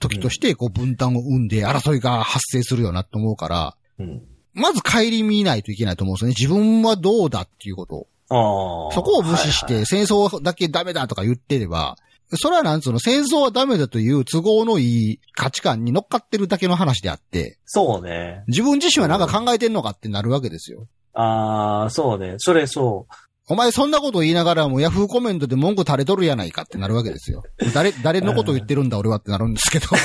[0.00, 4.22] 時としてこう分担を生んで争いが発生するよなと思うから、うん。
[4.54, 6.34] まず顧みないといけないと思うんですよね。
[6.38, 8.06] 自分はどうだっていうことを。
[8.30, 8.94] ああ。
[8.94, 11.96] そこを無視しはいはいて戦争だけダメだとか言ってれば、
[12.36, 18.44] それはなんつうの、戦争はダメだという都合のいい価値観に乗っかってるだけの話であって、そうね。
[18.48, 20.86] 自分自身はなんか考えてんのかってなるわけですよ。
[21.12, 22.34] ああ、そうね。
[22.38, 23.06] それそ
[23.46, 27.42] お前そんなこと言いながらもヤフーコメントで文句垂れとるやないかってなるわけですよ。
[27.74, 29.86] 誰、 誰のこと言ってるんだ俺はってなるんですけど。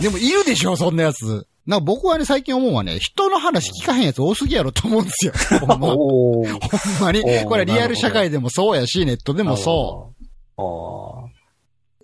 [0.00, 1.48] でもいるでしょ、そんなやつ。
[1.66, 5.32] なんか僕はね、最近思うのはね、人の話聞かへんやつ多すぎやろと思うんですよ。
[5.60, 5.78] ほんう。
[5.78, 5.86] ま。
[5.88, 7.22] ほんまに。
[7.44, 11.30] これリアル社会でもそうやし、ネットでもそう。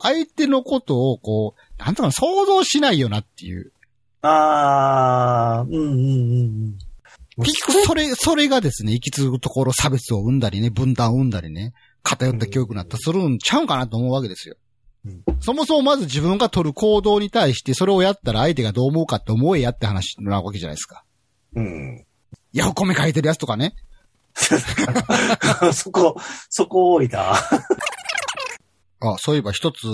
[0.01, 3.73] 相手のことをこう、なんとか想像しないよなっていう。
[4.23, 4.29] あ。
[4.29, 5.89] ああ、うんうんうん
[7.39, 7.45] うん。
[7.45, 11.73] 結局それ、それがですね、行き継ぐところ差別を生んだりね、分断を生んだりね、
[12.03, 14.57] 偏った教育になったりするんちゃうんかなと思うわけですよ。
[15.07, 21.05] うんそもそもまず自分が取る行動に対して、それをやったら相手がどう思うかって思えやって話なわけじゃないですか。
[21.55, 22.05] うん。
[22.53, 23.75] ヤフコメ書いてるやつとかね。
[25.73, 26.17] そこ、
[26.51, 27.35] そこ多いな。
[29.01, 29.87] あ、そういえば一つ、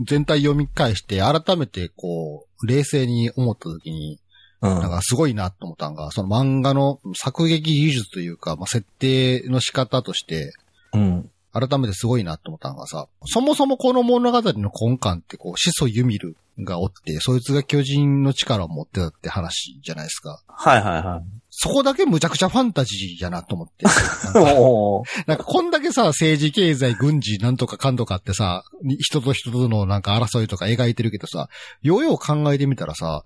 [0.00, 4.18] 全体読み返して、改めてこう、冷静に思った時に、
[4.62, 10.52] うんなんかすごいなと思ったのが、その漫画の作劇技術というか、まあ、設定の仕方として、
[10.92, 11.30] うん。
[11.52, 20.42] 改めてすごいなと思ったのがさ、そもそもこの物語の根幹ってこう、始祖ユミルがおって、そいつが巨人の力を持ってたって話じゃないですか。
[20.48, 21.42] はいはいはい。
[21.50, 23.84] そこだけむちゃくちゃファンタジーやなと思って。
[24.34, 31.48] なんかおーなんかこんだけさ、政治、経済、軍事、なんとかかんとかってさ、に人と人とのなんか争いとか描いてるけどさ、
[31.82, 33.22] ようよう考えてみたらさ、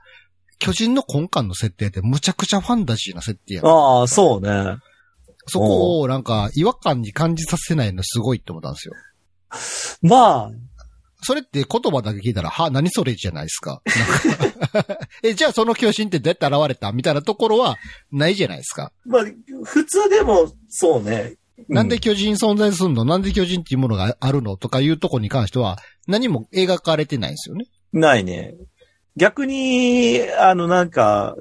[0.59, 3.67] 巨人の根幹の設定ってむちゃくちゃファンタジーな設定やん。
[3.67, 4.79] ああ、そうね。
[5.49, 8.95] そこをなんか違和感に感じさせないのすごいって思ったんですよ。
[10.03, 10.51] まあ、
[11.23, 13.81] それって言葉だけ聞いたら、は、何それじゃないですか？
[14.75, 17.77] なんか え、じゃあその巨人ってどうやって現れたみたいなところは
[18.13, 18.93] ないじゃないですか。
[19.05, 19.25] まあ、
[19.65, 21.37] 普通でも、そうね。
[21.69, 23.05] なんで巨人存在するの？
[23.05, 27.65] なんで巨人っていうものがあるのとかいうところに関しては、何も描かれてないんですよね。
[27.93, 28.55] ないね。
[29.17, 31.35] 逆に、あの、なんか、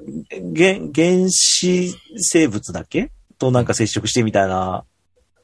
[0.56, 3.12] 原、原始生物だっけ？
[3.38, 4.84] となんか接触してみたいな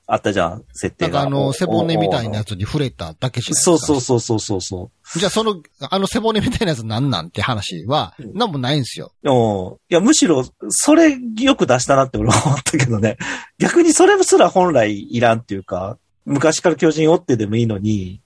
[0.07, 1.21] あったじゃん、設定が。
[1.21, 2.49] なんかあの、背骨みたいなやつ。
[2.49, 3.65] つに触れただけじゃないですか。
[3.65, 9.13] そうそうそうそうそうそじゃあその、あの背骨みたいなやつなんなんって話は、うんなんもないんですよ。
[9.23, 9.31] う。
[9.31, 9.75] うん。
[9.89, 13.17] いや、むしろ、それよく出したなって俺は思ったけどね。
[13.59, 18.21] 逆にそれすら本来いらんっていうか、昔から巨人追ってでもいいのに、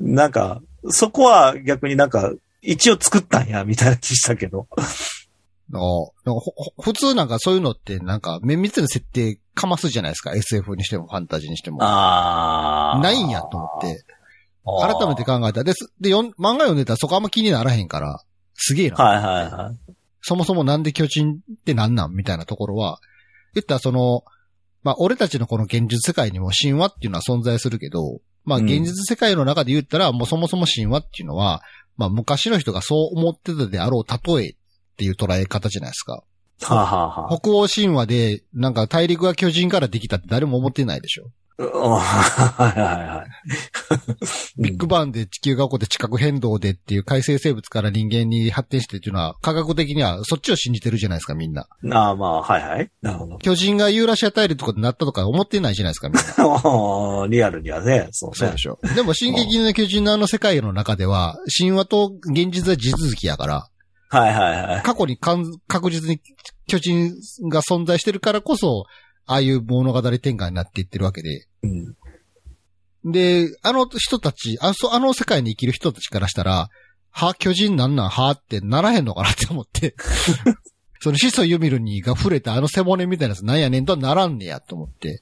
[0.00, 0.60] なんか、
[0.90, 4.66] そこは逆になんか、一応作ったんや、みたいな気したけど。
[5.70, 6.42] のなんか
[6.80, 11.78] 普通なんかそういうのってなんか綿密な設定かますじゃないですか？SF にしてもファンタジーにしても。
[11.80, 14.04] あないんやと思って、
[14.64, 15.64] 改めて考えたら。
[15.64, 18.22] で、すで、よん漫画読んでたらそこあんま気にならへんから、
[18.54, 18.96] すげえな。
[18.96, 19.94] はいはいはい。
[20.22, 22.98] そもそもなんで巨人ってなんなんみたいなところは、
[23.54, 24.24] 言ったらその、
[24.82, 31.62] まあ、俺たちのこの現実世界にも神話っていうのは存在するけど、まあ、うん現実世界の中で言ったら、もうそもそも神話っていうのは、
[31.96, 34.56] まあ、昔の人がそう思ってたであろう例え
[34.94, 36.22] っていう捉え方じゃないですか。
[36.62, 41.24] はあ、はあはあ北欧神話で、なんか大陸が巨人からできたって誰も思ってないでしょ。
[41.24, 43.28] うん はいはいはい。
[44.60, 51.68] ビッグバンで地球が起こって地殻変動でっていう海生生物から人間に発展してっていうのは、科学的にはそっちを信じてるじゃないですか、みんな。
[51.92, 52.90] ああ、まあ、はいはい。
[53.02, 53.38] なるほど。
[53.38, 57.26] 巨人がユーラシア大陸とかになったとか思ってないじゃないですか、みんな。
[57.30, 58.36] リアルにはね、そうね。
[58.36, 58.80] そうでしょ。
[58.96, 63.68] でも、進撃の巨人のあの世界の中では、神話と現実は地続きやから、
[64.18, 64.82] はいはいはい。
[64.82, 66.20] 過去にかん確実に
[66.66, 67.14] 巨人
[67.50, 68.84] が存在してるからこそ、
[69.26, 71.46] ああいう物語展開になっていってるわけで。
[71.62, 71.66] う
[73.08, 73.10] ん。
[73.10, 76.68] で、あの人たち、あそあの世界に生きる人たちからしたら、
[77.10, 79.94] は、巨人なんなんはってならへんのかなって思って。
[81.00, 85.20] そのシソユミルニが触れたあの背骨みたいなやつなんやねんとはならんねやと思って。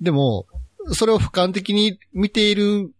[0.00, 0.46] でも、
[0.92, 2.90] それを俯瞰的に見ている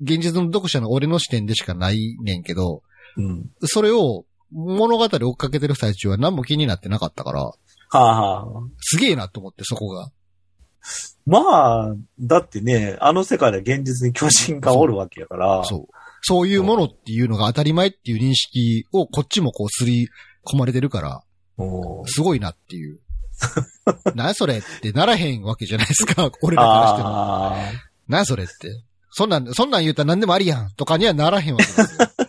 [0.00, 2.82] 現実の読者の俺の視点でしかないねんけど、
[3.16, 3.50] うん。
[3.64, 7.54] それを物語追っかけてる最中は何も気になってなかったから、は
[7.90, 8.62] あはあ。
[8.80, 10.10] すげえなと思ってそこが。
[11.26, 15.64] まあ、だってね、あの世界で現実に巨人がおるわけやから。
[15.64, 15.86] そう。
[16.22, 20.08] そういうものっていうのが当たり前っていう認識をこっちもこうすり
[20.44, 21.22] 込まれてるから、
[22.06, 23.00] すごいなっていう。
[24.16, 26.30] 何それってならへんわけじゃないですか。
[26.42, 27.08] 俺らからしても。
[27.08, 27.56] あ
[28.08, 28.52] 何それって。
[29.10, 32.08] そんなん、そんなん言うたら何でもありやんとかにはならへんわけですよ。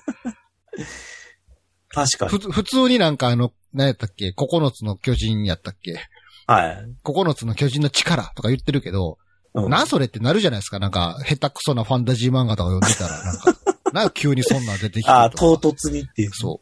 [2.01, 2.43] あ、確かに。
[2.43, 4.33] ふ普通になんかあの、何やったっけ？
[4.33, 5.99] 九つの巨人やったっけ？
[6.47, 6.85] はい。
[7.03, 9.17] 九つの巨人の力とか言ってるけど、
[9.53, 10.77] うんなんそれってなるじゃないですか？
[10.79, 13.55] なんか、下手くそなファンタジー漫画とか読んでたら、なんか、
[13.93, 16.31] なんか急にそんなん出てきてああ、唐突にっていう。
[16.33, 16.61] そ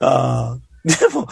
[0.00, 0.04] う。
[0.04, 0.58] ああ。
[0.84, 1.26] でも、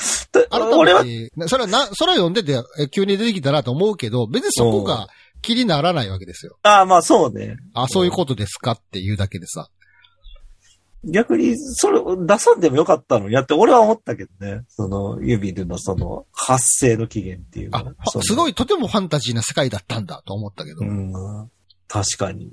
[0.51, 1.05] 改俺は、
[1.49, 5.09] それはな、それは読んでて、え急に出てきたなと思うけど、別にそこが
[5.41, 6.59] 気にならないわけですよ。
[6.65, 7.57] ああ、まあそうね。
[7.75, 8.73] あ、そういうことですか？
[8.73, 9.69] っていうだけでさ。
[11.05, 14.65] 逆に、それを出さんでもよかったのにやって、俺は思ったけどね。
[14.69, 20.81] その、ユビルのその、発生の起源っていうのあすごい、とてもファンタジーな世界だったんだと思ったけど。
[20.81, 21.13] うん。
[21.87, 22.51] 確かに。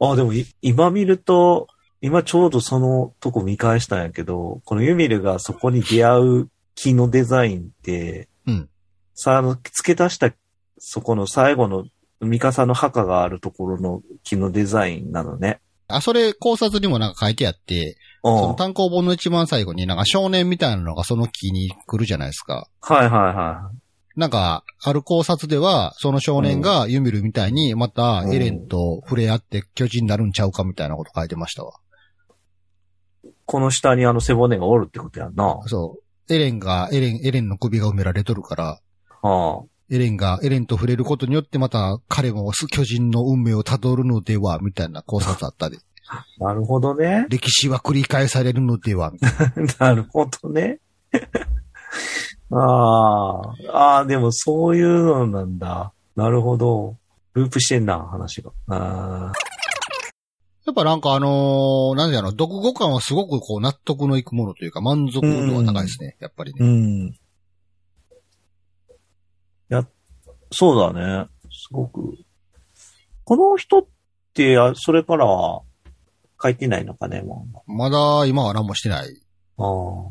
[0.00, 1.68] あ、でもい、今見ると、
[2.00, 8.68] 今ちょうどそのとこ見返したんやけど、このユミルがそこに出会う木のデザインって、うん。
[9.14, 10.32] さあ、あの、付け足した、
[10.78, 11.86] そこの最後の、
[12.20, 15.60] ミカサの墓があるところの木のデザインなのね。
[15.88, 18.56] あ、それ考察にもなんか書いてあって、そのうん。
[18.56, 22.68] 単行本の一番最後になんか少年みたいなのがその木に来るじゃないですか。
[22.80, 23.70] はいはいは
[24.16, 31.74] なんか、ある考察では、その少年がユミルみたいに、またエレンと触れ合って巨人になるんちゃうかみたいなこと書いてましたわ。
[33.24, 33.28] い。
[33.46, 35.44] この下にあの背骨がおるってことやんな。
[35.44, 35.98] はそ
[36.28, 36.34] う。
[36.34, 38.80] エレンが、エレン、エレンの首が埋められとるから、
[39.22, 39.60] あ。
[39.90, 45.78] エレンが、エレンと触れることによってまた彼も巨人の運命をたどるのでは、みたいな考察あったで。
[46.38, 47.26] なるほどね。
[47.28, 49.12] 歴史は繰り返されるのでは、
[49.78, 50.78] な なるほどね。
[52.50, 55.92] ああ、ああ、でもそういうのなんだ。
[56.16, 56.96] なるほど。
[57.34, 58.50] ループしてんな、話が。
[58.68, 59.32] あ
[60.66, 67.06] やっぱなんかあのーなんだろう、読後感はすごくこう納得のいくものというか満足度が高いですね、やっぱりうね。
[67.06, 67.14] ん。
[69.70, 69.86] いや、
[70.50, 71.28] そうだね。
[71.50, 72.14] すごく。
[73.24, 73.86] この人っ
[74.34, 75.62] て、あそれからは
[76.42, 77.72] 書いてないのかね、もう。
[77.72, 79.08] まだ今は何もしてない。
[79.58, 79.64] ああ。
[79.64, 80.10] も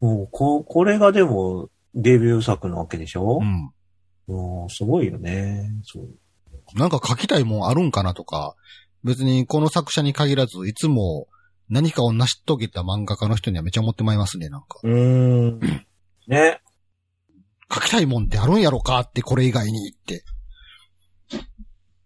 [0.00, 3.38] う、こ、これがでも、デビュー作なわけでしょ？
[3.40, 3.72] う、ん。
[4.26, 5.70] もう、すごいよね。
[5.84, 6.08] そう。
[6.78, 8.54] なんか書きたいもんあるんかなとか、
[9.02, 11.26] 別にこの作者に限らず、いつも
[11.70, 14.80] 何かを成し遂げた漫画家の人にはめちゃ思ってまいりますね、なんか。
[14.82, 15.60] うーん。
[16.28, 16.60] ね。
[17.72, 20.24] 書きたいもんってあるんやろかって、これ以外にって。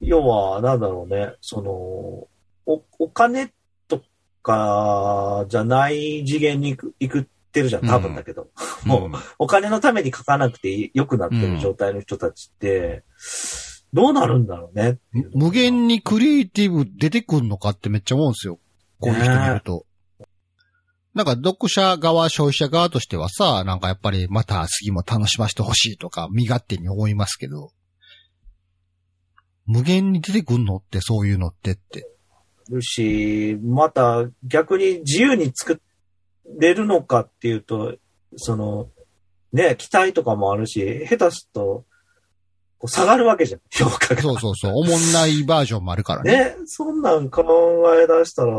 [0.00, 1.34] 要は、なんだろうね。
[1.40, 1.72] その、
[2.66, 3.52] お、お金
[3.88, 4.02] と
[4.42, 7.86] か、じゃない次元に行く、行くってるじゃん。
[7.86, 8.48] 多分だけど。
[8.84, 13.04] もううんお金のために書かなくて良くなってる状態の人たちって、
[13.92, 14.98] どうなるんだろうね
[15.34, 18.58] 無限にクリエイティブ出てくんのかってめっちゃ思うんですよ。
[19.00, 19.84] こういう人見ると。
[21.14, 27.70] なんか読者側、消費者側としてはさ、なんかやっぱりまた次も楽しませてほしいとか身勝手に思いますけど、
[29.66, 32.08] 無限に出てくんのってそういうのってって。
[32.70, 35.80] るし、また逆に自由に作
[36.58, 37.94] れるのかっていうと、
[38.36, 38.88] その、
[39.52, 41.84] ね、期待とかもあるし、下手すると、
[42.78, 44.22] こう下がるわけじゃん、 評価が。
[44.22, 46.32] そうそうそう、おもんないバージョンもあるからね。
[46.32, 47.44] ね、そんなん考
[47.94, 48.54] え出したら、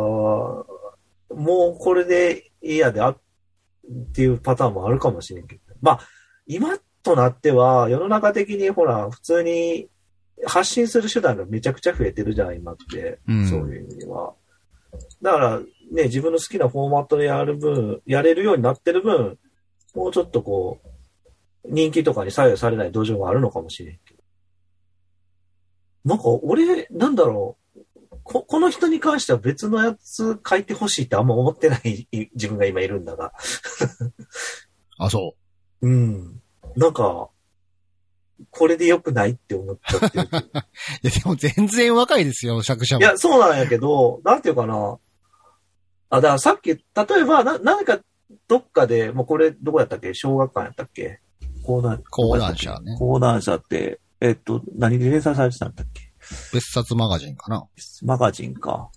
[1.35, 3.18] もうこれでいいやであっ
[4.14, 5.61] ていうパターンもあるかもしれんけど。
[5.81, 5.99] まあ、
[6.47, 9.89] 今となっては、世の中的にほら、普通に
[10.45, 13.19] 発信する手段がめちゃくちゃ増えてるじゃん、今って。
[13.27, 14.34] うんそういう意味では。
[15.22, 19.38] だから、ね、自分の好きなフォーマットでやる分、やれるようになってる分、
[19.95, 20.88] もうちょっとこう、
[21.65, 24.23] 人気とかに左右されない土壌があるのかもしれんけど。
[26.05, 27.62] なんか、俺、なんだろう。
[28.34, 33.31] こ、この人に関しては別のやつ書いてほしいってあんま思ってない 自分が今いるんだが。
[34.97, 35.35] あ、そ
[35.81, 36.41] うん。
[36.76, 37.30] なんか、
[38.49, 40.30] これで良くないって思っちゃってる。
[40.31, 40.35] う。
[41.03, 43.01] いや、でも全然若いですよ、作者も。
[43.01, 44.97] いや、そうなんやけど、なんていうかな。
[46.10, 46.80] あ、だからさっき、例
[47.22, 47.99] えば、な、何か、
[48.47, 50.14] どっかで、もうこれ、どこやったっけ？
[50.14, 51.19] 小学館やったっけ？
[51.64, 52.95] 講談、講談社ね。
[52.97, 56.12] 講談社って、えっと、何で連載されてたんだっけ？
[56.53, 57.68] 別冊マガジンかな。
[58.03, 58.89] マガジンか。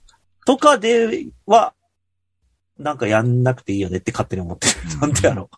[0.45, 1.75] とかでは、
[2.79, 5.01] なんかやんなくていいよねって勝手に思ってる。
[5.01, 5.51] なんでやろ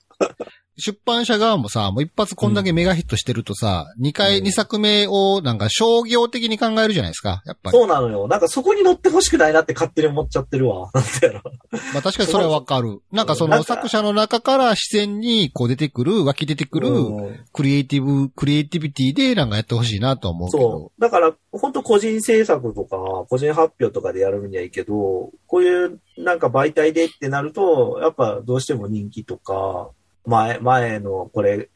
[0.79, 7.79] 出版社側もさ、もう一発こんだけメガヒットしてるとさ、二回、うん二作目をなんか商業的に考えるじゃないですか、やっぱり。
[7.79, 8.29] そうなのよ。
[8.29, 10.91] なんかそこに乗ってほしくないなって勝手に思っちゃってるわ。
[10.95, 11.43] なんでやろ
[11.93, 13.01] まあ確かにそれはわかる。
[13.13, 20.93] なんかその作者の中から自然にこう出てくる、湧き出てくる、うんクリエイティブ、クリエイティビティでなんかやってほしいなと思うけどそ。
[20.97, 21.01] う。
[21.01, 22.97] だから、本当個人制作とか、
[23.29, 29.91] 個人発表とかでやる分にはいいけど、こういうなんか媒体でってなると、やっぱどうしても人気とか、
[30.27, 31.71] 前、前のこれ、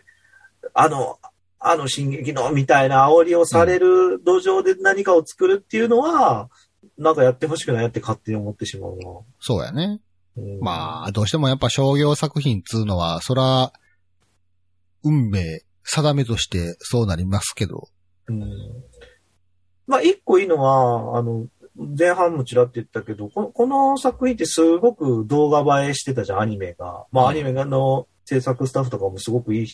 [0.75, 1.19] あの、
[1.59, 6.51] あの進撃のみたいな煽りをされる土壌で何かを作るっていうのは、
[6.99, 9.05] なんかやってほしくないって勝手に思ってしまうな。
[9.41, 10.01] そうやね。
[10.37, 13.73] うんまあ、どうしてもやっぱ商業作品っつうのは、そら、
[15.05, 17.89] 運命、定めとしてそうなりますけど。
[18.29, 18.43] うん
[19.87, 21.47] まあ、一個いいのは、あの、
[21.77, 27.07] 前半もちらって言ったけど、このこの作品ってすごく動画映えしてたじゃん、アニメが。
[27.13, 29.67] まあ、うんアニメの制作スタッフとかもすごくいい、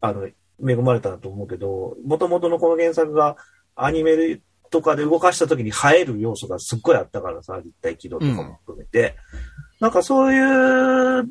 [0.00, 3.36] あの、恵まれたなと思うけど、元々のこの原作が
[3.76, 9.16] アニメとかで動かした時に映える要素がすっごいあったからさ、立体軌道とかも含めて。
[9.80, 11.28] なんかそういう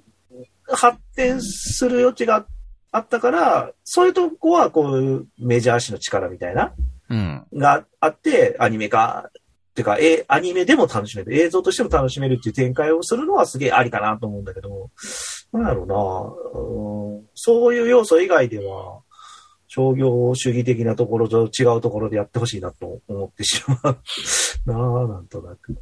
[0.70, 2.46] 発展する余地が
[2.92, 6.74] あったから、そういうとこはこういうメジャー誌の力みたいな
[7.10, 7.46] うん。
[7.54, 9.32] があって、アニメ化、っ
[9.78, 14.90] てか、え、アニメでも楽しめる、映像としても楽しめるっていう展開をするのはすげえありかなと思うんだけど、
[15.54, 19.02] なんだろうな、そういう要素以外では、
[19.68, 23.98] 商業主義的なところと違うところでやってほしいなと思ってしまう
[24.66, 25.78] なあ、なんとなく。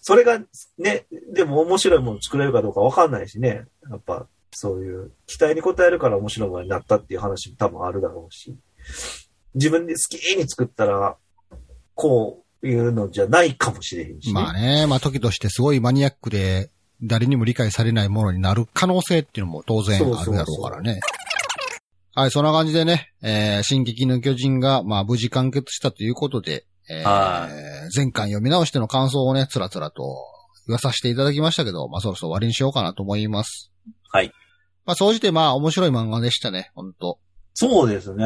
[0.00, 0.40] それが
[0.78, 3.66] ね、でも面白いもの作れるかどうかわかんないしね。
[3.90, 8.56] やっぱ、そういう期待に応えるから面白いものになったっていう話も多分あるだろうし。
[9.54, 11.16] 自分で好きに作ったら、
[11.94, 14.32] こういうのじゃないかもしれへんし、ね。
[14.32, 16.70] まあね、まあ時としてすごいマニアックで、
[17.02, 21.00] 誰にも理解されないものになる可能性っていうのも当然あるだろうからね。
[22.14, 27.48] はい、そんな感じでね、えー、進撃の巨人が、まあ無事完結したということで、えーは
[27.94, 30.02] 前回読み直しての感想をね、つらつらと
[30.66, 33.70] 言わさせていただきましたけど、まあそろそろ終わりにしようかなと思います。
[34.10, 34.32] はい。
[34.84, 37.18] まあ総じてまあ面白い漫画でしたね、本当
[37.54, 38.24] そうですね。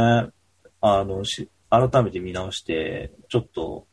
[0.81, 3.86] あの、し、改めて見直して、ちょっと、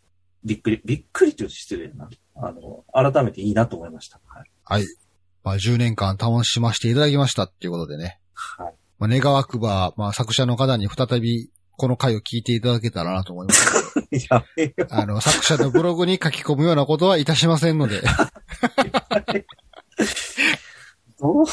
[0.43, 2.09] びっくり、びっくりって言うと失礼な。
[2.35, 4.19] あの、改めていいなと思いました。
[4.25, 4.49] はい。
[4.69, 4.85] はい。
[5.43, 8.19] まあ10年間楽しませていただきましたっていうことでね。
[8.35, 8.73] はい。
[8.99, 13.91] まあ、願わくば、まあ作者の方に再びこの回を聞いていただけたらなと思います。
[14.29, 18.03] やめよあの、作者のブログに書き込むようなことはいたしませんので。
[21.19, 21.45] どん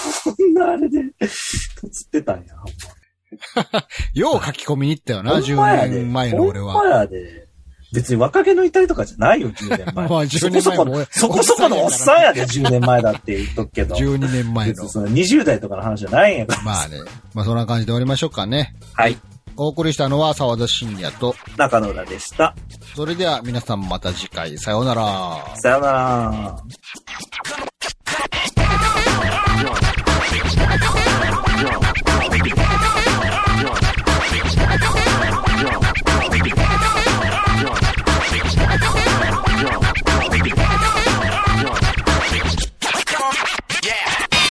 [0.53, 1.03] なあれで、
[1.81, 2.73] とつってたんや、ほん
[4.13, 5.39] よう書き込みに行ったよな、ま。
[5.39, 6.89] 10年前の俺ほんまは。
[7.01, 7.46] やで。
[7.97, 10.09] 別に若気の至りとかじゃないよ、10年前。
[10.09, 13.97] まあ、10年前そこそこの、そこそこのおっさんやで、10年前だって言っとくけど。
[13.97, 14.87] 12年前の。
[14.87, 16.63] その20代とかの話じゃないんやから。
[16.63, 16.99] まあね。
[17.33, 18.75] まあ、そんな感じで終わりましょうかね。
[18.93, 19.17] はい。
[19.57, 22.55] お送りしたのは沢田信也と中野浦でした。
[22.95, 25.57] それでは皆さんまた次回、さようなら。
[25.57, 26.63] さようなら。